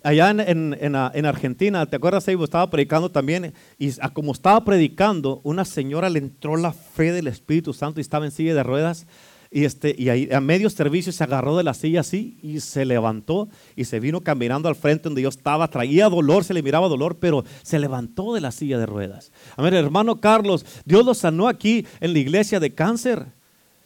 allá 0.03 0.29
en, 0.29 1.25
Argentina, 1.25 1.85
¿te 1.85 1.95
acuerdas, 1.95 2.27
Eibo? 2.27 2.43
Estaba 2.43 2.69
predicando 2.69 3.09
también 3.09 3.53
y 3.79 3.91
como 4.13 4.33
estaba 4.33 4.63
predicando, 4.63 5.41
una 5.43 5.65
señora 5.65 6.09
le 6.09 6.19
entró 6.19 6.57
la 6.57 6.73
fe 6.73 7.11
del 7.11 7.27
Espíritu 7.27 7.73
Santo 7.73 7.99
y 7.99 8.01
estaba 8.01 8.25
en 8.25 8.31
silla 8.31 8.53
de 8.53 8.63
ruedas 8.63 9.07
y, 9.53 9.65
este, 9.65 9.95
y 9.95 10.09
ahí, 10.09 10.29
a 10.33 10.41
medio 10.41 10.67
servicio 10.71 11.13
se 11.13 11.23
agarró 11.23 11.55
de 11.55 11.63
la 11.63 11.75
silla 11.75 11.99
así 11.99 12.39
y 12.41 12.59
se 12.59 12.85
levantó 12.85 13.49
y 13.75 13.85
se 13.85 13.99
vino 13.99 14.21
caminando 14.21 14.67
al 14.67 14.75
frente 14.75 15.03
donde 15.03 15.21
yo 15.21 15.29
estaba. 15.29 15.67
Traía 15.67 16.09
dolor, 16.09 16.43
se 16.43 16.55
le 16.55 16.63
miraba 16.63 16.87
dolor, 16.87 17.17
pero 17.19 17.45
se 17.61 17.77
levantó 17.77 18.33
de 18.33 18.41
la 18.41 18.51
silla 18.51 18.79
de 18.79 18.87
ruedas. 18.87 19.31
A 19.55 19.61
ver, 19.61 19.75
hermano 19.75 20.19
Carlos, 20.19 20.65
Dios 20.85 21.05
lo 21.05 21.13
sanó 21.13 21.47
aquí 21.47 21.85
en 21.99 22.13
la 22.13 22.19
iglesia 22.19 22.59
de 22.59 22.73
cáncer. 22.73 23.27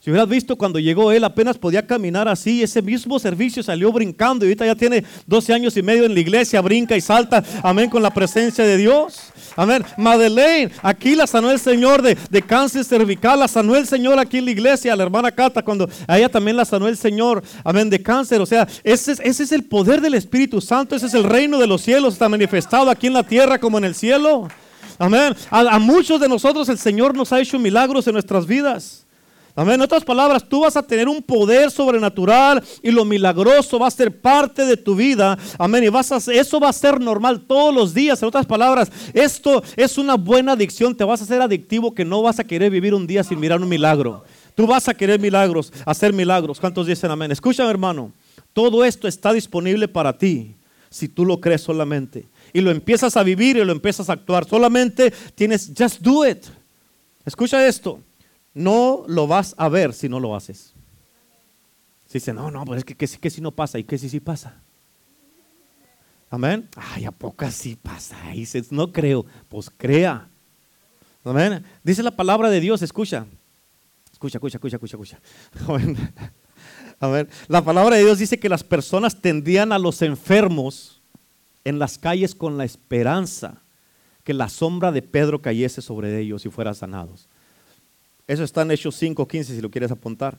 Si 0.08 0.12
hubieras 0.12 0.30
visto 0.30 0.56
cuando 0.56 0.80
llegó 0.80 1.12
él, 1.12 1.26
apenas 1.26 1.58
podía 1.58 1.86
caminar 1.86 2.30
así. 2.30 2.64
Ese 2.64 2.82
mismo 2.82 3.20
servicio 3.20 3.62
salió 3.62 3.92
brincando 3.92 4.46
y 4.46 4.48
ahorita 4.48 4.66
ya 4.66 4.74
tiene 4.74 5.04
12 5.26 5.54
años 5.54 5.76
y 5.76 5.84
medio 5.84 6.06
en 6.06 6.14
la 6.14 6.20
iglesia, 6.22 6.62
brinca 6.62 6.96
y 6.96 7.02
salta. 7.02 7.44
Amén, 7.62 7.90
con 7.90 8.02
la 8.02 8.10
presencia 8.10 8.64
de 8.64 8.78
Dios. 8.78 9.34
Amén. 9.58 9.84
Madeleine, 9.98 10.72
aquí 10.82 11.14
la 11.14 11.28
sanó 11.28 11.52
el 11.52 11.60
Señor 11.60 12.02
de, 12.02 12.42
cáncer 12.44 12.86
cervical. 12.86 13.38
La 13.40 13.50
sanó 13.50 13.76
el 13.76 13.86
Señor 13.86 14.18
aquí 14.18 14.38
en 14.38 14.46
la 14.46 14.52
iglesia. 14.52 14.96
La 14.96 15.04
hermana 15.04 15.30
Cata, 15.30 15.62
cuando 15.62 15.90
a 16.08 16.18
ella 16.18 16.30
también 16.30 16.56
la 16.56 16.64
sanó 16.64 16.88
el 16.88 16.96
Señor. 16.96 17.44
Amén, 17.66 17.90
de 17.90 18.02
cáncer. 18.02 18.40
O 18.40 18.46
sea, 18.46 18.66
ese 18.86 19.12
es, 19.12 19.20
ese 19.20 19.44
es 19.44 19.52
el 19.52 19.66
poder 19.66 20.00
del 20.00 20.14
Espíritu 20.14 20.62
Santo. 20.62 20.96
Ese 20.96 21.08
es 21.08 21.16
el 21.16 21.26
reino 21.26 21.60
de 21.60 21.68
los 21.68 21.82
cielos. 21.82 22.14
Está 22.14 22.30
manifestado 22.30 22.90
aquí 22.90 23.08
en 23.08 23.14
la 23.14 23.24
tierra 23.24 23.60
como 23.60 23.78
en 23.78 23.84
el 23.84 23.94
cielo. 23.94 24.48
Amén. 25.00 25.36
a 25.52 25.80
muchos 25.80 26.22
de 26.22 26.30
nosotros 26.30 26.70
el 26.70 26.78
Señor 26.78 27.14
nos 27.14 27.34
ha 27.34 27.42
hecho 27.42 27.60
milagros 27.60 28.08
en 28.08 28.14
nuestras 28.14 28.48
vidas. 28.48 29.04
Amén. 29.60 29.74
En 29.74 29.82
otras 29.82 30.06
palabras, 30.06 30.48
tú 30.48 30.62
vas 30.62 30.78
a 30.78 30.84
tener 30.84 31.08
un 31.08 31.20
poder 31.24 31.72
sobrenatural 31.72 32.64
y 32.84 32.92
lo 32.92 33.04
milagroso 33.04 33.80
va 33.80 33.88
a 33.88 33.92
ser 33.92 34.22
parte 34.22 34.64
de 34.68 34.78
tu 34.78 34.96
vida. 34.96 35.36
Amén. 35.58 35.84
Y 35.84 35.90
vas 35.90 36.12
a, 36.12 36.18
eso 36.32 36.60
va 36.60 36.70
a 36.70 36.74
ser 36.74 37.02
normal 37.02 37.42
todos 37.42 37.74
los 37.74 37.92
días. 37.92 38.22
En 38.22 38.28
otras 38.28 38.46
palabras, 38.46 38.92
esto 39.16 39.64
es 39.76 39.98
una 39.98 40.14
buena 40.14 40.52
adicción. 40.52 40.96
Te 40.96 41.04
vas 41.04 41.22
a 41.22 41.24
hacer 41.24 41.42
adictivo 41.42 41.96
que 41.96 42.06
no 42.06 42.22
vas 42.22 42.38
a 42.38 42.44
querer 42.44 42.70
vivir 42.70 42.94
un 42.94 43.08
día 43.08 43.24
sin 43.24 43.40
mirar 43.40 43.60
un 43.60 43.68
milagro. 43.68 44.24
Tú 44.54 44.68
vas 44.68 44.88
a 44.90 44.94
querer 44.94 45.20
milagros, 45.20 45.74
hacer 45.88 46.14
milagros. 46.14 46.60
¿Cuántos 46.60 46.86
dicen 46.86 47.10
amén? 47.10 47.32
Escúchame, 47.32 47.72
hermano. 47.72 48.12
Todo 48.54 48.86
esto 48.86 49.08
está 49.08 49.34
disponible 49.34 49.88
para 49.88 50.16
ti 50.16 50.54
si 50.92 51.08
tú 51.08 51.26
lo 51.26 51.42
crees 51.42 51.62
solamente. 51.62 52.28
Y 52.54 52.62
lo 52.62 52.70
empiezas 52.70 53.18
a 53.18 53.24
vivir 53.24 53.58
y 53.58 53.66
lo 53.66 53.72
empiezas 53.72 54.08
a 54.12 54.14
actuar. 54.14 54.48
Solamente 54.48 55.12
tienes, 55.34 55.72
just 55.76 56.00
do 56.02 56.28
it. 56.28 56.46
Escucha 57.26 57.66
esto 57.66 58.02
no 58.58 59.04
lo 59.08 59.28
vas 59.28 59.54
a 59.58 59.70
ver 59.70 59.94
si 59.94 60.10
no 60.10 60.20
lo 60.20 60.36
haces. 60.36 60.74
Si 62.08 62.14
dice, 62.14 62.34
no, 62.34 62.50
no, 62.50 62.66
pues 62.66 62.80
es 62.80 62.86
que, 62.86 62.96
que, 62.96 63.30
si 63.30 63.42
no 63.42 63.52
pasa 63.52 63.78
y 63.80 63.84
que 63.84 63.98
si 63.98 64.10
sí 64.10 64.20
pasa. 64.20 64.62
Amén. 66.30 66.68
Ay, 66.76 67.06
¿a 67.06 67.12
poco 67.12 67.50
sí 67.52 67.78
pasa? 67.82 68.18
Y 68.34 68.48
no 68.72 68.92
creo. 68.92 69.26
Pues 69.48 69.70
crea. 69.70 70.28
Amén. 71.24 71.64
Dice 71.84 72.02
la 72.02 72.16
palabra 72.16 72.50
de 72.50 72.60
Dios, 72.60 72.82
escucha. 72.82 73.26
Escucha, 74.12 74.38
escucha, 74.38 74.58
escucha, 74.58 74.76
escucha, 74.78 74.98
escucha. 74.98 75.20
Amén. 77.00 77.30
La 77.48 77.64
palabra 77.64 77.96
de 77.96 78.04
Dios 78.04 78.18
dice 78.18 78.40
que 78.40 78.50
las 78.50 78.64
personas 78.64 79.22
tendían 79.22 79.72
a 79.72 79.78
los 79.78 80.02
enfermos 80.02 81.02
en 81.64 81.78
las 81.78 81.98
calles 81.98 82.34
con 82.34 82.58
la 82.58 82.66
esperanza 82.66 83.62
que 84.24 84.34
la 84.34 84.50
sombra 84.50 84.92
de 84.92 85.02
Pedro 85.02 85.42
cayese 85.42 85.82
sobre 85.82 86.20
ellos 86.20 86.46
y 86.46 86.50
fueran 86.50 86.76
sanados. 86.76 87.30
Eso 88.28 88.44
está 88.44 88.62
en 88.64 88.72
Hechos 88.72 89.02
5.15 89.02 89.44
si 89.44 89.62
lo 89.62 89.72
quieres 89.72 89.92
apuntar. 89.92 90.38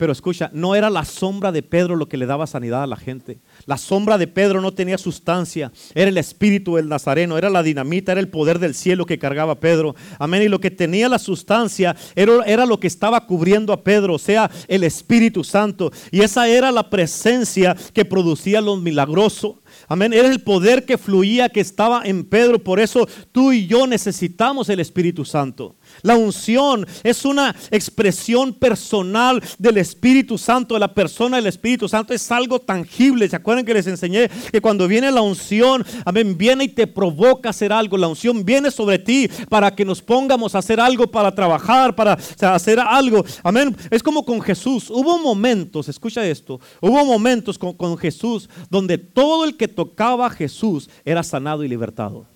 Pero 0.00 0.12
escucha, 0.12 0.50
no 0.54 0.74
era 0.74 0.88
la 0.88 1.04
sombra 1.04 1.52
de 1.52 1.62
Pedro 1.62 1.94
lo 1.94 2.08
que 2.08 2.16
le 2.16 2.24
daba 2.24 2.46
sanidad 2.46 2.82
a 2.82 2.86
la 2.86 2.96
gente. 2.96 3.38
La 3.66 3.76
sombra 3.76 4.16
de 4.16 4.26
Pedro 4.26 4.62
no 4.62 4.72
tenía 4.72 4.96
sustancia. 4.96 5.72
Era 5.94 6.08
el 6.08 6.16
espíritu 6.16 6.76
del 6.76 6.88
Nazareno, 6.88 7.36
era 7.36 7.50
la 7.50 7.62
dinamita, 7.62 8.12
era 8.12 8.20
el 8.22 8.28
poder 8.28 8.58
del 8.60 8.74
cielo 8.74 9.04
que 9.04 9.18
cargaba 9.18 9.60
Pedro. 9.60 9.94
Amén. 10.18 10.40
Y 10.40 10.48
lo 10.48 10.58
que 10.58 10.70
tenía 10.70 11.06
la 11.10 11.18
sustancia 11.18 11.94
era, 12.14 12.42
era 12.46 12.64
lo 12.64 12.80
que 12.80 12.86
estaba 12.86 13.26
cubriendo 13.26 13.74
a 13.74 13.84
Pedro, 13.84 14.14
o 14.14 14.18
sea, 14.18 14.50
el 14.68 14.84
Espíritu 14.84 15.44
Santo. 15.44 15.92
Y 16.10 16.22
esa 16.22 16.48
era 16.48 16.72
la 16.72 16.88
presencia 16.88 17.76
que 17.92 18.06
producía 18.06 18.62
lo 18.62 18.76
milagroso. 18.76 19.60
Amén. 19.92 20.12
Era 20.12 20.28
el 20.28 20.40
poder 20.40 20.84
que 20.84 20.96
fluía, 20.96 21.48
que 21.48 21.58
estaba 21.58 22.02
en 22.04 22.22
Pedro. 22.22 22.62
Por 22.62 22.78
eso 22.78 23.08
tú 23.32 23.50
y 23.50 23.66
yo 23.66 23.88
necesitamos 23.88 24.68
el 24.68 24.78
Espíritu 24.78 25.24
Santo. 25.24 25.74
La 26.02 26.14
unción 26.14 26.86
es 27.02 27.24
una 27.24 27.56
expresión 27.72 28.54
personal 28.54 29.42
del 29.58 29.78
Espíritu 29.78 30.38
Santo, 30.38 30.74
de 30.74 30.80
la 30.80 30.94
persona 30.94 31.38
del 31.38 31.48
Espíritu 31.48 31.88
Santo. 31.88 32.14
Es 32.14 32.30
algo 32.30 32.60
tangible. 32.60 33.28
¿Se 33.28 33.34
acuerdan 33.34 33.64
que 33.64 33.74
les 33.74 33.88
enseñé 33.88 34.30
que 34.52 34.60
cuando 34.60 34.86
viene 34.86 35.10
la 35.10 35.22
unción, 35.22 35.84
amén, 36.04 36.38
viene 36.38 36.62
y 36.62 36.68
te 36.68 36.86
provoca 36.86 37.50
hacer 37.50 37.72
algo? 37.72 37.98
La 37.98 38.06
unción 38.06 38.44
viene 38.44 38.70
sobre 38.70 39.00
ti 39.00 39.28
para 39.48 39.74
que 39.74 39.84
nos 39.84 40.00
pongamos 40.00 40.54
a 40.54 40.58
hacer 40.58 40.78
algo, 40.78 41.10
para 41.10 41.34
trabajar, 41.34 41.96
para 41.96 42.16
hacer 42.42 42.78
algo. 42.78 43.24
Amén. 43.42 43.76
Es 43.90 44.04
como 44.04 44.24
con 44.24 44.40
Jesús. 44.40 44.88
Hubo 44.88 45.18
momentos, 45.18 45.88
escucha 45.88 46.24
esto, 46.24 46.60
hubo 46.80 47.04
momentos 47.04 47.58
con, 47.58 47.72
con 47.72 47.98
Jesús 47.98 48.48
donde 48.68 48.96
todo 48.96 49.44
el 49.44 49.56
que 49.56 49.79
tocaba 49.80 50.28
Jesús 50.28 50.90
era 51.06 51.22
sanado 51.22 51.64
y 51.64 51.68
libertado. 51.68 52.26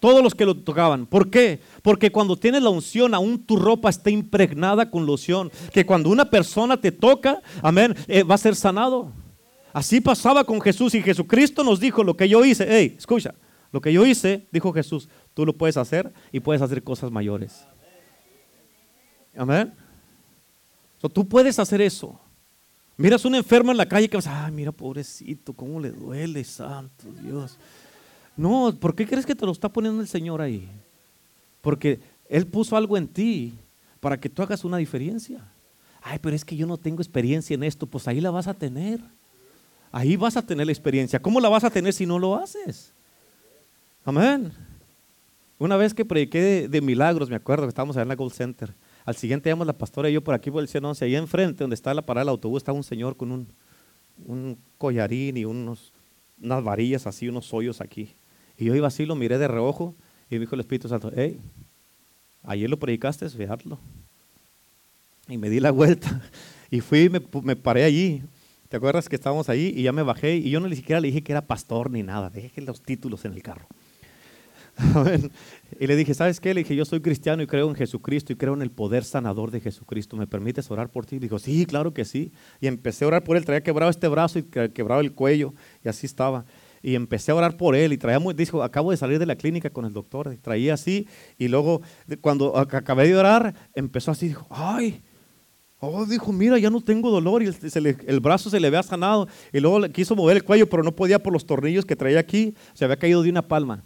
Todos 0.00 0.24
los 0.24 0.34
que 0.34 0.44
lo 0.44 0.56
tocaban. 0.56 1.06
¿Por 1.06 1.30
qué? 1.30 1.60
Porque 1.82 2.10
cuando 2.10 2.36
tienes 2.36 2.62
la 2.62 2.70
unción, 2.70 3.14
aún 3.14 3.38
tu 3.38 3.54
ropa 3.54 3.88
está 3.88 4.10
impregnada 4.10 4.90
con 4.90 5.06
loción. 5.06 5.52
Que 5.72 5.86
cuando 5.86 6.10
una 6.10 6.24
persona 6.24 6.76
te 6.76 6.90
toca, 6.90 7.40
amén, 7.62 7.94
eh, 8.08 8.24
va 8.24 8.34
a 8.34 8.38
ser 8.38 8.56
sanado. 8.56 9.12
Así 9.72 10.00
pasaba 10.00 10.42
con 10.42 10.60
Jesús 10.60 10.96
y 10.96 11.02
Jesucristo 11.02 11.62
nos 11.62 11.78
dijo 11.78 12.02
lo 12.02 12.16
que 12.16 12.28
yo 12.28 12.44
hice. 12.44 12.66
Hey, 12.68 12.96
escucha, 12.98 13.34
lo 13.70 13.80
que 13.80 13.92
yo 13.92 14.04
hice, 14.04 14.48
dijo 14.50 14.72
Jesús, 14.72 15.08
tú 15.32 15.46
lo 15.46 15.52
puedes 15.52 15.76
hacer 15.76 16.12
y 16.32 16.40
puedes 16.40 16.60
hacer 16.60 16.82
cosas 16.82 17.12
mayores. 17.12 17.64
Amén. 19.36 19.72
tú 21.12 21.28
puedes 21.28 21.56
hacer 21.60 21.80
eso. 21.80 22.20
Miras 22.96 23.24
un 23.24 23.34
enfermo 23.34 23.72
en 23.72 23.76
la 23.76 23.86
calle 23.88 24.08
que 24.08 24.16
vas, 24.16 24.26
ay, 24.26 24.52
mira, 24.52 24.70
pobrecito, 24.70 25.52
cómo 25.52 25.80
le 25.80 25.90
duele, 25.90 26.44
santo 26.44 27.06
Dios. 27.22 27.58
No, 28.36 28.76
¿por 28.78 28.94
qué 28.94 29.06
crees 29.06 29.26
que 29.26 29.34
te 29.34 29.44
lo 29.44 29.52
está 29.52 29.68
poniendo 29.68 30.00
el 30.00 30.08
Señor 30.08 30.40
ahí? 30.40 30.68
Porque 31.60 32.00
Él 32.28 32.46
puso 32.46 32.76
algo 32.76 32.96
en 32.96 33.08
ti 33.08 33.54
para 34.00 34.18
que 34.18 34.28
tú 34.28 34.42
hagas 34.42 34.64
una 34.64 34.76
diferencia. 34.76 35.40
Ay, 36.02 36.18
pero 36.20 36.36
es 36.36 36.44
que 36.44 36.54
yo 36.54 36.66
no 36.66 36.76
tengo 36.76 37.00
experiencia 37.00 37.54
en 37.54 37.62
esto. 37.62 37.86
Pues 37.86 38.06
ahí 38.06 38.20
la 38.20 38.30
vas 38.30 38.46
a 38.46 38.54
tener. 38.54 39.00
Ahí 39.90 40.16
vas 40.16 40.36
a 40.36 40.42
tener 40.42 40.66
la 40.66 40.72
experiencia. 40.72 41.20
¿Cómo 41.20 41.40
la 41.40 41.48
vas 41.48 41.64
a 41.64 41.70
tener 41.70 41.92
si 41.94 42.04
no 42.04 42.18
lo 42.18 42.36
haces? 42.36 42.92
Amén. 44.04 44.52
Una 45.58 45.76
vez 45.76 45.94
que 45.94 46.04
prediqué 46.04 46.68
de, 46.68 46.80
milagros, 46.82 47.30
me 47.30 47.36
acuerdo 47.36 47.64
que 47.64 47.70
estábamos 47.70 47.96
allá 47.96 48.02
en 48.02 48.08
la 48.08 48.16
Gold 48.16 48.34
Center. 48.34 48.74
Al 49.04 49.16
siguiente 49.16 49.50
íbamos 49.50 49.66
la 49.66 49.76
pastora 49.76 50.08
y 50.08 50.14
yo 50.14 50.22
por 50.22 50.34
aquí 50.34 50.50
por 50.50 50.62
el 50.62 50.68
111. 50.68 51.04
Ahí 51.04 51.16
enfrente, 51.16 51.62
donde 51.62 51.74
está 51.74 51.92
la 51.92 52.02
parada 52.02 52.24
del 52.24 52.30
autobús, 52.30 52.58
estaba 52.58 52.76
un 52.76 52.84
señor 52.84 53.16
con 53.16 53.46
un, 54.26 54.58
collarín 54.78 55.36
y 55.36 55.44
unos, 55.44 55.92
unas 56.42 56.64
varillas 56.64 57.06
así, 57.06 57.28
unos 57.28 57.52
hoyos 57.52 57.80
aquí. 57.80 58.14
Y 58.56 58.66
yo 58.66 58.74
iba 58.74 58.88
así, 58.88 59.04
lo 59.04 59.14
miré 59.14 59.36
de 59.38 59.48
reojo 59.48 59.94
y 60.30 60.36
me 60.36 60.40
dijo 60.40 60.54
el 60.54 60.60
Espíritu 60.60 60.88
Santo, 60.88 61.12
hey, 61.14 61.38
ayer 62.44 62.70
lo 62.70 62.78
predicaste, 62.78 63.28
fijarlo. 63.28 63.78
Y 65.28 65.36
me 65.36 65.50
di 65.50 65.60
la 65.60 65.70
vuelta 65.70 66.22
y 66.70 66.80
fui, 66.80 67.10
me, 67.10 67.20
me 67.42 67.56
paré 67.56 67.84
allí. 67.84 68.22
¿Te 68.68 68.78
acuerdas 68.78 69.08
que 69.08 69.16
estábamos 69.16 69.48
ahí 69.50 69.72
y 69.76 69.82
ya 69.82 69.92
me 69.92 70.02
bajé 70.02 70.36
y 70.36 70.50
yo 70.50 70.60
no 70.60 70.68
ni 70.68 70.76
siquiera 70.76 71.00
le 71.00 71.08
dije 71.08 71.22
que 71.22 71.32
era 71.32 71.46
pastor 71.46 71.90
ni 71.90 72.02
nada, 72.02 72.30
dejé 72.30 72.62
los 72.62 72.80
títulos 72.80 73.24
en 73.26 73.32
el 73.34 73.42
carro. 73.42 73.66
y 75.80 75.86
le 75.86 75.96
dije, 75.96 76.14
¿sabes 76.14 76.40
qué? 76.40 76.54
Le 76.54 76.60
dije, 76.60 76.74
yo 76.74 76.84
soy 76.84 77.00
cristiano 77.00 77.42
y 77.42 77.46
creo 77.46 77.68
en 77.68 77.74
Jesucristo 77.74 78.32
y 78.32 78.36
creo 78.36 78.54
en 78.54 78.62
el 78.62 78.70
poder 78.70 79.04
sanador 79.04 79.50
de 79.50 79.60
Jesucristo. 79.60 80.16
¿Me 80.16 80.26
permites 80.26 80.70
orar 80.70 80.90
por 80.90 81.06
ti? 81.06 81.18
dijo, 81.18 81.38
sí, 81.38 81.66
claro 81.66 81.94
que 81.94 82.04
sí. 82.04 82.32
Y 82.60 82.66
empecé 82.66 83.04
a 83.04 83.08
orar 83.08 83.24
por 83.24 83.36
él, 83.36 83.44
traía 83.44 83.62
quebrado 83.62 83.90
este 83.90 84.08
brazo 84.08 84.38
y 84.38 84.42
quebrado 84.42 85.00
el 85.00 85.12
cuello 85.12 85.54
y 85.84 85.88
así 85.88 86.06
estaba 86.06 86.44
y 86.84 86.96
empecé 86.96 87.32
a 87.32 87.34
orar 87.34 87.56
por 87.56 87.74
él 87.74 87.94
y 87.94 87.96
traía 87.96 88.18
muy, 88.18 88.34
dijo, 88.34 88.62
acabo 88.62 88.90
de 88.90 88.98
salir 88.98 89.18
de 89.18 89.24
la 89.24 89.36
clínica 89.36 89.70
con 89.70 89.86
el 89.86 89.94
doctor, 89.94 90.36
traía 90.42 90.74
así 90.74 91.08
y 91.38 91.48
luego 91.48 91.80
cuando 92.20 92.58
acabé 92.58 93.08
de 93.08 93.16
orar 93.16 93.54
empezó 93.74 94.10
así, 94.10 94.28
dijo, 94.28 94.46
ay, 94.50 95.00
oh, 95.80 96.04
dijo, 96.04 96.30
mira, 96.30 96.58
ya 96.58 96.68
no 96.68 96.82
tengo 96.82 97.10
dolor 97.10 97.42
y 97.42 97.46
el, 97.46 98.20
brazo 98.20 98.50
se 98.50 98.60
le 98.60 98.66
había 98.66 98.82
sanado 98.82 99.28
y 99.50 99.60
luego 99.60 99.80
le 99.80 99.90
quiso 99.90 100.14
mover 100.14 100.36
el 100.36 100.44
cuello 100.44 100.68
pero 100.68 100.82
no 100.82 100.94
podía 100.94 101.18
por 101.18 101.32
los 101.32 101.46
tornillos 101.46 101.86
que 101.86 101.96
traía 101.96 102.20
aquí, 102.20 102.54
se 102.74 102.84
había 102.84 102.98
caído 102.98 103.22
de 103.22 103.30
una 103.30 103.48
palma. 103.48 103.82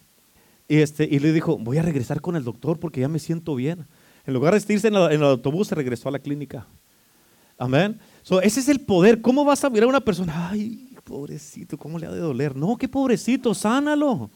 Y, 0.69 0.77
este, 0.77 1.09
y 1.11 1.19
le 1.19 1.33
dijo, 1.33 1.57
voy 1.59 1.79
a 1.79 1.83
regresar 1.83 2.21
con 2.21 2.37
el 2.37 2.45
doctor 2.45 2.79
porque 2.79 3.01
ya 3.01 3.09
me 3.09 3.19
siento 3.19 3.55
bien. 3.55 3.87
En 4.27 4.35
lugar 4.35 4.53
de 4.61 4.75
irse 4.75 4.89
en, 4.89 4.95
el 4.95 5.23
autobús, 5.23 5.69
se 5.69 5.75
regresó 5.75 6.11
a 6.11 6.13
la 6.13 6.19
clínica. 6.19 6.67
Amén. 7.57 7.99
So, 8.23 8.43
ese 8.43 8.61
es 8.61 8.69
el 8.69 8.81
poder. 8.81 9.23
¿Cómo 9.23 9.45
vas 9.45 9.65
a 9.65 9.71
mirar 9.71 9.85
a 9.85 9.89
una 9.89 10.01
persona? 10.01 10.51
Ay, 10.51 10.95
pobrecito, 11.03 11.79
¿cómo 11.79 11.99
le 11.99 12.07
ha 12.07 12.11
de 12.11 12.21
doler? 12.21 12.55
No, 12.55 12.77
qué 12.77 12.87
pobrecito, 12.87 13.55
sánalo. 13.55 14.31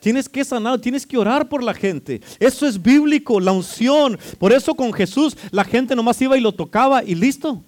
Tienes 0.00 0.28
que 0.28 0.44
sanar, 0.44 0.80
tienes 0.80 1.06
que 1.06 1.16
orar 1.16 1.48
por 1.48 1.62
la 1.62 1.72
gente. 1.72 2.20
Eso 2.40 2.66
es 2.66 2.82
bíblico, 2.82 3.38
la 3.38 3.52
unción. 3.52 4.18
Por 4.38 4.52
eso 4.52 4.74
con 4.74 4.92
Jesús 4.92 5.36
la 5.52 5.62
gente 5.62 5.94
nomás 5.94 6.20
iba 6.20 6.36
y 6.36 6.40
lo 6.40 6.52
tocaba 6.52 7.04
y 7.04 7.14
listo. 7.14 7.64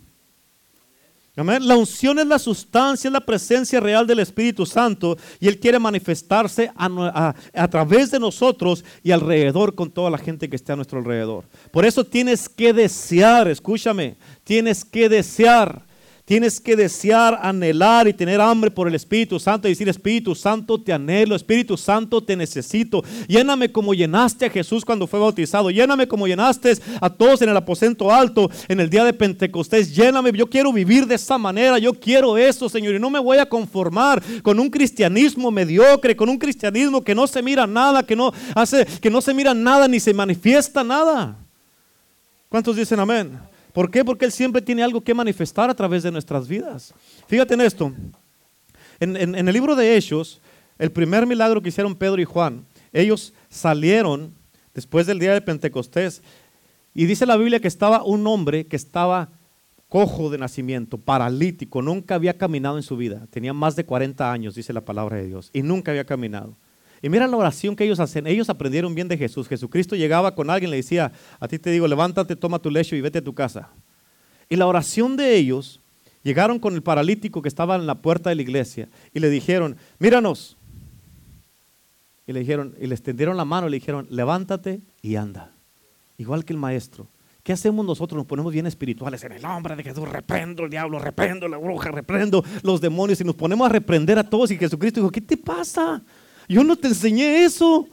La 1.37 1.77
unción 1.77 2.21
es 2.21 2.27
la 2.27 2.39
sustancia, 2.39 3.09
es 3.09 3.13
la 3.13 3.21
presencia 3.21 3.81
real 3.81 4.07
del 4.07 4.21
Espíritu 4.21 4.65
Santo 4.65 5.19
y 5.41 5.49
Él 5.49 5.59
quiere 5.59 5.81
manifestarse 5.81 6.71
a, 6.77 7.35
a, 7.53 7.69
través 7.69 8.13
de 8.13 8.21
nosotros 8.21 8.85
y 9.03 9.11
alrededor 9.11 9.75
con 9.75 9.91
toda 9.91 10.11
la 10.11 10.19
gente 10.19 10.49
que 10.49 10.55
esté 10.55 10.73
a 10.73 10.77
nuestro 10.77 11.01
alrededor. 11.01 11.45
Por 11.73 11.85
eso 11.85 12.05
tienes 12.05 12.49
que 12.49 12.73
desear, 12.73 13.49
escúchame, 13.49 14.17
tienes 14.45 14.85
que 14.85 15.09
desear 15.09 15.83
Tienes 16.25 16.59
que 16.59 16.75
desear, 16.75 17.39
anhelar 17.43 18.09
y 18.09 18.15
tener 18.15 18.41
hambre 18.41 18.71
por 18.71 18.89
el 18.89 18.95
Espíritu 18.95 19.39
Santo 19.39 19.69
y 19.69 19.73
decir, 19.73 19.91
Espíritu 19.91 20.35
Santo, 20.35 20.81
te 20.81 20.91
anhelo, 20.91 21.37
Espíritu 21.37 21.77
Santo, 21.77 22.23
te 22.23 22.35
necesito. 22.35 23.05
Lléname 23.29 23.71
como 23.71 23.93
llenaste 23.93 24.47
a 24.47 24.51
Jesús 24.51 24.87
cuando 24.87 25.07
fue 25.07 25.21
bautizado. 25.21 25.71
Lléname 25.71 26.09
como 26.09 26.27
llenaste 26.27 26.79
a 26.99 27.11
todos 27.11 27.43
en 27.43 27.51
el 27.51 27.57
aposento 27.59 28.11
alto 28.11 28.51
en 28.69 28.81
el 28.81 28.89
día 28.89 29.05
de 29.05 29.13
Pentecostés. 29.13 29.95
Lléname, 29.95 30.33
yo 30.33 30.49
quiero 30.49 30.73
vivir 30.73 31.07
de 31.07 31.17
esa 31.17 31.37
manera. 31.37 31.79
Yo 31.79 31.93
quiero 31.93 32.39
eso, 32.39 32.71
Señor. 32.71 32.95
Y 32.95 32.99
no 32.99 33.11
me 33.11 33.19
voy 33.19 33.37
a 33.37 33.47
conformar 33.47 34.23
con 34.43 34.59
un 34.59 34.71
cristianismo 34.71 35.51
mediocre, 35.51 36.17
con 36.17 36.31
un 36.31 36.39
cristianismo 36.39 37.05
que 37.05 37.15
no 37.15 37.27
se 37.27 37.43
mira 37.43 37.67
nada, 37.67 38.03
que 38.03 38.17
no 38.17 38.33
hace, 38.55 38.87
que 38.87 39.11
no 39.11 39.21
se 39.21 39.35
mira 39.35 39.53
nada 39.53 39.87
ni 39.87 40.01
se 40.01 40.15
manifiesta 40.15 40.83
nada. 40.83 41.37
¿Cuántos 42.49 42.77
dicen 42.77 42.99
amén? 42.99 43.54
¿Por 43.75 43.91
qué? 43.91 44.05
Porque 44.05 44.25
Él 44.25 44.31
siempre 44.31 44.63
tiene 44.63 44.85
algo 44.85 45.03
que 45.03 45.13
manifestar 45.13 45.69
a 45.69 45.75
través 45.75 46.05
de 46.05 46.13
nuestras 46.13 46.47
vidas. 46.47 46.95
Fíjate 47.27 47.55
en 47.55 47.61
esto. 47.61 47.93
En, 49.01 49.35
el 49.35 49.53
libro 49.53 49.75
de 49.75 49.97
Hechos, 49.97 50.41
el 50.79 50.93
primer 50.93 51.27
milagro 51.27 51.61
que 51.61 51.71
hicieron 51.71 51.97
Pedro 51.97 52.23
y 52.23 52.25
Juan, 52.25 52.65
ellos 52.93 53.35
salieron 53.49 54.33
después 54.73 55.09
del 55.09 55.19
día 55.19 55.35
de 55.35 55.41
Pentecostés 55.41 56.23
y 56.95 57.07
dice 57.07 57.27
la 57.27 57.37
Biblia 57.37 57.59
que 57.59 57.67
estaba 57.67 58.05
un 58.05 58.25
hombre 58.29 58.69
que 58.69 58.77
estaba 58.77 59.31
cojo 59.89 60.31
de 60.31 60.39
nacimiento, 60.39 60.97
paralítico, 60.97 61.83
nunca 61.83 62.15
había 62.15 62.39
caminado 62.39 62.77
en 62.77 62.85
su 62.85 62.97
vida. 62.97 63.27
Tenía 63.31 63.53
más 63.53 63.75
de 63.75 63.85
40 63.85 64.31
años, 64.31 64.55
dice 64.55 64.73
la 64.73 64.85
palabra 64.85 65.17
de 65.17 65.27
Dios, 65.27 65.51
y 65.53 65.63
nunca 65.63 65.91
había 65.91 66.05
caminado. 66.05 66.57
Y 67.05 67.11
mira 67.11 67.27
la 67.27 67.37
oración 67.37 67.77
que 67.77 67.85
ellos 67.85 68.01
hacen. 68.01 68.27
Ellos 68.27 68.49
aprendieron 68.49 68.95
bien 68.95 69.09
de 69.09 69.19
Jesús. 69.19 69.47
Jesucristo 69.47 69.95
llegaba 69.95 70.35
con 70.35 70.49
alguien, 70.49 70.71
le 70.71 70.79
decía, 70.79 71.13
a 71.39 71.47
ti 71.47 71.59
te 71.59 71.69
digo, 71.71 71.87
levántate, 71.87 72.35
toma 72.35 72.59
tu 72.59 72.71
lecho 72.71 72.97
y 72.97 73.03
vete 73.03 73.19
a 73.19 73.23
tu 73.23 73.35
casa. 73.35 73.69
Y 74.49 74.57
la 74.57 74.67
oración 74.67 75.15
de 75.15 75.37
ellos, 75.37 75.83
llegaron 76.23 76.59
con 76.59 76.73
el 76.75 76.83
paralítico 76.83 77.43
que 77.43 77.49
estaba 77.49 77.77
en 77.77 77.87
la 77.87 77.97
puerta 77.97 78.31
de 78.31 78.37
la 78.37 78.41
iglesia 78.41 78.89
y 79.13 79.21
le 79.21 79.29
dijeron, 79.29 79.77
míranos. 79.99 80.57
Y 82.27 82.33
le 82.33 82.41
dijeron, 82.41 82.75
y 82.81 82.87
le 82.87 82.95
extendieron 82.95 83.37
la 83.37 83.45
mano 83.45 83.67
y 83.67 83.73
le 83.73 83.77
dijeron, 83.77 84.07
levántate 84.09 84.81
y 85.03 85.17
anda. 85.17 85.53
Igual 86.17 86.47
que 86.47 86.55
el 86.55 86.59
maestro. 86.59 87.09
¿Qué 87.43 87.53
hacemos 87.53 87.85
nosotros? 87.85 88.17
Nos 88.17 88.27
ponemos 88.27 88.51
bien 88.51 88.67
espirituales 88.67 89.23
en 89.25 89.33
el 89.33 89.43
nombre 89.43 89.77
de 89.77 89.83
Jesús. 89.83 90.09
Reprendo 90.09 90.65
el 90.65 90.71
diablo, 90.71 90.99
reprendo 90.99 91.49
la 91.49 91.59
bruja, 91.59 91.91
reprendo 91.91 92.43
los 92.63 92.81
demonios 92.81 93.21
y 93.21 93.25
nos 93.25 93.35
ponemos 93.35 93.67
a 93.67 93.69
reprender 93.69 94.19
a 94.19 94.25
todos. 94.25 94.51
Y 94.53 94.57
Jesucristo 94.57 95.01
dijo, 95.01 95.11
¿qué 95.11 95.21
te 95.21 95.37
pasa? 95.37 96.03
Yo 96.49 96.65
no 96.65 96.77
te 96.77 96.89
enseñé 96.89 97.45
eso. 97.45 97.87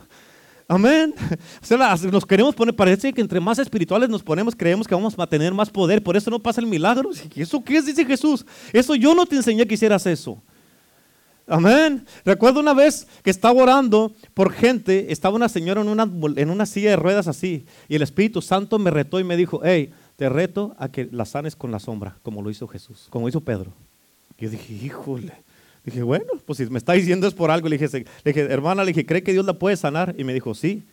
Amén. 0.67 1.13
O 1.61 1.65
sea, 1.65 1.95
nos 2.09 2.25
queremos 2.25 2.55
poner, 2.55 2.73
parece 2.73 3.11
que 3.11 3.19
entre 3.19 3.41
más 3.41 3.59
espirituales 3.59 4.09
nos 4.09 4.23
ponemos, 4.23 4.55
creemos 4.55 4.87
que 4.87 4.95
vamos 4.95 5.13
a 5.17 5.27
tener 5.27 5.53
más 5.53 5.69
poder. 5.69 6.01
Por 6.01 6.15
eso 6.15 6.31
no 6.31 6.39
pasa 6.39 6.61
el 6.61 6.67
milagro. 6.67 7.09
¿Eso 7.35 7.63
qué 7.63 7.77
es? 7.77 7.85
Dice 7.85 8.05
Jesús. 8.05 8.45
Eso 8.71 8.95
yo 8.95 9.13
no 9.13 9.25
te 9.25 9.35
enseñé 9.35 9.67
que 9.67 9.73
hicieras 9.73 10.05
eso. 10.05 10.41
Amén. 11.45 12.05
Recuerdo 12.23 12.61
una 12.61 12.73
vez 12.73 13.05
que 13.23 13.29
estaba 13.29 13.61
orando 13.61 14.13
por 14.33 14.53
gente, 14.53 15.11
estaba 15.11 15.35
una 15.35 15.49
señora 15.49 15.81
en 15.81 15.89
una, 15.89 16.09
en 16.37 16.49
una 16.49 16.65
silla 16.65 16.91
de 16.91 16.95
ruedas 16.95 17.27
así, 17.27 17.65
y 17.89 17.95
el 17.95 18.03
Espíritu 18.03 18.41
Santo 18.41 18.79
me 18.79 18.91
retó 18.91 19.19
y 19.19 19.25
me 19.25 19.35
dijo, 19.35 19.59
hey, 19.61 19.91
te 20.15 20.29
reto 20.29 20.73
a 20.77 20.87
que 20.87 21.09
la 21.11 21.25
sanes 21.25 21.57
con 21.57 21.71
la 21.71 21.79
sombra, 21.79 22.15
como 22.23 22.41
lo 22.41 22.49
hizo 22.49 22.67
Jesús, 22.69 23.07
como 23.09 23.27
hizo 23.27 23.41
Pedro. 23.41 23.73
Y 24.37 24.45
yo 24.45 24.49
dije, 24.49 24.73
híjole. 24.73 25.33
Dije, 25.84 26.04
bueno, 26.04 26.26
pues 26.46 26.58
si 26.58 26.65
me 26.67 26.78
está 26.78 26.94
diciendo 26.94 27.28
es 27.28 27.34
por 27.34 27.50
algo. 27.52 27.67
Le 27.67 27.78
dije, 27.78 28.06
le 28.24 28.32
dije, 28.32 28.41
hermana, 28.41 28.84
le 28.84 28.89
dije, 28.89 29.06
¿cree 29.06 29.24
que 29.24 29.34
Dios 29.34 29.46
la 29.46 29.54
puede 29.54 29.76
sanar? 29.76 30.15
Y 30.17 30.24
me 30.24 30.34
dijo, 30.34 30.54
sí. 30.54 30.84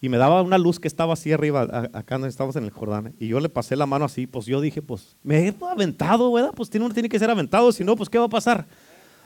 Y 0.00 0.08
me 0.08 0.18
daba 0.18 0.42
una 0.42 0.58
luz 0.58 0.78
que 0.78 0.88
estaba 0.88 1.14
así 1.14 1.32
arriba, 1.32 1.62
acá 1.92 2.16
donde 2.16 2.28
estábamos 2.28 2.54
en 2.56 2.64
el 2.64 2.70
Jordán. 2.70 3.14
Y 3.18 3.28
yo 3.28 3.40
le 3.40 3.48
pasé 3.48 3.76
la 3.76 3.86
mano 3.86 4.04
así, 4.04 4.26
pues 4.26 4.46
yo 4.46 4.60
dije, 4.60 4.82
pues 4.82 5.16
me 5.22 5.48
he 5.48 5.54
aventado, 5.68 6.30
¿verdad? 6.32 6.52
Pues 6.54 6.70
uno 6.74 6.90
tiene 6.90 7.08
que 7.08 7.18
ser 7.18 7.30
aventado, 7.30 7.72
si 7.72 7.82
no, 7.82 7.96
pues 7.96 8.08
¿qué 8.10 8.18
va 8.18 8.26
a 8.26 8.28
pasar? 8.28 8.66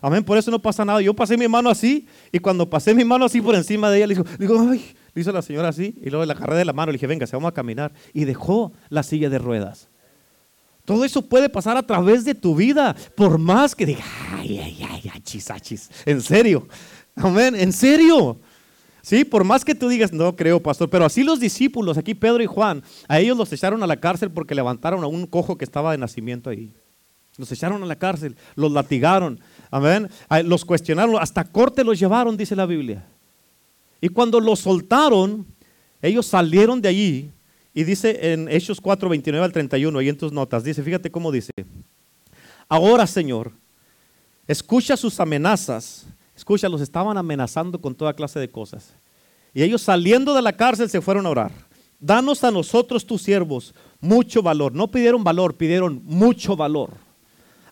Amén, 0.01 0.25
por 0.25 0.39
eso 0.39 0.51
no 0.51 0.59
pasa 0.59 0.85
nada. 0.85 1.03
Yo 1.03 1.13
pasé 1.13 1.37
mi 1.37 1.49
mano 1.49 1.69
así 1.69 2.07
y 2.33 2.39
cuando 2.39 2.71
pasé 2.71 2.95
mi 2.95 3.05
mano 3.05 3.27
así 3.27 3.41
por 3.41 3.55
encima 3.55 3.91
de 3.91 3.99
ella, 3.99 4.07
le 4.07 4.15
dijo, 4.15 4.27
digo, 4.39 4.59
ay, 4.71 4.83
le 5.13 5.21
hizo 5.21 5.33
la 5.33 5.43
señora 5.43 5.69
así 5.69 5.95
y 6.01 6.09
luego 6.09 6.25
la 6.25 6.33
agarré 6.33 6.57
de 6.57 6.65
la 6.65 6.73
mano, 6.73 6.93
le 6.93 6.97
dije, 6.97 7.07
venga, 7.07 7.27
se 7.27 7.37
vamos 7.37 7.51
a 7.51 7.53
caminar. 7.53 7.93
Y 8.15 8.25
dejó 8.25 8.73
la 8.89 9.03
silla 9.03 9.29
de 9.29 9.39
ruedas. 9.39 9.89
Todo 10.90 11.05
eso 11.05 11.22
puede 11.22 11.48
pasar 11.48 11.76
a 11.76 11.85
través 11.85 12.24
de 12.24 12.35
tu 12.35 12.57
vida, 12.57 12.96
por 13.14 13.38
más 13.38 13.76
que 13.76 13.87
diga, 13.87 14.03
ay, 14.33 14.59
ay, 14.59 14.84
ay, 14.91 15.11
achis, 15.14 15.49
achis. 15.49 15.88
En 16.05 16.20
serio, 16.20 16.66
amén, 17.14 17.55
en 17.55 17.72
serio. 17.72 18.41
Sí, 19.01 19.24
por 19.24 19.45
más 19.45 19.64
que 19.64 19.76
tú 19.76 19.88
digas, 19.88 20.12
no 20.12 20.34
creo, 20.34 20.61
pastor, 20.61 20.91
pero 20.91 21.05
así 21.05 21.22
los 21.22 21.38
discípulos, 21.38 21.97
aquí 21.97 22.12
Pedro 22.16 22.43
y 22.43 22.47
Juan, 22.47 22.82
a 23.07 23.20
ellos 23.20 23.36
los 23.36 23.53
echaron 23.53 23.84
a 23.84 23.86
la 23.86 24.01
cárcel 24.01 24.32
porque 24.32 24.53
levantaron 24.53 25.05
a 25.05 25.07
un 25.07 25.28
cojo 25.28 25.57
que 25.57 25.64
estaba 25.64 25.93
de 25.93 25.99
nacimiento 25.99 26.51
ahí. 26.51 26.74
Los 27.36 27.53
echaron 27.53 27.80
a 27.84 27.86
la 27.86 27.95
cárcel, 27.95 28.34
los 28.57 28.72
latigaron, 28.72 29.38
amén, 29.70 30.09
los 30.45 30.64
cuestionaron, 30.64 31.14
hasta 31.20 31.45
corte 31.45 31.84
los 31.84 32.01
llevaron, 32.01 32.36
dice 32.36 32.57
la 32.57 32.66
Biblia. 32.66 33.07
Y 34.01 34.09
cuando 34.09 34.41
los 34.41 34.59
soltaron, 34.59 35.47
ellos 36.03 36.26
salieron 36.26 36.82
de 36.82 36.88
allí 36.88 37.30
y 37.73 37.85
dice 37.85 38.33
en 38.33 38.49
Hechos 38.49 38.81
4, 38.81 39.09
29 39.09 39.45
al 39.45 39.53
31, 39.53 40.03
y 40.03 40.09
en 40.09 40.16
tus 40.16 40.33
notas, 40.33 40.64
dice, 40.64 40.83
fíjate 40.83 41.11
cómo 41.11 41.31
dice, 41.31 41.53
ahora 42.68 43.07
Señor, 43.07 43.53
escucha 44.47 44.97
sus 44.97 45.21
amenazas 45.21 46.07
Escucha, 46.41 46.71
los 46.71 46.81
estaban 46.81 47.18
amenazando 47.18 47.79
con 47.83 47.95
toda 47.95 48.14
clase 48.14 48.41
de 48.41 48.51
cosas. 48.51 48.95
Y 49.53 49.62
ellos 49.62 49.83
saliendo 49.83 50.33
de 50.33 50.41
la 50.41 50.57
cárcel 50.57 50.89
se 50.89 51.03
fueron 51.03 51.27
a 51.27 51.29
orar. 51.29 51.53
Danos 51.99 52.43
a 52.45 52.51
nosotros 52.51 53.05
tus 53.05 53.21
siervos 53.21 53.75
mucho 54.01 54.43
valor. 54.43 54.73
No 54.73 54.91
pidieron 54.91 55.23
valor, 55.23 55.59
pidieron 55.59 56.01
mucho 56.03 56.57
valor. 56.57 56.93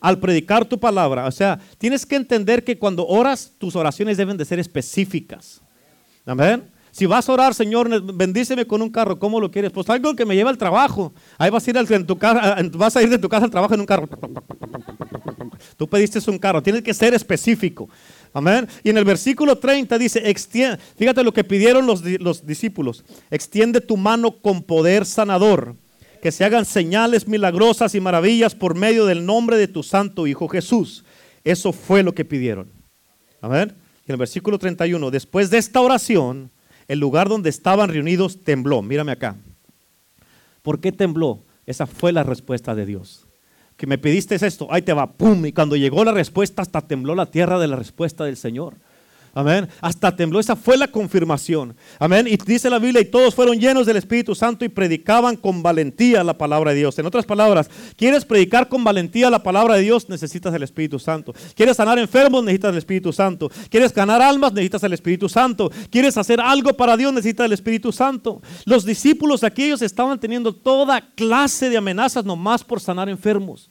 Al 0.00 0.20
predicar 0.20 0.66
tu 0.66 0.78
palabra, 0.78 1.26
o 1.26 1.30
sea, 1.30 1.58
tienes 1.78 2.04
que 2.04 2.16
entender 2.16 2.62
que 2.62 2.78
cuando 2.78 3.06
oras, 3.06 3.54
tus 3.56 3.74
oraciones 3.74 4.18
deben 4.18 4.36
de 4.36 4.44
ser 4.44 4.58
específicas. 4.58 5.62
Amén. 6.26 6.70
Si 6.98 7.06
vas 7.06 7.28
a 7.28 7.32
orar, 7.32 7.54
Señor, 7.54 8.02
bendíceme 8.12 8.66
con 8.66 8.82
un 8.82 8.90
carro, 8.90 9.20
¿cómo 9.20 9.38
lo 9.38 9.52
quieres? 9.52 9.70
Pues 9.70 9.88
algo 9.88 10.16
que 10.16 10.26
me 10.26 10.34
lleve 10.34 10.50
al 10.50 10.58
trabajo. 10.58 11.14
Ahí 11.38 11.48
vas 11.48 11.64
a 11.64 11.70
ir, 11.70 11.78
a 11.78 11.82
ir 11.82 11.88
de 11.88 12.04
tu 12.04 12.18
casa 12.18 13.44
al 13.44 13.50
trabajo 13.52 13.72
en 13.72 13.78
un 13.78 13.86
carro. 13.86 14.08
Tú 15.76 15.88
pediste 15.88 16.18
un 16.28 16.40
carro, 16.40 16.60
tienes 16.60 16.82
que 16.82 16.92
ser 16.92 17.14
específico. 17.14 17.88
Amén. 18.32 18.66
Y 18.82 18.90
en 18.90 18.98
el 18.98 19.04
versículo 19.04 19.58
30 19.58 19.96
dice, 19.96 20.34
fíjate 20.96 21.22
lo 21.22 21.32
que 21.32 21.44
pidieron 21.44 21.86
los, 21.86 22.02
los 22.02 22.44
discípulos, 22.44 23.04
extiende 23.30 23.80
tu 23.80 23.96
mano 23.96 24.32
con 24.32 24.64
poder 24.64 25.06
sanador, 25.06 25.76
que 26.20 26.32
se 26.32 26.44
hagan 26.44 26.64
señales 26.64 27.28
milagrosas 27.28 27.94
y 27.94 28.00
maravillas 28.00 28.56
por 28.56 28.74
medio 28.74 29.06
del 29.06 29.24
nombre 29.24 29.56
de 29.56 29.68
tu 29.68 29.84
santo 29.84 30.26
Hijo 30.26 30.48
Jesús. 30.48 31.04
Eso 31.44 31.72
fue 31.72 32.02
lo 32.02 32.12
que 32.12 32.24
pidieron. 32.24 32.72
Amén. 33.40 33.76
Y 34.04 34.10
en 34.10 34.14
el 34.14 34.18
versículo 34.18 34.58
31, 34.58 35.12
después 35.12 35.48
de 35.50 35.58
esta 35.58 35.80
oración, 35.80 36.50
el 36.88 36.98
lugar 36.98 37.28
donde 37.28 37.50
estaban 37.50 37.90
reunidos 37.90 38.42
tembló. 38.42 38.82
Mírame 38.82 39.12
acá. 39.12 39.36
¿Por 40.62 40.80
qué 40.80 40.90
tembló? 40.90 41.44
Esa 41.66 41.86
fue 41.86 42.12
la 42.12 42.24
respuesta 42.24 42.74
de 42.74 42.86
Dios 42.86 43.28
que 43.78 43.86
me 43.86 43.96
pediste 43.96 44.34
esto, 44.34 44.66
ahí 44.70 44.82
te 44.82 44.92
va, 44.92 45.12
pum, 45.12 45.46
y 45.46 45.52
cuando 45.52 45.76
llegó 45.76 46.04
la 46.04 46.10
respuesta 46.10 46.62
hasta 46.62 46.80
tembló 46.80 47.14
la 47.14 47.26
tierra 47.26 47.60
de 47.60 47.68
la 47.68 47.76
respuesta 47.76 48.24
del 48.24 48.36
Señor. 48.36 48.74
Amén. 49.38 49.68
Hasta 49.80 50.16
tembló, 50.16 50.40
esa 50.40 50.56
fue 50.56 50.76
la 50.76 50.88
confirmación. 50.88 51.76
Amén. 52.00 52.26
Y 52.26 52.36
dice 52.38 52.68
la 52.68 52.80
Biblia, 52.80 53.00
y 53.00 53.04
todos 53.04 53.36
fueron 53.36 53.56
llenos 53.56 53.86
del 53.86 53.96
Espíritu 53.96 54.34
Santo 54.34 54.64
y 54.64 54.68
predicaban 54.68 55.36
con 55.36 55.62
valentía 55.62 56.24
la 56.24 56.36
palabra 56.36 56.72
de 56.72 56.78
Dios. 56.78 56.98
En 56.98 57.06
otras 57.06 57.24
palabras, 57.24 57.70
¿quieres 57.96 58.24
predicar 58.24 58.68
con 58.68 58.82
valentía 58.82 59.30
la 59.30 59.40
palabra 59.40 59.76
de 59.76 59.82
Dios? 59.82 60.08
Necesitas 60.08 60.52
el 60.52 60.64
Espíritu 60.64 60.98
Santo. 60.98 61.32
¿Quieres 61.54 61.76
sanar 61.76 62.00
enfermos? 62.00 62.42
Necesitas 62.42 62.72
el 62.72 62.78
Espíritu 62.78 63.12
Santo. 63.12 63.48
¿Quieres 63.70 63.94
ganar 63.94 64.20
almas? 64.20 64.52
Necesitas 64.52 64.82
el 64.82 64.92
Espíritu 64.94 65.28
Santo. 65.28 65.70
¿Quieres 65.88 66.16
hacer 66.16 66.40
algo 66.40 66.72
para 66.72 66.96
Dios? 66.96 67.12
Necesitas 67.12 67.46
el 67.46 67.52
Espíritu 67.52 67.92
Santo. 67.92 68.42
Los 68.64 68.84
discípulos 68.84 69.44
aquellos 69.44 69.82
estaban 69.82 70.18
teniendo 70.18 70.52
toda 70.52 71.00
clase 71.14 71.70
de 71.70 71.76
amenazas 71.76 72.24
nomás 72.24 72.64
por 72.64 72.80
sanar 72.80 73.08
enfermos. 73.08 73.70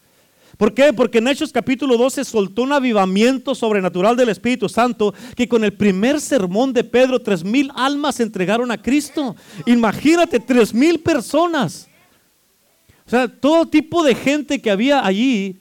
¿Por 0.58 0.74
qué? 0.74 0.92
Porque 0.92 1.20
en 1.20 1.28
Hechos 1.28 1.52
capítulo 1.52 1.98
12 1.98 2.26
soltó 2.26 2.64
un 2.64 2.74
avivamiento 2.74 3.54
sobrenatural 3.54 4.18
del 4.18 4.30
Espíritu 4.30 4.68
Santo 4.68 5.14
que 5.36 5.48
con 5.48 5.64
el 5.64 5.74
primer 5.74 6.20
sermón 6.20 6.74
de 6.74 6.84
Pedro, 6.84 7.22
tres 7.22 7.44
mil 7.44 7.72
almas 7.76 8.16
se 8.16 8.24
entregaron 8.24 8.72
a 8.72 8.82
Cristo. 8.82 9.36
Imagínate, 9.68 10.40
tres 10.40 10.74
mil 10.74 11.00
personas. 11.00 11.88
O 13.06 13.10
sea, 13.10 13.28
todo 13.28 13.68
tipo 13.68 14.04
de 14.04 14.16
gente 14.16 14.60
que 14.60 14.72
había 14.72 15.06
allí. 15.06 15.60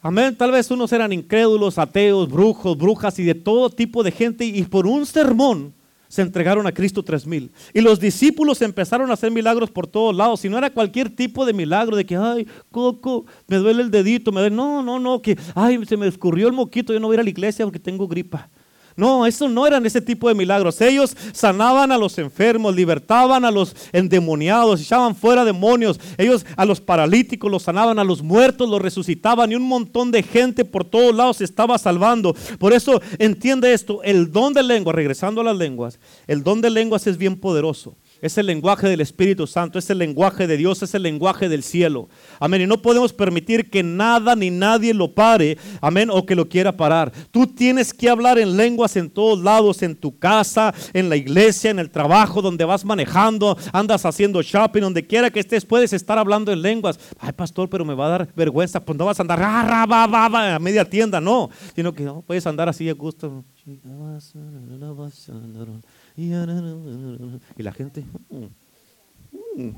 Amén. 0.00 0.34
Tal 0.34 0.52
vez 0.52 0.70
unos 0.70 0.90
eran 0.92 1.12
incrédulos, 1.12 1.76
ateos, 1.76 2.30
brujos, 2.30 2.78
brujas 2.78 3.18
y 3.18 3.24
de 3.24 3.34
todo 3.34 3.68
tipo 3.68 4.02
de 4.02 4.10
gente. 4.10 4.46
Y 4.46 4.62
por 4.62 4.86
un 4.86 5.04
sermón 5.04 5.75
se 6.16 6.22
entregaron 6.22 6.66
a 6.66 6.72
Cristo 6.72 7.02
tres 7.02 7.26
mil. 7.26 7.52
Y 7.74 7.82
los 7.82 8.00
discípulos 8.00 8.62
empezaron 8.62 9.10
a 9.10 9.12
hacer 9.12 9.30
milagros 9.30 9.70
por 9.70 9.86
todos 9.86 10.16
lados. 10.16 10.42
Y 10.46 10.48
no 10.48 10.56
era 10.56 10.70
cualquier 10.70 11.14
tipo 11.14 11.44
de 11.44 11.52
milagro 11.52 11.94
de 11.94 12.06
que, 12.06 12.16
ay, 12.16 12.48
Coco, 12.70 13.26
me 13.46 13.58
duele 13.58 13.82
el 13.82 13.90
dedito, 13.90 14.32
me 14.32 14.40
duele. 14.40 14.56
No, 14.56 14.82
no, 14.82 14.98
no, 14.98 15.20
que, 15.20 15.36
ay, 15.54 15.84
se 15.84 15.94
me 15.98 16.06
escurrió 16.06 16.46
el 16.46 16.54
moquito, 16.54 16.94
yo 16.94 17.00
no 17.00 17.08
voy 17.08 17.14
a 17.14 17.16
ir 17.16 17.20
a 17.20 17.24
la 17.24 17.28
iglesia 17.28 17.66
porque 17.66 17.78
tengo 17.78 18.08
gripa. 18.08 18.48
No, 18.96 19.26
eso 19.26 19.46
no 19.48 19.66
eran 19.66 19.84
ese 19.84 20.00
tipo 20.00 20.28
de 20.28 20.34
milagros. 20.34 20.80
Ellos 20.80 21.14
sanaban 21.32 21.92
a 21.92 21.98
los 21.98 22.16
enfermos, 22.16 22.74
libertaban 22.74 23.44
a 23.44 23.50
los 23.50 23.76
endemoniados, 23.92 24.80
echaban 24.80 25.14
fuera 25.14 25.44
demonios. 25.44 26.00
Ellos 26.16 26.46
a 26.56 26.64
los 26.64 26.80
paralíticos 26.80 27.50
los 27.50 27.64
sanaban, 27.64 27.98
a 27.98 28.04
los 28.04 28.22
muertos 28.22 28.68
los 28.70 28.80
resucitaban 28.80 29.52
y 29.52 29.54
un 29.54 29.68
montón 29.68 30.10
de 30.10 30.22
gente 30.22 30.64
por 30.64 30.84
todos 30.84 31.14
lados 31.14 31.36
se 31.36 31.44
estaba 31.44 31.76
salvando. 31.76 32.34
Por 32.58 32.72
eso 32.72 33.02
entiende 33.18 33.74
esto, 33.74 34.02
el 34.02 34.32
don 34.32 34.54
de 34.54 34.62
lengua, 34.62 34.94
regresando 34.94 35.42
a 35.42 35.44
las 35.44 35.56
lenguas, 35.56 36.00
el 36.26 36.42
don 36.42 36.62
de 36.62 36.70
lenguas 36.70 37.06
es 37.06 37.18
bien 37.18 37.38
poderoso. 37.38 37.96
Es 38.26 38.38
el 38.38 38.46
lenguaje 38.46 38.88
del 38.88 39.00
Espíritu 39.00 39.46
Santo, 39.46 39.78
es 39.78 39.88
el 39.88 39.98
lenguaje 39.98 40.48
de 40.48 40.56
Dios, 40.56 40.82
es 40.82 40.94
el 40.94 41.02
lenguaje 41.04 41.48
del 41.48 41.62
cielo. 41.62 42.08
Amén. 42.40 42.62
Y 42.62 42.66
no 42.66 42.82
podemos 42.82 43.12
permitir 43.12 43.70
que 43.70 43.84
nada 43.84 44.34
ni 44.34 44.50
nadie 44.50 44.92
lo 44.92 45.14
pare. 45.14 45.56
Amén. 45.80 46.10
O 46.10 46.26
que 46.26 46.34
lo 46.34 46.48
quiera 46.48 46.76
parar. 46.76 47.12
Tú 47.30 47.46
tienes 47.46 47.94
que 47.94 48.10
hablar 48.10 48.38
en 48.38 48.56
lenguas 48.56 48.96
en 48.96 49.10
todos 49.10 49.40
lados, 49.40 49.80
en 49.82 49.94
tu 49.94 50.18
casa, 50.18 50.74
en 50.92 51.08
la 51.08 51.16
iglesia, 51.16 51.70
en 51.70 51.78
el 51.78 51.88
trabajo, 51.88 52.42
donde 52.42 52.64
vas 52.64 52.84
manejando, 52.84 53.56
andas 53.72 54.04
haciendo 54.04 54.42
shopping, 54.42 54.80
donde 54.80 55.06
quiera 55.06 55.30
que 55.30 55.38
estés, 55.38 55.64
puedes 55.64 55.92
estar 55.92 56.18
hablando 56.18 56.52
en 56.52 56.62
lenguas. 56.62 56.98
Ay, 57.20 57.30
pastor, 57.30 57.70
pero 57.70 57.84
me 57.84 57.94
va 57.94 58.06
a 58.06 58.10
dar 58.10 58.28
vergüenza. 58.34 58.84
Pues 58.84 58.98
no 58.98 59.04
vas 59.04 59.20
a 59.20 59.22
andar 59.22 59.40
a 59.40 60.58
media 60.58 60.84
tienda, 60.84 61.20
no. 61.20 61.48
Sino 61.76 61.92
que 61.92 62.02
no, 62.02 62.22
puedes 62.22 62.44
andar 62.46 62.68
así 62.68 62.88
a 62.88 62.94
gusto. 62.94 63.44
Y 66.16 67.62
la 67.62 67.72
gente, 67.72 68.04
mm, 68.30 69.62
mm". 69.62 69.74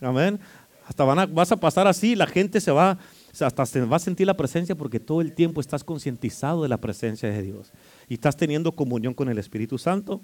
amén. 0.00 0.40
Hasta 0.86 1.04
van 1.04 1.34
vas 1.34 1.50
a 1.50 1.56
pasar 1.56 1.86
así, 1.86 2.14
la 2.14 2.26
gente 2.26 2.60
se 2.60 2.70
va, 2.70 2.98
hasta 3.40 3.66
se 3.66 3.80
va 3.80 3.96
a 3.96 4.00
sentir 4.00 4.26
la 4.26 4.36
presencia 4.36 4.76
porque 4.76 5.00
todo 5.00 5.20
el 5.20 5.32
tiempo 5.32 5.60
estás 5.60 5.82
concientizado 5.82 6.62
de 6.62 6.68
la 6.68 6.78
presencia 6.78 7.28
de 7.28 7.42
Dios 7.42 7.72
y 8.08 8.14
estás 8.14 8.36
teniendo 8.36 8.72
comunión 8.72 9.12
con 9.12 9.28
el 9.28 9.38
Espíritu 9.38 9.78
Santo. 9.78 10.20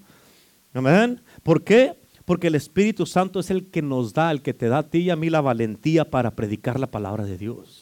Amén. 0.73 1.21
¿Por 1.43 1.65
qué? 1.65 2.01
Porque 2.25 2.47
el 2.47 2.55
Espíritu 2.55 3.07
Santo 3.07 3.41
es 3.41 3.51
el 3.51 3.71
que 3.71 3.83
nos 3.83 4.15
da, 4.15 4.31
el 4.31 4.41
que 4.43 4.55
te 4.55 4.69
da 4.69 4.79
a 4.79 4.83
ti 4.89 4.99
y 4.99 5.11
a 5.11 5.17
mí 5.17 5.31
la 5.31 5.41
valentía 5.41 6.09
para 6.09 6.37
predicar 6.37 6.79
la 6.79 6.91
palabra 6.91 7.25
de 7.25 7.37
Dios. 7.37 7.82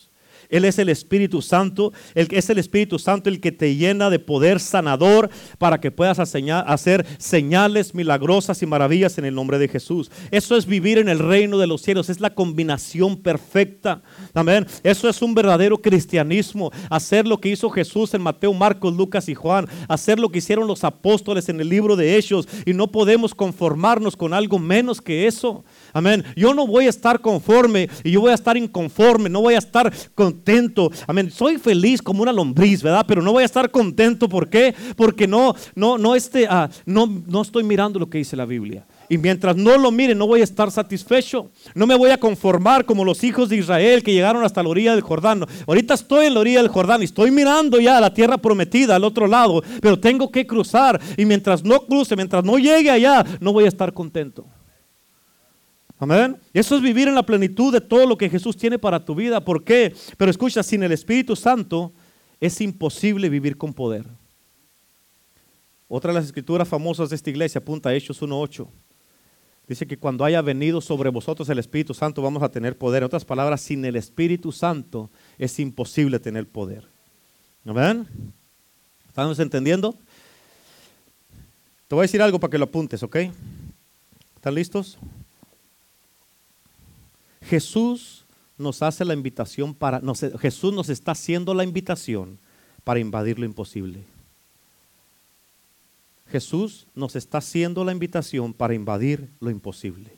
Él 0.51 0.65
es 0.65 0.79
el 0.79 0.89
Espíritu 0.89 1.43
Santo, 1.43 1.93
es 2.15 2.51
el 2.51 2.59
Espíritu 2.59 2.99
Santo 2.99 3.31
el 3.31 3.41
que 3.41 3.53
te 3.53 3.77
llena 3.77 4.11
de 4.11 4.19
poder 4.19 4.61
sanador 4.61 5.31
para 5.59 5.81
que 5.81 5.91
puedas 5.91 6.19
hacer 6.19 7.07
señales 7.19 7.95
milagrosas 7.95 8.63
y 8.63 8.67
maravillas 8.67 9.19
en 9.19 9.25
el 9.25 9.35
nombre 9.35 9.59
de 9.59 9.69
Jesús. 9.69 10.11
Eso 10.31 10.57
es 10.57 10.67
vivir 10.67 10.99
en 10.99 11.09
el 11.09 11.19
reino 11.19 11.59
de 11.59 11.67
los 11.67 11.83
cielos, 11.83 12.11
es 12.11 12.21
la 12.21 12.35
combinación 12.35 13.17
perfecta. 13.17 14.03
Amén. 14.35 14.67
Eso 14.83 15.09
es 15.09 15.23
un 15.23 15.35
verdadero 15.35 15.79
cristianismo, 15.79 16.71
hacer 16.89 17.27
lo 17.27 17.41
que 17.41 17.51
hizo 17.51 17.71
Jesús 17.71 18.15
en 18.15 18.23
Mateo, 18.23 18.53
Marcos, 18.53 18.95
Lucas 18.95 19.29
y 19.29 19.35
Juan, 19.35 19.69
hacer 19.89 20.19
lo 20.19 20.31
que 20.31 20.39
hicieron 20.39 20.67
los 20.67 20.85
apóstoles 20.85 21.49
en 21.49 21.61
el 21.61 21.69
libro 21.69 21.97
de 21.97 22.17
Hechos 22.17 22.49
y 22.67 22.75
no 22.75 22.91
podemos 22.91 23.35
conformarnos 23.35 24.17
con 24.17 24.35
algo 24.35 24.59
menos 24.59 25.01
que 25.01 25.27
eso. 25.27 25.65
Amén. 25.93 26.25
Yo 26.37 26.55
no 26.55 26.67
voy 26.67 26.87
a 26.87 26.91
estar 26.91 27.21
conforme 27.21 27.89
y 28.05 28.13
yo 28.13 28.21
voy 28.21 28.33
a 28.33 28.35
estar 28.35 28.57
inconforme, 28.57 29.29
no 29.29 29.41
voy 29.41 29.55
a 29.55 29.59
estar 29.59 29.93
contento. 30.15 30.91
Amén. 31.07 31.31
Soy 31.31 31.59
feliz 31.59 32.03
como 32.03 32.23
una 32.23 32.33
lombriz, 32.33 32.83
¿verdad? 32.83 33.05
Pero 33.07 33.23
no 33.23 33.33
voy 33.33 33.43
a 33.43 33.47
estar 33.47 33.71
contento. 33.71 34.29
¿Por 34.29 34.49
qué? 34.49 34.75
Porque 34.97 35.27
no, 35.27 35.55
no, 35.75 35.99
no, 35.99 36.15
este, 36.15 36.47
ah, 36.49 36.69
no, 36.87 37.23
no 37.27 37.43
estoy 37.43 37.65
mirando 37.65 37.99
lo 37.99 38.09
que 38.09 38.19
dice 38.19 38.37
la 38.37 38.47
Biblia. 38.47 38.87
Y 39.11 39.19
mientras 39.19 39.57
no 39.57 39.77
lo 39.77 39.91
mire, 39.91 40.15
no 40.15 40.29
voy 40.29 40.41
a 40.41 40.45
estar 40.45 40.71
satisfecho. 40.71 41.51
No 41.75 41.85
me 41.85 41.97
voy 41.97 42.11
a 42.11 42.19
conformar 42.19 42.85
como 42.85 43.05
los 43.05 43.25
hijos 43.25 43.49
de 43.49 43.57
Israel 43.57 44.05
que 44.05 44.13
llegaron 44.13 44.45
hasta 44.45 44.63
la 44.63 44.69
orilla 44.69 44.93
del 44.93 45.01
Jordán. 45.01 45.45
Ahorita 45.67 45.95
estoy 45.95 46.27
en 46.27 46.35
la 46.35 46.41
orilla 46.41 46.63
del 46.63 46.71
Jordán 46.71 47.03
y 47.03 47.07
estoy 47.07 47.33
mirando 47.33 47.81
ya 47.81 48.01
la 48.01 48.15
tierra 48.15 48.39
prometida 48.39 48.95
al 48.95 49.03
otro 49.03 49.27
lado, 49.27 49.65
pero 49.81 49.99
tengo 49.99 50.31
que 50.31 50.47
cruzar. 50.47 51.01
Y 51.17 51.25
mientras 51.25 51.65
no 51.65 51.81
cruce, 51.87 52.15
mientras 52.15 52.45
no 52.45 52.57
llegue 52.57 52.89
allá, 52.89 53.25
no 53.41 53.53
voy 53.53 53.65
a 53.65 53.69
estar 53.69 53.93
contento. 53.93 54.47
Amén. 56.01 56.41
Eso 56.55 56.77
es 56.77 56.83
vivir 56.83 57.09
en 57.09 57.15
la 57.15 57.23
plenitud 57.23 57.71
de 57.71 57.81
todo 57.83 58.07
lo 58.07 58.17
que 58.17 58.31
Jesús 58.31 58.57
tiene 58.57 58.79
para 58.79 59.05
tu 59.05 59.15
vida. 59.15 59.45
¿Por 59.45 59.63
qué? 59.63 59.95
Pero 60.17 60.31
escucha, 60.31 60.63
sin 60.63 60.83
el 60.83 60.93
Espíritu 60.93 61.37
Santo 61.37 61.93
es 62.41 62.59
imposible 62.63 63.29
vivir 63.29 63.59
con 63.59 63.75
poder. 63.75 64.07
Otra 65.89 66.11
de 66.11 66.15
las 66.15 66.25
escrituras 66.25 66.67
famosas 66.67 67.11
de 67.11 67.17
esta 67.17 67.29
iglesia 67.29 67.59
apunta 67.59 67.91
a 67.91 67.95
Hechos 67.95 68.23
1.8. 68.23 68.67
Dice 69.69 69.87
que 69.87 69.99
cuando 69.99 70.25
haya 70.25 70.41
venido 70.41 70.81
sobre 70.81 71.11
vosotros 71.11 71.47
el 71.51 71.59
Espíritu 71.59 71.93
Santo 71.93 72.23
vamos 72.23 72.43
a 72.43 72.49
tener 72.49 72.79
poder. 72.79 73.03
En 73.03 73.07
otras 73.07 73.27
palabras, 73.27 73.61
sin 73.61 73.85
el 73.85 73.97
Espíritu 73.97 74.53
Santo 74.53 75.11
es 75.37 75.59
imposible 75.61 76.19
tener 76.19 76.49
poder. 76.49 76.89
¿Amén? 77.67 78.09
¿Estamos 79.07 79.39
entendiendo? 79.39 79.95
Te 81.89 81.95
voy 81.95 82.01
a 82.01 82.03
decir 82.03 82.23
algo 82.23 82.41
para 82.41 82.53
que 82.53 82.59
lo 82.59 82.65
apuntes, 82.65 83.03
¿ok? 83.03 83.17
¿Están 84.37 84.55
listos? 84.55 84.99
Jesús 87.51 88.25
nos 88.57 88.81
hace 88.81 89.05
la 89.05 89.13
invitación 89.13 89.75
para, 89.75 90.01
Jesús 90.39 90.73
nos 90.73 90.89
está 90.89 91.11
haciendo 91.11 91.53
la 91.53 91.65
invitación 91.65 92.39
para 92.85 93.01
invadir 93.01 93.41
lo 93.41 93.45
imposible. 93.45 94.05
Jesús 96.29 96.87
nos 96.95 97.17
está 97.17 97.39
haciendo 97.39 97.83
la 97.85 97.91
invitación 97.91 98.55
para 98.55 98.73
invadir 98.73 99.31
lo 99.41 99.51
imposible. 99.51 100.13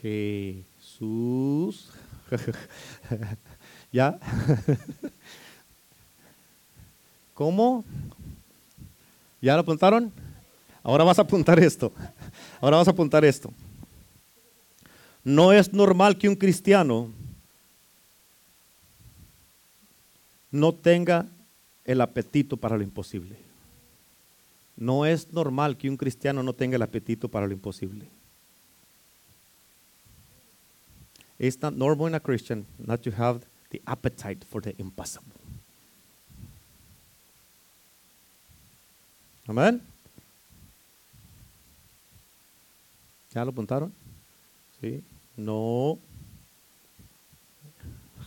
Jesús. 0.00 1.90
¿Ya? 3.92 4.20
¿Cómo? 7.38 7.84
¿Ya 9.40 9.54
lo 9.54 9.60
apuntaron? 9.60 10.12
Ahora 10.82 11.04
vas 11.04 11.20
a 11.20 11.22
apuntar 11.22 11.60
esto. 11.60 11.92
Ahora 12.60 12.78
vas 12.78 12.88
a 12.88 12.90
apuntar 12.90 13.24
esto. 13.24 13.52
No 15.22 15.52
es 15.52 15.72
normal 15.72 16.18
que 16.18 16.28
un 16.28 16.34
cristiano 16.34 17.12
no 20.50 20.74
tenga 20.74 21.26
el 21.84 22.00
apetito 22.00 22.56
para 22.56 22.76
lo 22.76 22.82
imposible. 22.82 23.36
No 24.76 25.06
es 25.06 25.32
normal 25.32 25.76
que 25.76 25.88
un 25.88 25.96
cristiano 25.96 26.42
no 26.42 26.54
tenga 26.54 26.74
el 26.74 26.82
apetito 26.82 27.28
para 27.28 27.46
lo 27.46 27.52
imposible. 27.52 28.08
It's 31.38 31.62
not 31.62 31.74
normal 31.74 32.08
in 32.08 32.16
a 32.16 32.20
Christian 32.20 32.66
not 32.78 33.00
to 33.02 33.12
have 33.12 33.42
the 33.70 33.80
appetite 33.86 34.44
for 34.44 34.60
the 34.60 34.74
impossible. 34.76 35.47
Amén. 39.48 39.80
¿Ya 43.32 43.42
lo 43.44 43.50
apuntaron? 43.50 43.92
Sí. 44.80 45.02
No. 45.36 45.98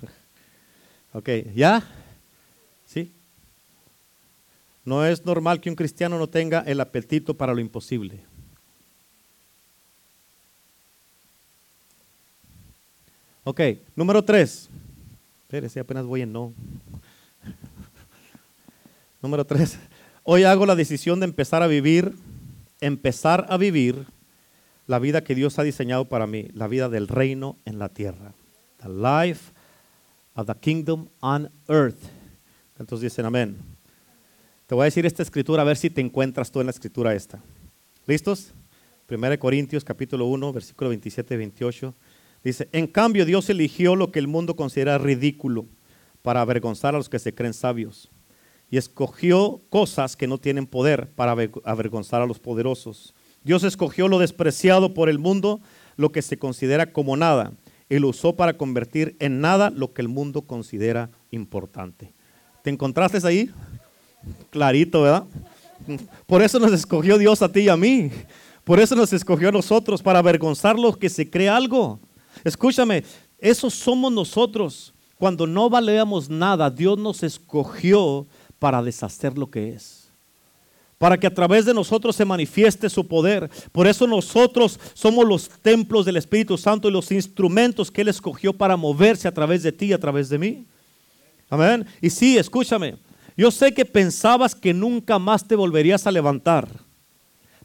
Ok, 1.13 1.27
¿ya? 1.53 1.83
¿Sí? 2.87 3.11
No 4.85 5.05
es 5.05 5.25
normal 5.25 5.59
que 5.59 5.69
un 5.69 5.75
cristiano 5.75 6.17
no 6.17 6.27
tenga 6.27 6.61
el 6.61 6.79
apetito 6.79 7.33
para 7.35 7.53
lo 7.53 7.59
imposible. 7.59 8.23
Ok, 13.43 13.59
número 13.95 14.23
tres. 14.23 14.69
Espérese, 15.43 15.81
apenas 15.81 16.05
voy 16.05 16.21
en 16.21 16.31
no. 16.31 16.53
número 19.21 19.45
tres. 19.45 19.77
Hoy 20.23 20.43
hago 20.43 20.67
la 20.67 20.75
decisión 20.75 21.19
de 21.19 21.25
empezar 21.25 21.63
a 21.63 21.67
vivir, 21.67 22.13
empezar 22.79 23.47
a 23.49 23.57
vivir 23.57 24.05
la 24.85 24.99
vida 24.99 25.23
que 25.23 25.33
Dios 25.33 25.57
ha 25.57 25.63
diseñado 25.63 26.05
para 26.05 26.27
mí, 26.27 26.47
la 26.53 26.67
vida 26.67 26.89
del 26.89 27.07
reino 27.07 27.57
en 27.65 27.79
la 27.79 27.89
tierra. 27.89 28.33
The 28.83 28.89
life 28.89 29.51
of 30.35 30.45
the 30.45 30.53
kingdom 30.53 31.07
on 31.21 31.49
earth. 31.67 31.97
Entonces 32.77 33.11
dicen 33.11 33.25
amén. 33.25 33.57
Te 34.67 34.75
voy 34.75 34.83
a 34.83 34.85
decir 34.85 35.07
esta 35.07 35.23
escritura 35.23 35.63
a 35.63 35.65
ver 35.65 35.75
si 35.75 35.89
te 35.89 36.01
encuentras 36.01 36.51
tú 36.51 36.59
en 36.59 36.67
la 36.67 36.71
escritura 36.71 37.15
esta. 37.15 37.41
¿Listos? 38.05 38.53
1 39.09 39.39
Corintios 39.39 39.83
capítulo 39.83 40.27
1, 40.27 40.53
versículo 40.53 40.89
27 40.89 41.33
y 41.33 41.37
28. 41.37 41.95
Dice, 42.43 42.69
en 42.71 42.85
cambio 42.85 43.25
Dios 43.25 43.49
eligió 43.49 43.95
lo 43.95 44.11
que 44.11 44.19
el 44.19 44.27
mundo 44.27 44.55
considera 44.55 44.99
ridículo 44.99 45.65
para 46.21 46.41
avergonzar 46.41 46.93
a 46.93 46.99
los 46.99 47.09
que 47.09 47.17
se 47.17 47.33
creen 47.33 47.55
sabios 47.55 48.11
y 48.71 48.77
escogió 48.77 49.61
cosas 49.69 50.15
que 50.15 50.27
no 50.27 50.37
tienen 50.37 50.65
poder 50.65 51.11
para 51.11 51.33
avergonzar 51.65 52.21
a 52.21 52.25
los 52.25 52.39
poderosos. 52.39 53.13
Dios 53.43 53.63
escogió 53.63 54.07
lo 54.07 54.17
despreciado 54.17 54.93
por 54.93 55.09
el 55.09 55.19
mundo, 55.19 55.59
lo 55.97 56.11
que 56.11 56.21
se 56.21 56.39
considera 56.39 56.93
como 56.93 57.17
nada, 57.17 57.51
y 57.89 57.99
lo 57.99 58.07
usó 58.07 58.35
para 58.35 58.57
convertir 58.57 59.17
en 59.19 59.41
nada 59.41 59.69
lo 59.69 59.93
que 59.93 60.01
el 60.01 60.07
mundo 60.07 60.43
considera 60.43 61.09
importante. 61.31 62.13
¿Te 62.63 62.69
encontraste 62.69 63.19
ahí? 63.27 63.51
Clarito, 64.49 65.01
¿verdad? 65.01 65.25
Por 66.25 66.41
eso 66.41 66.57
nos 66.57 66.71
escogió 66.71 67.17
Dios 67.17 67.41
a 67.41 67.51
ti 67.51 67.61
y 67.61 67.69
a 67.69 67.75
mí. 67.75 68.09
Por 68.63 68.79
eso 68.79 68.95
nos 68.95 69.11
escogió 69.11 69.49
a 69.49 69.51
nosotros, 69.51 70.01
para 70.01 70.19
avergonzar 70.19 70.79
lo 70.79 70.97
que 70.97 71.09
se 71.09 71.29
cree 71.29 71.49
algo. 71.49 71.99
Escúchame, 72.45 73.03
eso 73.37 73.69
somos 73.69 74.13
nosotros. 74.13 74.93
Cuando 75.17 75.45
no 75.45 75.69
valemos 75.69 76.29
nada, 76.29 76.69
Dios 76.69 76.97
nos 76.97 77.21
escogió 77.21 78.27
para 78.61 78.83
deshacer 78.83 79.39
lo 79.39 79.49
que 79.49 79.73
es. 79.73 80.07
Para 80.99 81.19
que 81.19 81.25
a 81.25 81.33
través 81.33 81.65
de 81.65 81.73
nosotros 81.73 82.15
se 82.15 82.25
manifieste 82.25 82.91
su 82.91 83.07
poder. 83.07 83.49
Por 83.71 83.87
eso 83.87 84.05
nosotros 84.05 84.79
somos 84.93 85.27
los 85.27 85.49
templos 85.49 86.05
del 86.05 86.17
Espíritu 86.17 86.59
Santo 86.59 86.87
y 86.87 86.91
los 86.91 87.11
instrumentos 87.11 87.89
que 87.89 88.01
Él 88.01 88.09
escogió 88.09 88.53
para 88.53 88.77
moverse 88.77 89.27
a 89.27 89.33
través 89.33 89.63
de 89.63 89.71
ti 89.71 89.87
y 89.87 89.93
a 89.93 89.99
través 89.99 90.29
de 90.29 90.37
mí. 90.37 90.65
Amén. 91.49 91.87
Y 92.01 92.11
sí, 92.11 92.37
escúchame. 92.37 92.97
Yo 93.35 93.49
sé 93.49 93.73
que 93.73 93.83
pensabas 93.83 94.53
que 94.53 94.75
nunca 94.75 95.17
más 95.17 95.47
te 95.47 95.55
volverías 95.55 96.05
a 96.05 96.11
levantar. 96.11 96.69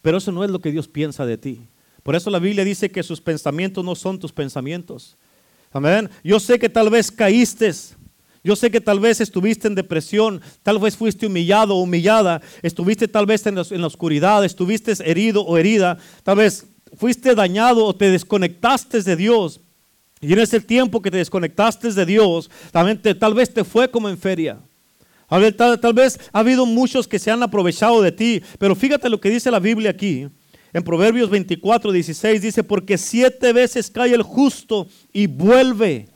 Pero 0.00 0.16
eso 0.16 0.32
no 0.32 0.44
es 0.44 0.50
lo 0.50 0.60
que 0.60 0.72
Dios 0.72 0.88
piensa 0.88 1.26
de 1.26 1.36
ti. 1.36 1.60
Por 2.02 2.16
eso 2.16 2.30
la 2.30 2.38
Biblia 2.38 2.64
dice 2.64 2.90
que 2.90 3.02
sus 3.02 3.20
pensamientos 3.20 3.84
no 3.84 3.94
son 3.94 4.18
tus 4.18 4.32
pensamientos. 4.32 5.14
Amén. 5.72 6.08
Yo 6.24 6.40
sé 6.40 6.58
que 6.58 6.70
tal 6.70 6.88
vez 6.88 7.10
caíste 7.10 7.70
yo 8.46 8.54
sé 8.54 8.70
que 8.70 8.80
tal 8.80 9.00
vez 9.00 9.20
estuviste 9.20 9.66
en 9.66 9.74
depresión, 9.74 10.40
tal 10.62 10.78
vez 10.78 10.96
fuiste 10.96 11.26
humillado 11.26 11.74
o 11.74 11.82
humillada, 11.82 12.40
estuviste 12.62 13.08
tal 13.08 13.26
vez 13.26 13.44
en 13.44 13.56
la, 13.56 13.86
oscuridad, 13.88 14.44
estuviste 14.44 14.92
herido 15.04 15.42
o 15.42 15.58
herida, 15.58 15.98
tal 16.22 16.36
vez 16.36 16.64
fuiste 16.96 17.34
dañado 17.34 17.84
o 17.84 17.96
te 17.96 18.08
desconectaste 18.08 19.02
de 19.02 19.16
Dios. 19.16 19.60
Y 20.20 20.32
en 20.32 20.38
ese 20.38 20.60
tiempo 20.60 21.02
que 21.02 21.10
te 21.10 21.16
desconectaste 21.16 21.90
de 21.92 22.06
Dios, 22.06 22.48
también 22.70 23.02
tal 23.18 23.34
vez 23.34 23.52
te 23.52 23.64
fue 23.64 23.90
como 23.90 24.08
en 24.08 24.16
feria. 24.16 24.60
Tal, 25.28 25.80
tal 25.80 25.92
vez 25.92 26.16
ha 26.32 26.38
habido 26.38 26.66
muchos 26.66 27.08
que 27.08 27.18
se 27.18 27.32
han 27.32 27.42
aprovechado 27.42 28.00
de 28.00 28.12
ti, 28.12 28.42
pero 28.60 28.76
fíjate 28.76 29.08
lo 29.08 29.20
que 29.20 29.28
dice 29.28 29.50
la 29.50 29.58
Biblia 29.58 29.90
aquí. 29.90 30.28
En 30.72 30.84
Proverbios 30.84 31.30
24, 31.30 31.90
16 31.90 32.40
dice, 32.40 32.62
porque 32.62 32.96
siete 32.96 33.52
veces 33.52 33.90
cae 33.90 34.14
el 34.14 34.22
justo 34.22 34.86
y 35.12 35.26
vuelve 35.26 36.06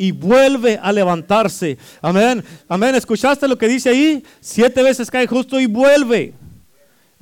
y 0.00 0.12
vuelve 0.12 0.78
a 0.82 0.90
levantarse. 0.92 1.76
Amén. 2.00 2.42
Amén. 2.68 2.94
¿Escuchaste 2.94 3.46
lo 3.46 3.58
que 3.58 3.68
dice 3.68 3.90
ahí? 3.90 4.24
Siete 4.40 4.82
veces 4.82 5.10
cae 5.10 5.26
justo 5.26 5.60
y 5.60 5.66
vuelve. 5.66 6.32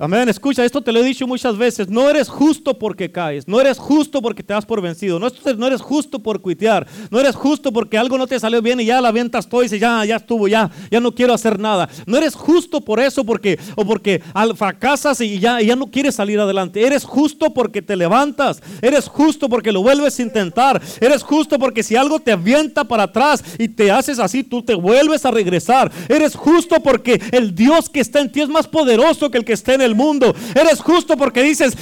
Amén. 0.01 0.29
Escucha, 0.29 0.63
esto 0.63 0.81
te 0.81 0.93
lo 0.93 1.01
he 1.01 1.03
dicho 1.03 1.27
muchas 1.27 1.57
veces. 1.57 1.89
No 1.89 2.09
eres 2.09 2.29
justo 2.29 2.79
porque 2.79 3.11
caes. 3.11 3.49
No 3.49 3.59
eres 3.59 3.77
justo 3.77 4.21
porque 4.21 4.41
te 4.41 4.53
das 4.53 4.65
por 4.65 4.81
vencido. 4.81 5.19
No, 5.19 5.27
eres 5.67 5.81
justo 5.81 6.19
por 6.19 6.39
cuitear. 6.39 6.87
No 7.11 7.19
eres 7.19 7.35
justo 7.35 7.73
porque 7.73 7.97
algo 7.97 8.17
no 8.17 8.25
te 8.25 8.39
salió 8.39 8.61
bien 8.61 8.79
y 8.79 8.85
ya 8.85 9.01
la 9.01 9.11
ventas 9.11 9.49
todo 9.49 9.59
y 9.59 9.65
dices, 9.65 9.81
ya, 9.81 10.05
ya 10.05 10.15
estuvo, 10.15 10.47
ya, 10.47 10.71
ya 10.89 11.01
no 11.01 11.13
quiero 11.13 11.33
hacer 11.33 11.59
nada. 11.59 11.89
No 12.05 12.15
eres 12.15 12.33
justo 12.33 12.79
por 12.79 13.01
eso 13.01 13.25
porque, 13.25 13.59
o 13.75 13.83
porque 13.83 14.23
fracasas 14.55 15.19
y 15.19 15.37
ya, 15.37 15.59
ya 15.59 15.75
no 15.75 15.87
quieres 15.87 16.15
salir 16.15 16.39
adelante. 16.39 16.81
Eres 16.81 17.03
justo 17.03 17.53
porque 17.53 17.81
te 17.81 17.97
levantas. 17.97 18.63
Eres 18.81 19.09
justo 19.09 19.49
porque 19.49 19.73
lo 19.73 19.81
vuelves 19.81 20.17
a 20.17 20.21
intentar. 20.21 20.81
Eres 21.01 21.23
justo 21.23 21.59
porque 21.59 21.83
si 21.83 21.97
algo 21.97 22.21
te 22.21 22.31
avienta 22.31 22.85
para 22.85 23.03
atrás 23.03 23.43
y 23.57 23.67
te 23.67 23.91
haces 23.91 24.17
así, 24.19 24.45
tú 24.45 24.61
te 24.63 24.75
vuelves 24.75 25.25
a 25.25 25.31
regresar. 25.31 25.91
Eres 26.07 26.37
justo 26.37 26.77
porque 26.81 27.21
el 27.33 27.53
Dios 27.53 27.89
que 27.89 27.99
está 27.99 28.21
en 28.21 28.31
ti 28.31 28.39
es 28.39 28.47
más 28.47 28.65
poderoso 28.65 29.29
que 29.29 29.37
el 29.37 29.43
que 29.43 29.51
está 29.51 29.73
en 29.73 29.81
el 29.81 29.88
mundo. 29.95 30.35
Eres 30.55 30.79
justo 30.79 31.17
porque 31.17 31.43
dices 31.43 31.77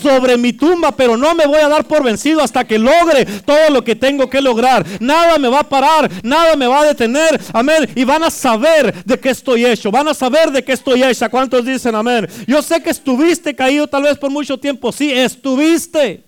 sobre 0.00 0.36
mi 0.36 0.52
tumba, 0.52 0.92
pero 0.92 1.16
no 1.16 1.34
me 1.34 1.46
voy 1.46 1.60
a 1.60 1.68
dar 1.68 1.84
por 1.84 2.02
vencido 2.02 2.42
hasta 2.42 2.64
que 2.64 2.78
logre 2.78 3.24
todo 3.44 3.70
lo 3.70 3.82
que 3.82 3.96
tengo 3.96 4.28
que 4.28 4.40
lograr. 4.40 4.84
Nada 5.00 5.38
me 5.38 5.48
va 5.48 5.60
a 5.60 5.68
parar, 5.68 6.10
nada 6.22 6.56
me 6.56 6.66
va 6.66 6.82
a 6.82 6.86
detener. 6.86 7.40
Amén. 7.52 7.88
Y 7.94 8.04
van 8.04 8.24
a 8.24 8.30
saber 8.30 9.04
de 9.04 9.18
qué 9.18 9.30
estoy 9.30 9.64
hecho. 9.64 9.90
Van 9.90 10.08
a 10.08 10.14
saber 10.14 10.50
de 10.50 10.62
qué 10.62 10.72
estoy 10.72 11.02
hecha. 11.02 11.28
¿Cuántos 11.28 11.64
dicen 11.64 11.94
amén? 11.94 12.28
Yo 12.46 12.62
sé 12.62 12.82
que 12.82 12.90
estuviste 12.90 13.54
caído 13.54 13.86
tal 13.86 14.02
vez 14.02 14.18
por 14.18 14.30
mucho 14.30 14.58
tiempo. 14.58 14.92
Sí, 14.92 15.12
estuviste. 15.12 16.27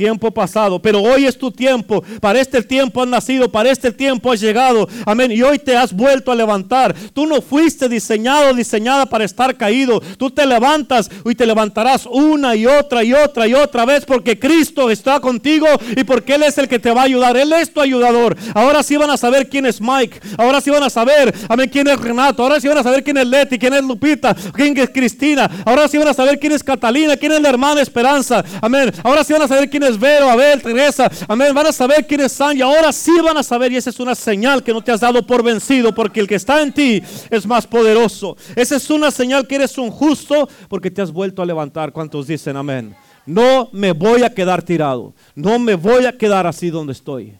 Tiempo 0.00 0.30
pasado, 0.30 0.80
pero 0.80 1.02
hoy 1.02 1.26
es 1.26 1.36
tu 1.36 1.50
tiempo. 1.50 2.02
Para 2.22 2.40
este 2.40 2.62
tiempo 2.62 3.02
has 3.02 3.08
nacido, 3.08 3.52
para 3.52 3.70
este 3.70 3.92
tiempo 3.92 4.32
has 4.32 4.40
llegado. 4.40 4.88
Amén. 5.04 5.30
Y 5.30 5.42
hoy 5.42 5.58
te 5.58 5.76
has 5.76 5.92
vuelto 5.92 6.32
a 6.32 6.34
levantar. 6.34 6.94
Tú 7.12 7.26
no 7.26 7.42
fuiste 7.42 7.86
diseñado, 7.86 8.54
diseñada 8.54 9.04
para 9.04 9.24
estar 9.24 9.58
caído. 9.58 10.00
Tú 10.16 10.30
te 10.30 10.46
levantas 10.46 11.10
y 11.26 11.34
te 11.34 11.44
levantarás 11.44 12.06
una 12.06 12.56
y 12.56 12.64
otra 12.64 13.04
y 13.04 13.12
otra 13.12 13.46
y 13.46 13.52
otra 13.52 13.84
vez 13.84 14.06
porque 14.06 14.38
Cristo 14.38 14.88
está 14.88 15.20
contigo 15.20 15.66
y 15.94 16.02
porque 16.04 16.36
Él 16.36 16.44
es 16.44 16.56
el 16.56 16.66
que 16.66 16.78
te 16.78 16.92
va 16.92 17.02
a 17.02 17.04
ayudar. 17.04 17.36
Él 17.36 17.52
es 17.52 17.70
tu 17.70 17.82
ayudador. 17.82 18.38
Ahora 18.54 18.82
sí 18.82 18.96
van 18.96 19.10
a 19.10 19.18
saber 19.18 19.50
quién 19.50 19.66
es 19.66 19.82
Mike. 19.82 20.18
Ahora 20.38 20.62
sí 20.62 20.70
van 20.70 20.82
a 20.82 20.88
saber, 20.88 21.34
amén, 21.46 21.68
quién 21.70 21.86
es 21.88 22.00
Renato. 22.00 22.42
Ahora 22.42 22.58
sí 22.58 22.68
van 22.68 22.78
a 22.78 22.82
saber 22.82 23.04
quién 23.04 23.18
es 23.18 23.26
Leti, 23.26 23.58
quién 23.58 23.74
es 23.74 23.82
Lupita, 23.82 24.34
quién 24.54 24.74
es 24.78 24.88
Cristina. 24.88 25.50
Ahora 25.66 25.88
sí 25.88 25.98
van 25.98 26.08
a 26.08 26.14
saber 26.14 26.38
quién 26.38 26.52
es 26.52 26.64
Catalina, 26.64 27.18
quién 27.18 27.32
es 27.32 27.42
la 27.42 27.50
hermana 27.50 27.82
Esperanza. 27.82 28.42
Amén. 28.62 28.90
Ahora 29.02 29.24
sí 29.24 29.34
van 29.34 29.42
a 29.42 29.48
saber 29.48 29.68
quién 29.68 29.82
es 29.82 29.89
Vero, 29.98 30.28
Abel, 30.28 30.62
Teresa. 30.62 31.10
Amén. 31.28 31.54
Van 31.54 31.66
a 31.66 31.72
saber 31.72 32.06
quién 32.06 32.20
es 32.20 32.32
San 32.32 32.56
y 32.56 32.62
ahora 32.62 32.92
sí 32.92 33.12
van 33.22 33.36
a 33.36 33.42
saber 33.42 33.72
y 33.72 33.76
esa 33.76 33.90
es 33.90 34.00
una 34.00 34.14
señal 34.14 34.62
que 34.62 34.72
no 34.72 34.82
te 34.82 34.92
has 34.92 35.00
dado 35.00 35.26
por 35.26 35.42
vencido 35.42 35.94
porque 35.94 36.20
el 36.20 36.26
que 36.26 36.34
está 36.34 36.62
en 36.62 36.72
ti 36.72 37.02
es 37.30 37.46
más 37.46 37.66
poderoso. 37.66 38.36
Esa 38.56 38.76
es 38.76 38.90
una 38.90 39.10
señal 39.10 39.46
que 39.46 39.56
eres 39.56 39.76
un 39.78 39.90
justo 39.90 40.48
porque 40.68 40.90
te 40.90 41.02
has 41.02 41.12
vuelto 41.12 41.42
a 41.42 41.46
levantar. 41.46 41.92
¿Cuántos 41.92 42.26
dicen 42.26 42.56
amén? 42.56 42.94
No 43.26 43.68
me 43.72 43.92
voy 43.92 44.22
a 44.22 44.34
quedar 44.34 44.62
tirado. 44.62 45.14
No 45.34 45.58
me 45.58 45.74
voy 45.74 46.06
a 46.06 46.16
quedar 46.16 46.46
así 46.46 46.70
donde 46.70 46.92
estoy. 46.92 47.38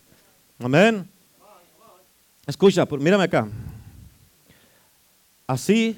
Amén. 0.59 1.09
Escucha, 2.47 2.87
mírame 2.99 3.25
acá. 3.25 3.49
Así 5.47 5.97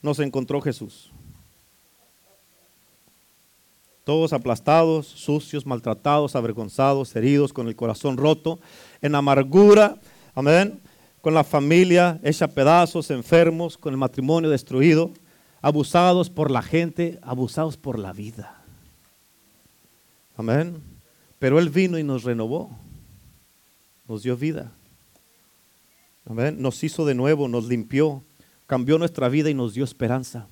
nos 0.00 0.18
encontró 0.18 0.60
Jesús. 0.60 1.11
Todos 4.04 4.32
aplastados, 4.32 5.06
sucios, 5.06 5.64
maltratados, 5.64 6.34
avergonzados, 6.34 7.14
heridos, 7.14 7.52
con 7.52 7.68
el 7.68 7.76
corazón 7.76 8.16
roto, 8.16 8.58
en 9.00 9.14
amargura, 9.14 9.96
amén, 10.34 10.80
con 11.20 11.34
la 11.34 11.44
familia 11.44 12.18
hecha 12.24 12.48
pedazos, 12.48 13.10
enfermos, 13.10 13.78
con 13.78 13.92
el 13.92 13.98
matrimonio 13.98 14.50
destruido, 14.50 15.12
abusados 15.60 16.28
por 16.30 16.50
la 16.50 16.62
gente, 16.62 17.18
abusados 17.22 17.76
por 17.76 17.98
la 17.98 18.12
vida. 18.12 18.60
Amén. 20.36 20.82
Pero 21.38 21.58
Él 21.58 21.70
vino 21.70 21.98
y 21.98 22.02
nos 22.02 22.24
renovó, 22.24 22.70
nos 24.08 24.24
dio 24.24 24.36
vida. 24.36 24.72
Amén. 26.28 26.60
Nos 26.60 26.82
hizo 26.82 27.04
de 27.04 27.14
nuevo, 27.14 27.48
nos 27.48 27.66
limpió, 27.66 28.24
cambió 28.66 28.98
nuestra 28.98 29.28
vida 29.28 29.50
y 29.50 29.54
nos 29.54 29.74
dio 29.74 29.84
esperanza. 29.84 30.48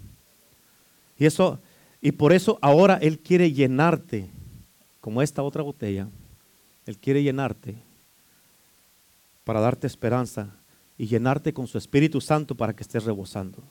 Y 1.19 1.27
eso, 1.27 1.59
y 2.01 2.13
por 2.13 2.33
eso 2.33 2.59
ahora 2.63 2.99
Él 3.01 3.19
quiere 3.19 3.53
llenarte, 3.53 4.31
como 5.01 5.23
esta 5.23 5.43
otra 5.43 5.63
botella, 5.63 6.09
Él 6.87 6.99
quiere 6.99 7.23
llenarte 7.23 7.77
para 9.45 9.61
darte 9.61 9.87
esperanza 9.87 10.57
y 10.97 11.07
llenarte 11.07 11.53
con 11.53 11.67
su 11.67 11.79
Espíritu 11.79 12.21
Santo 12.21 12.55
para 12.55 12.75
que 12.75 12.83
estés 12.83 13.05
rebosando. 13.05 13.63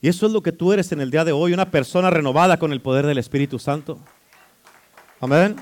Y 0.00 0.08
eso 0.08 0.26
es 0.26 0.32
lo 0.32 0.42
que 0.42 0.52
tú 0.52 0.72
eres 0.72 0.92
en 0.92 1.00
el 1.00 1.10
día 1.10 1.24
de 1.24 1.32
hoy, 1.32 1.52
una 1.52 1.70
persona 1.70 2.10
renovada 2.10 2.58
con 2.58 2.72
el 2.72 2.80
poder 2.80 3.06
del 3.06 3.18
Espíritu 3.18 3.58
Santo. 3.58 3.98
Amén. 5.20 5.56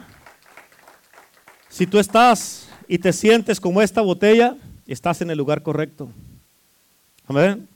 Si 1.69 1.87
tú 1.87 1.99
estás 1.99 2.69
y 2.89 2.99
te 2.99 3.13
sientes 3.13 3.61
como 3.61 3.81
esta 3.81 4.01
botella, 4.01 4.57
estás 4.87 5.23
en 5.23 5.31
el 5.31 5.39
lugar 5.39 5.63
correcto. 5.63 6.09
Amén. 7.27 7.69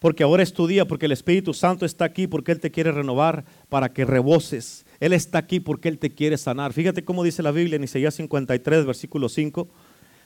Porque 0.00 0.22
ahora 0.22 0.42
es 0.42 0.54
tu 0.54 0.66
día, 0.66 0.86
porque 0.86 1.06
el 1.06 1.12
Espíritu 1.12 1.52
Santo 1.52 1.84
está 1.84 2.06
aquí, 2.06 2.26
porque 2.26 2.52
Él 2.52 2.58
te 2.58 2.70
quiere 2.70 2.90
renovar 2.90 3.44
para 3.68 3.92
que 3.92 4.06
reboses. 4.06 4.86
Él 4.98 5.12
está 5.12 5.38
aquí 5.38 5.60
porque 5.60 5.88
Él 5.88 5.98
te 5.98 6.10
quiere 6.10 6.38
sanar. 6.38 6.72
Fíjate 6.72 7.04
cómo 7.04 7.22
dice 7.22 7.42
la 7.42 7.52
Biblia 7.52 7.76
en 7.76 7.84
Isaías 7.84 8.14
53, 8.14 8.86
versículo 8.86 9.28
5. 9.28 9.68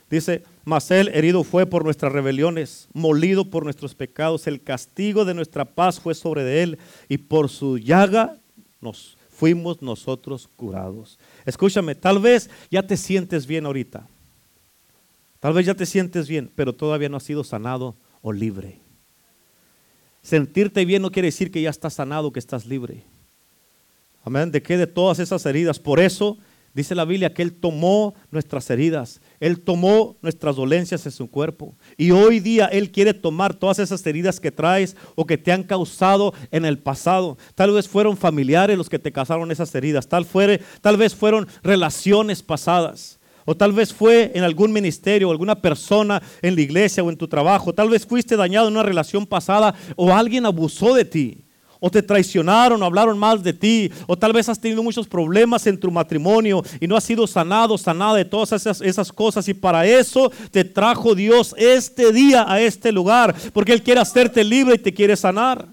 Dice, 0.08 0.44
mas 0.64 0.92
Él 0.92 1.10
herido 1.12 1.42
fue 1.42 1.66
por 1.66 1.82
nuestras 1.82 2.12
rebeliones, 2.12 2.88
molido 2.92 3.50
por 3.50 3.64
nuestros 3.64 3.96
pecados. 3.96 4.46
El 4.46 4.62
castigo 4.62 5.24
de 5.24 5.34
nuestra 5.34 5.64
paz 5.64 5.98
fue 5.98 6.14
sobre 6.14 6.44
de 6.44 6.62
Él 6.62 6.78
y 7.08 7.18
por 7.18 7.50
su 7.50 7.76
llaga 7.78 8.38
nos 8.80 9.16
fuimos 9.28 9.82
nosotros 9.82 10.48
curados. 10.54 11.18
Escúchame, 11.46 11.96
tal 11.96 12.20
vez 12.20 12.48
ya 12.70 12.84
te 12.84 12.96
sientes 12.96 13.44
bien 13.44 13.66
ahorita. 13.66 14.06
Tal 15.40 15.52
vez 15.52 15.66
ya 15.66 15.74
te 15.74 15.84
sientes 15.84 16.28
bien, 16.28 16.48
pero 16.54 16.72
todavía 16.72 17.08
no 17.08 17.16
has 17.16 17.24
sido 17.24 17.42
sanado 17.42 17.96
o 18.22 18.32
libre. 18.32 18.83
Sentirte 20.24 20.86
bien 20.86 21.02
no 21.02 21.12
quiere 21.12 21.28
decir 21.28 21.50
que 21.50 21.60
ya 21.60 21.68
estás 21.68 21.92
sanado, 21.92 22.32
que 22.32 22.38
estás 22.38 22.64
libre. 22.64 23.04
Amén. 24.24 24.50
¿De 24.50 24.62
qué? 24.62 24.78
De 24.78 24.86
todas 24.86 25.18
esas 25.18 25.44
heridas. 25.44 25.78
Por 25.78 26.00
eso 26.00 26.38
dice 26.72 26.94
la 26.94 27.04
Biblia 27.04 27.34
que 27.34 27.42
Él 27.42 27.52
tomó 27.52 28.14
nuestras 28.30 28.70
heridas. 28.70 29.20
Él 29.38 29.60
tomó 29.60 30.16
nuestras 30.22 30.56
dolencias 30.56 31.04
en 31.04 31.12
su 31.12 31.30
cuerpo. 31.30 31.74
Y 31.98 32.10
hoy 32.12 32.40
día 32.40 32.64
Él 32.68 32.90
quiere 32.90 33.12
tomar 33.12 33.52
todas 33.52 33.78
esas 33.78 34.04
heridas 34.06 34.40
que 34.40 34.50
traes 34.50 34.96
o 35.14 35.26
que 35.26 35.36
te 35.36 35.52
han 35.52 35.62
causado 35.62 36.32
en 36.50 36.64
el 36.64 36.78
pasado. 36.78 37.36
Tal 37.54 37.72
vez 37.72 37.86
fueron 37.86 38.16
familiares 38.16 38.78
los 38.78 38.88
que 38.88 38.98
te 38.98 39.12
causaron 39.12 39.50
esas 39.50 39.74
heridas. 39.74 40.08
Tal, 40.08 40.26
tal 40.80 40.96
vez 40.96 41.14
fueron 41.14 41.46
relaciones 41.62 42.42
pasadas. 42.42 43.20
O 43.44 43.54
tal 43.54 43.72
vez 43.72 43.92
fue 43.92 44.32
en 44.34 44.42
algún 44.42 44.72
ministerio 44.72 45.28
o 45.28 45.32
alguna 45.32 45.54
persona 45.60 46.22
en 46.40 46.54
la 46.54 46.62
iglesia 46.62 47.02
o 47.02 47.10
en 47.10 47.16
tu 47.16 47.28
trabajo. 47.28 47.72
Tal 47.72 47.90
vez 47.90 48.06
fuiste 48.06 48.36
dañado 48.36 48.68
en 48.68 48.74
una 48.74 48.82
relación 48.82 49.26
pasada 49.26 49.74
o 49.96 50.12
alguien 50.12 50.46
abusó 50.46 50.94
de 50.94 51.04
ti. 51.04 51.44
O 51.80 51.90
te 51.90 52.02
traicionaron 52.02 52.82
o 52.82 52.86
hablaron 52.86 53.18
mal 53.18 53.42
de 53.42 53.52
ti. 53.52 53.90
O 54.06 54.16
tal 54.16 54.32
vez 54.32 54.48
has 54.48 54.58
tenido 54.58 54.82
muchos 54.82 55.06
problemas 55.06 55.66
en 55.66 55.78
tu 55.78 55.90
matrimonio 55.90 56.62
y 56.80 56.86
no 56.86 56.96
has 56.96 57.04
sido 57.04 57.26
sanado, 57.26 57.76
sanada 57.76 58.16
de 58.16 58.24
todas 58.24 58.52
esas, 58.52 58.80
esas 58.80 59.12
cosas. 59.12 59.46
Y 59.48 59.54
para 59.54 59.84
eso 59.84 60.32
te 60.50 60.64
trajo 60.64 61.14
Dios 61.14 61.54
este 61.58 62.10
día 62.12 62.50
a 62.50 62.62
este 62.62 62.90
lugar. 62.90 63.34
Porque 63.52 63.72
Él 63.72 63.82
quiere 63.82 64.00
hacerte 64.00 64.42
libre 64.42 64.76
y 64.76 64.78
te 64.78 64.94
quiere 64.94 65.14
sanar. 65.14 65.68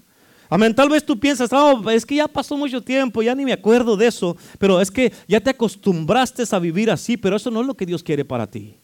Amén. 0.52 0.74
Tal 0.74 0.90
vez 0.90 1.02
tú 1.02 1.18
piensas, 1.18 1.50
oh, 1.50 1.88
es 1.90 2.04
que 2.04 2.16
ya 2.16 2.28
pasó 2.28 2.58
mucho 2.58 2.82
tiempo, 2.82 3.22
ya 3.22 3.34
ni 3.34 3.42
me 3.42 3.54
acuerdo 3.54 3.96
de 3.96 4.06
eso, 4.06 4.36
pero 4.58 4.82
es 4.82 4.90
que 4.90 5.10
ya 5.26 5.40
te 5.40 5.48
acostumbraste 5.48 6.44
a 6.50 6.58
vivir 6.58 6.90
así, 6.90 7.16
pero 7.16 7.36
eso 7.36 7.50
no 7.50 7.62
es 7.62 7.66
lo 7.66 7.74
que 7.74 7.86
Dios 7.86 8.02
quiere 8.02 8.22
para 8.22 8.46
ti. 8.46 8.76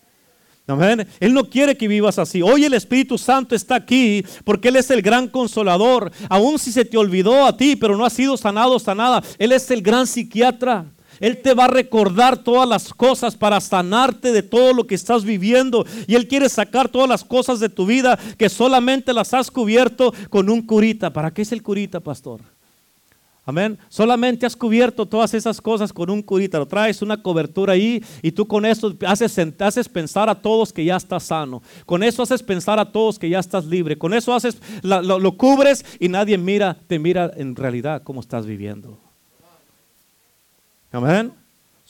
Amén. 0.67 1.07
Él 1.21 1.35
no 1.35 1.45
quiere 1.45 1.77
que 1.77 1.87
vivas 1.87 2.19
así. 2.19 2.41
Hoy 2.41 2.65
el 2.65 2.73
Espíritu 2.73 3.19
Santo 3.19 3.55
está 3.55 3.75
aquí 3.75 4.25
porque 4.45 4.69
Él 4.69 4.77
es 4.77 4.91
el 4.91 5.03
gran 5.03 5.29
consolador. 5.29 6.11
Aun 6.31 6.59
si 6.59 6.73
se 6.73 6.87
te 6.87 6.97
olvidó 6.97 7.45
a 7.45 7.55
ti, 7.55 7.77
pero 7.77 7.99
no 7.99 8.07
has 8.07 8.15
sido 8.15 8.39
sanado, 8.39 8.79
sanada, 8.79 9.23
Él 9.39 9.53
es 9.53 9.71
el 9.71 9.83
gran 9.83 10.07
psiquiatra. 10.07 10.87
Él 11.21 11.41
te 11.43 11.55
va 11.55 11.65
a 11.65 11.69
recordar 11.69 12.39
todas 12.39 12.69
las 12.69 12.93
cosas 12.95 13.37
para 13.37 13.61
sanarte 13.61 14.33
de 14.33 14.43
todo 14.43 14.73
lo 14.73 14.87
que 14.87 14.95
estás 14.95 15.25
viviendo. 15.25 15.85
Y 16.07 16.15
Él 16.15 16.29
quiere 16.29 16.49
sacar 16.49 16.89
todas 16.89 17.09
las 17.09 17.25
cosas 17.25 17.61
de 17.61 17.69
tu 17.69 17.87
vida 17.87 18.19
que 18.37 18.49
solamente 18.49 19.13
las 19.13 19.35
has 19.35 19.51
cubierto 19.51 20.13
con 20.31 20.49
un 20.49 20.63
curita. 20.63 21.13
¿Para 21.13 21.33
qué 21.33 21.43
es 21.43 21.53
el 21.53 21.63
curita, 21.63 22.01
pastor? 22.01 22.41
Amén. 23.49 23.79
Solamente 23.89 24.45
has 24.45 24.55
cubierto 24.55 25.07
todas 25.07 25.33
esas 25.33 25.59
cosas 25.59 25.91
con 25.91 26.11
un 26.11 26.21
curita. 26.21 26.59
Lo 26.59 26.67
traes 26.67 27.01
una 27.01 27.23
cobertura 27.23 27.73
ahí 27.73 28.05
y 28.21 28.31
tú 28.31 28.47
con 28.47 28.67
eso 28.67 28.95
haces, 29.07 29.39
haces 29.59 29.89
pensar 29.89 30.29
a 30.29 30.35
todos 30.35 30.71
que 30.71 30.85
ya 30.85 30.97
estás 30.97 31.23
sano. 31.23 31.63
Con 31.87 32.03
eso 32.03 32.23
haces 32.23 32.43
pensar 32.43 32.79
a 32.79 32.93
todos 32.93 33.19
que 33.19 33.31
ya 33.31 33.39
estás 33.39 33.65
libre. 33.65 33.97
Con 33.97 34.13
eso 34.13 34.35
haces, 34.35 34.59
lo, 34.83 35.19
lo 35.19 35.37
cubres 35.39 35.83
y 35.99 36.11
nadie 36.11 36.37
mira, 36.37 36.77
te 36.89 36.99
mira 36.99 37.31
en 37.39 37.57
realidad 37.57 38.03
cómo 38.03 38.21
estás 38.21 38.45
viviendo. 38.45 39.08
Amén. 40.93 41.38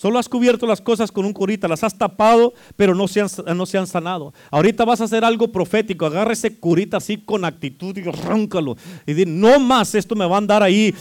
Solo 0.00 0.20
has 0.20 0.28
cubierto 0.28 0.64
las 0.64 0.80
cosas 0.80 1.10
con 1.10 1.24
un 1.24 1.32
curita, 1.32 1.66
las 1.66 1.82
has 1.82 1.98
tapado, 1.98 2.54
pero 2.76 2.94
no 2.94 3.08
se, 3.08 3.20
han, 3.20 3.28
no 3.56 3.66
se 3.66 3.78
han 3.78 3.88
sanado. 3.88 4.32
Ahorita 4.52 4.84
vas 4.84 5.00
a 5.00 5.04
hacer 5.04 5.24
algo 5.24 5.50
profético. 5.50 6.06
Agarra 6.06 6.34
ese 6.34 6.56
curita 6.56 6.98
así 6.98 7.16
con 7.16 7.44
actitud 7.44 7.98
y 7.98 8.08
arráncalo. 8.08 8.76
Y 9.08 9.14
di, 9.14 9.26
no 9.26 9.58
más, 9.58 9.96
esto 9.96 10.14
me 10.14 10.24
va 10.24 10.36
a 10.36 10.38
andar 10.38 10.62
ahí. 10.62 10.94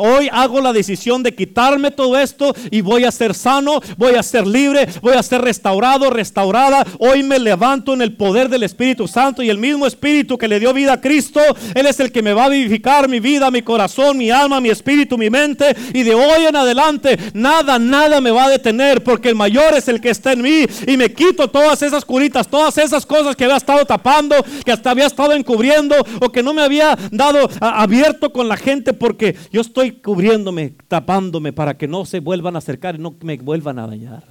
hoy 0.00 0.28
hago 0.32 0.60
la 0.60 0.72
decisión 0.72 1.22
de 1.22 1.36
quitarme 1.36 1.92
todo 1.92 2.18
esto 2.18 2.52
y 2.72 2.80
voy 2.80 3.04
a 3.04 3.12
ser 3.12 3.32
sano, 3.32 3.80
voy 3.96 4.16
a 4.16 4.24
ser 4.24 4.44
libre, 4.44 4.88
voy 5.02 5.12
a 5.12 5.22
ser 5.22 5.42
restaurado, 5.42 6.10
restaurada. 6.10 6.84
Hoy 6.98 7.22
me 7.22 7.38
levanto 7.38 7.94
en 7.94 8.02
el 8.02 8.16
poder 8.16 8.48
del 8.48 8.64
Espíritu 8.64 9.06
Santo 9.06 9.40
y 9.40 9.50
el 9.50 9.58
mismo 9.58 9.86
Espíritu 9.86 10.36
que 10.36 10.48
le 10.48 10.58
dio 10.58 10.74
vida 10.74 10.94
a 10.94 11.00
Cristo, 11.00 11.38
Él 11.76 11.86
es 11.86 12.00
el 12.00 12.10
que 12.10 12.22
me 12.22 12.32
va 12.32 12.46
a 12.46 12.48
vivificar 12.48 13.08
mi 13.08 13.20
vida, 13.20 13.52
mi 13.52 13.62
corazón, 13.62 14.18
mi 14.18 14.32
alma, 14.32 14.60
mi 14.60 14.70
espíritu, 14.70 15.16
mi 15.16 15.30
mente. 15.30 15.76
Y 15.94 16.02
de 16.02 16.16
hoy 16.16 16.46
en 16.48 16.56
adelante, 16.56 17.16
nada, 17.32 17.78
nada 17.78 18.15
me 18.20 18.30
va 18.30 18.44
a 18.44 18.50
detener 18.50 19.02
porque 19.02 19.28
el 19.28 19.34
mayor 19.34 19.74
es 19.74 19.88
el 19.88 20.00
que 20.00 20.10
está 20.10 20.32
en 20.32 20.42
mí 20.42 20.64
y 20.86 20.96
me 20.96 21.12
quito 21.12 21.48
todas 21.48 21.82
esas 21.82 22.04
curitas, 22.04 22.48
todas 22.48 22.78
esas 22.78 23.04
cosas 23.04 23.36
que 23.36 23.44
había 23.44 23.56
estado 23.56 23.84
tapando, 23.84 24.36
que 24.64 24.72
hasta 24.72 24.90
había 24.90 25.06
estado 25.06 25.32
encubriendo 25.32 25.94
o 26.20 26.30
que 26.30 26.42
no 26.42 26.54
me 26.54 26.62
había 26.62 26.96
dado 27.10 27.48
abierto 27.60 28.32
con 28.32 28.48
la 28.48 28.56
gente 28.56 28.92
porque 28.92 29.36
yo 29.50 29.60
estoy 29.60 29.92
cubriéndome, 29.92 30.74
tapándome 30.88 31.52
para 31.52 31.76
que 31.76 31.88
no 31.88 32.04
se 32.04 32.20
vuelvan 32.20 32.56
a 32.56 32.58
acercar 32.58 32.94
y 32.94 32.98
no 32.98 33.14
me 33.20 33.36
vuelvan 33.36 33.78
a 33.78 33.86
dañar. 33.86 34.24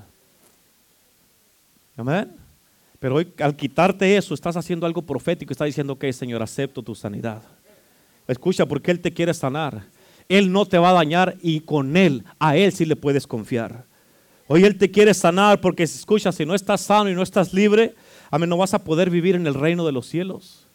Amén. 1.97 2.31
Pero 2.99 3.15
hoy 3.15 3.33
al 3.39 3.55
quitarte 3.55 4.17
eso, 4.17 4.33
estás 4.33 4.57
haciendo 4.57 4.85
algo 4.85 5.01
profético, 5.01 5.51
estás 5.51 5.67
diciendo 5.67 5.97
que 5.97 6.11
Señor, 6.11 6.41
acepto 6.41 6.81
tu 6.81 6.95
sanidad. 6.95 7.41
Escucha, 8.27 8.65
porque 8.65 8.91
Él 8.91 8.99
te 8.99 9.13
quiere 9.13 9.33
sanar. 9.33 9.83
Él 10.29 10.51
no 10.51 10.65
te 10.65 10.77
va 10.77 10.89
a 10.89 10.93
dañar 10.93 11.37
y 11.41 11.61
con 11.61 11.97
Él, 11.97 12.23
a 12.39 12.57
Él 12.57 12.71
sí 12.71 12.85
le 12.85 12.95
puedes 12.95 13.27
confiar. 13.27 13.85
Hoy 14.47 14.63
Él 14.63 14.77
te 14.77 14.91
quiere 14.91 15.13
sanar 15.13 15.61
porque 15.61 15.83
escucha, 15.83 16.31
si 16.31 16.45
no 16.45 16.53
estás 16.53 16.81
sano 16.81 17.09
y 17.09 17.15
no 17.15 17.23
estás 17.23 17.53
libre, 17.53 17.95
amén, 18.29 18.49
no 18.49 18.57
vas 18.57 18.73
a 18.73 18.83
poder 18.83 19.09
vivir 19.09 19.35
en 19.35 19.47
el 19.47 19.53
reino 19.53 19.85
de 19.85 19.91
los 19.91 20.07
cielos. 20.07 20.65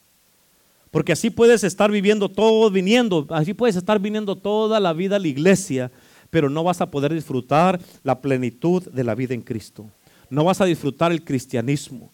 Porque 0.90 1.12
así 1.12 1.30
puedes 1.30 1.62
estar 1.62 1.90
viviendo 1.90 2.28
todo, 2.28 2.70
viniendo, 2.70 3.26
así 3.30 3.54
puedes 3.54 3.76
estar 3.76 4.00
viniendo 4.00 4.36
toda 4.36 4.80
la 4.80 4.92
vida 4.92 5.16
a 5.16 5.20
la 5.20 5.28
iglesia, 5.28 5.92
pero 6.30 6.50
no 6.50 6.64
vas 6.64 6.80
a 6.80 6.90
poder 6.90 7.14
disfrutar 7.14 7.80
la 8.02 8.20
plenitud 8.20 8.82
de 8.90 9.04
la 9.04 9.14
vida 9.14 9.34
en 9.34 9.42
Cristo. 9.42 9.86
No 10.30 10.44
vas 10.44 10.60
a 10.60 10.64
disfrutar 10.64 11.12
el 11.12 11.24
cristianismo. 11.24 12.10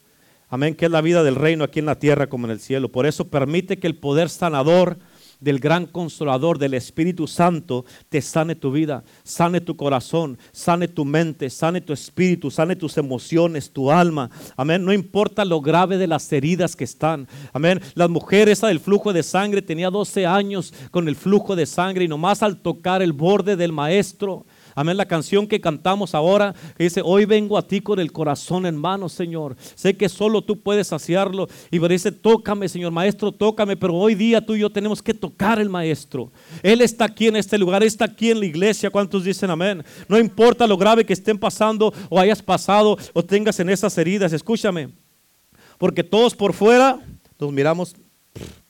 Amén, 0.48 0.74
que 0.74 0.84
es 0.86 0.90
la 0.90 1.00
vida 1.00 1.22
del 1.22 1.34
reino 1.34 1.64
aquí 1.64 1.80
en 1.80 1.86
la 1.86 1.98
tierra 1.98 2.28
como 2.28 2.46
en 2.46 2.52
el 2.52 2.60
cielo. 2.60 2.90
Por 2.92 3.06
eso 3.06 3.28
permite 3.28 3.78
que 3.78 3.86
el 3.86 3.96
poder 3.96 4.28
sanador 4.28 4.98
del 5.40 5.58
gran 5.58 5.86
consolador, 5.86 6.58
del 6.58 6.74
Espíritu 6.74 7.26
Santo, 7.26 7.84
te 8.08 8.22
sane 8.22 8.54
tu 8.54 8.72
vida, 8.72 9.04
sane 9.22 9.60
tu 9.60 9.76
corazón, 9.76 10.38
sane 10.52 10.88
tu 10.88 11.04
mente, 11.04 11.50
sane 11.50 11.80
tu 11.80 11.92
espíritu, 11.92 12.50
sane 12.50 12.76
tus 12.76 12.96
emociones, 12.96 13.70
tu 13.70 13.90
alma. 13.90 14.30
Amén. 14.56 14.84
No 14.84 14.92
importa 14.92 15.44
lo 15.44 15.60
grave 15.60 15.98
de 15.98 16.06
las 16.06 16.32
heridas 16.32 16.76
que 16.76 16.84
están. 16.84 17.28
Amén. 17.52 17.80
La 17.94 18.08
mujer 18.08 18.48
esa 18.48 18.68
del 18.68 18.80
flujo 18.80 19.12
de 19.12 19.22
sangre 19.22 19.62
tenía 19.62 19.90
12 19.90 20.26
años 20.26 20.72
con 20.90 21.08
el 21.08 21.16
flujo 21.16 21.56
de 21.56 21.66
sangre 21.66 22.04
y 22.04 22.08
nomás 22.08 22.42
al 22.42 22.58
tocar 22.58 23.02
el 23.02 23.12
borde 23.12 23.56
del 23.56 23.72
maestro, 23.72 24.46
Amén. 24.78 24.98
La 24.98 25.06
canción 25.06 25.46
que 25.46 25.58
cantamos 25.58 26.14
ahora 26.14 26.54
que 26.76 26.84
dice, 26.84 27.00
hoy 27.02 27.24
vengo 27.24 27.56
a 27.56 27.66
ti 27.66 27.80
con 27.80 27.98
el 27.98 28.12
corazón 28.12 28.66
en 28.66 28.76
mano, 28.76 29.08
Señor. 29.08 29.56
Sé 29.74 29.96
que 29.96 30.06
solo 30.10 30.42
tú 30.42 30.60
puedes 30.60 30.88
saciarlo. 30.88 31.48
Y 31.70 31.78
dice, 31.88 32.12
tócame, 32.12 32.68
Señor, 32.68 32.92
Maestro, 32.92 33.32
tócame. 33.32 33.74
Pero 33.78 33.94
hoy 33.94 34.14
día 34.14 34.44
tú 34.44 34.54
y 34.54 34.60
yo 34.60 34.68
tenemos 34.68 35.02
que 35.02 35.14
tocar 35.14 35.58
el 35.58 35.70
Maestro. 35.70 36.30
Él 36.62 36.82
está 36.82 37.06
aquí 37.06 37.26
en 37.26 37.36
este 37.36 37.56
lugar, 37.56 37.82
está 37.82 38.04
aquí 38.04 38.30
en 38.30 38.38
la 38.38 38.44
iglesia. 38.44 38.90
¿Cuántos 38.90 39.24
dicen 39.24 39.48
amén? 39.48 39.82
No 40.08 40.18
importa 40.18 40.66
lo 40.66 40.76
grave 40.76 41.06
que 41.06 41.14
estén 41.14 41.38
pasando 41.38 41.94
o 42.10 42.20
hayas 42.20 42.42
pasado 42.42 42.98
o 43.14 43.24
tengas 43.24 43.58
en 43.58 43.70
esas 43.70 43.96
heridas. 43.96 44.34
Escúchame. 44.34 44.90
Porque 45.78 46.04
todos 46.04 46.34
por 46.34 46.52
fuera 46.52 47.00
nos 47.40 47.50
miramos 47.50 47.96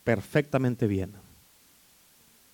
perfectamente 0.05 0.87
bien. 0.87 1.11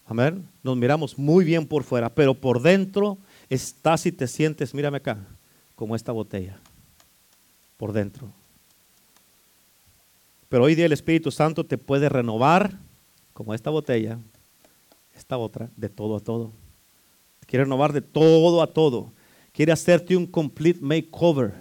Amén. 0.07 0.49
Nos 0.63 0.75
miramos 0.75 1.19
muy 1.19 1.45
bien 1.45 1.67
por 1.67 1.85
fuera, 1.85 2.09
pero 2.09 2.33
por 2.33 2.63
dentro 2.63 3.19
estás 3.55 4.07
y 4.07 4.13
te 4.13 4.27
sientes, 4.27 4.75
mírame 4.75 4.97
acá, 4.97 5.19
como 5.75 5.95
esta 5.95 6.11
botella, 6.11 6.59
por 7.77 7.93
dentro. 7.93 8.33
Pero 10.49 10.65
hoy 10.65 10.75
día 10.75 10.87
el 10.87 10.93
Espíritu 10.93 11.31
Santo 11.31 11.65
te 11.65 11.77
puede 11.77 12.09
renovar, 12.09 12.79
como 13.33 13.53
esta 13.53 13.71
botella, 13.71 14.19
esta 15.15 15.37
otra, 15.37 15.71
de 15.77 15.89
todo 15.89 16.17
a 16.17 16.21
todo. 16.21 16.53
quiere 17.47 17.65
renovar 17.65 17.93
de 17.93 18.01
todo 18.01 18.63
a 18.63 18.67
todo. 18.67 19.13
Quiere 19.53 19.73
hacerte 19.73 20.17
un 20.17 20.27
complete 20.27 20.81
makeover. 20.81 21.53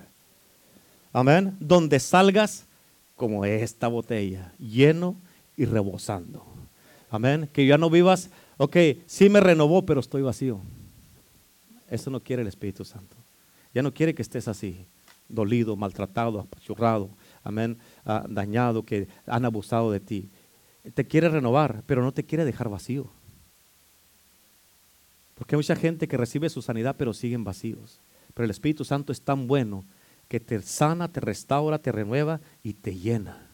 Amén. 1.12 1.58
Donde 1.60 2.00
salgas 2.00 2.66
como 3.18 3.44
esta 3.44 3.90
botella, 3.90 4.54
lleno 4.58 5.18
y 5.58 5.66
rebosando. 5.66 6.46
Amén. 7.10 7.50
Que 7.52 7.66
ya 7.66 7.78
no 7.78 7.90
vivas, 7.90 8.30
ok, 8.58 8.78
sí 9.06 9.30
me 9.30 9.42
renovó, 9.42 9.86
pero 9.86 10.00
estoy 10.00 10.22
vacío. 10.22 10.62
Eso 11.92 12.10
no 12.10 12.22
quiere 12.22 12.42
el 12.42 12.48
Espíritu 12.48 12.86
Santo. 12.86 13.16
Ya 13.74 13.84
no 13.84 13.94
quiere 13.94 14.16
que 14.16 14.22
estés 14.22 14.48
así, 14.48 14.88
dolido, 15.28 15.76
maltratado, 15.76 16.40
apachurrado, 16.40 17.10
amén, 17.44 17.78
ah, 18.06 18.26
dañado, 18.28 18.84
que 18.84 19.08
han 19.28 19.46
abusado 19.46 19.92
de 19.92 20.00
ti. 20.00 20.30
Te 20.94 21.06
quiere 21.06 21.30
renovar, 21.30 21.84
pero 21.86 22.02
no 22.02 22.14
te 22.14 22.26
quiere 22.26 22.46
dejar 22.46 22.70
vacío. 22.70 23.12
Porque 25.36 25.56
hay 25.56 25.58
mucha 25.58 25.76
gente 25.76 26.08
que 26.08 26.18
recibe 26.18 26.50
su 26.50 26.62
sanidad, 26.62 26.96
pero 26.98 27.14
siguen 27.14 27.44
vacíos. 27.44 28.00
Pero 28.34 28.46
el 28.46 28.52
Espíritu 28.52 28.86
Santo 28.86 29.12
es 29.12 29.22
tan 29.22 29.48
bueno 29.48 29.84
que 30.30 30.40
te 30.40 30.62
sana, 30.62 31.12
te 31.12 31.20
restaura, 31.20 31.80
te 31.80 31.92
renueva 31.92 32.40
y 32.64 32.74
te 32.74 32.96
llena 32.96 33.50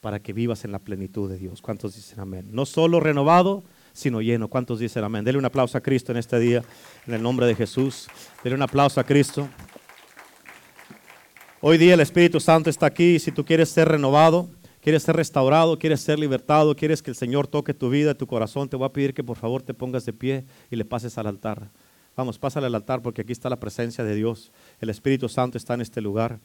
para 0.00 0.20
que 0.20 0.32
vivas 0.32 0.64
en 0.64 0.72
la 0.72 0.80
plenitud 0.80 1.30
de 1.30 1.38
Dios. 1.38 1.62
¿Cuántos 1.62 1.94
dicen 1.94 2.18
amén? 2.18 2.48
No 2.50 2.66
solo 2.66 2.98
renovado, 2.98 3.62
sino 3.98 4.20
lleno. 4.20 4.48
¿Cuántos 4.48 4.78
dicen 4.78 5.04
amén? 5.04 5.24
Dele 5.24 5.38
un 5.38 5.44
aplauso 5.44 5.76
a 5.76 5.80
Cristo 5.80 6.12
en 6.12 6.18
este 6.18 6.38
día, 6.38 6.62
en 7.06 7.14
el 7.14 7.22
nombre 7.22 7.46
de 7.46 7.54
Jesús. 7.54 8.08
Dele 8.42 8.56
un 8.56 8.62
aplauso 8.62 9.00
a 9.00 9.04
Cristo. 9.04 9.48
Hoy 11.60 11.76
día 11.76 11.94
el 11.94 12.00
Espíritu 12.00 12.38
Santo 12.38 12.70
está 12.70 12.86
aquí. 12.86 13.18
Si 13.18 13.32
tú 13.32 13.44
quieres 13.44 13.68
ser 13.68 13.88
renovado, 13.88 14.48
quieres 14.80 15.02
ser 15.02 15.16
restaurado, 15.16 15.78
quieres 15.78 16.00
ser 16.00 16.18
libertado, 16.18 16.76
quieres 16.76 17.02
que 17.02 17.10
el 17.10 17.16
Señor 17.16 17.48
toque 17.48 17.74
tu 17.74 17.90
vida, 17.90 18.14
tu 18.14 18.26
corazón, 18.26 18.68
te 18.68 18.76
voy 18.76 18.86
a 18.86 18.92
pedir 18.92 19.12
que 19.12 19.24
por 19.24 19.36
favor 19.36 19.62
te 19.62 19.74
pongas 19.74 20.06
de 20.06 20.12
pie 20.12 20.44
y 20.70 20.76
le 20.76 20.84
pases 20.84 21.18
al 21.18 21.26
altar. 21.26 21.70
Vamos, 22.16 22.38
pásale 22.38 22.66
al 22.66 22.74
altar 22.74 23.02
porque 23.02 23.22
aquí 23.22 23.32
está 23.32 23.50
la 23.50 23.60
presencia 23.60 24.04
de 24.04 24.14
Dios. 24.14 24.52
El 24.80 24.90
Espíritu 24.90 25.28
Santo 25.28 25.58
está 25.58 25.74
en 25.74 25.80
este 25.80 26.00
lugar. 26.00 26.40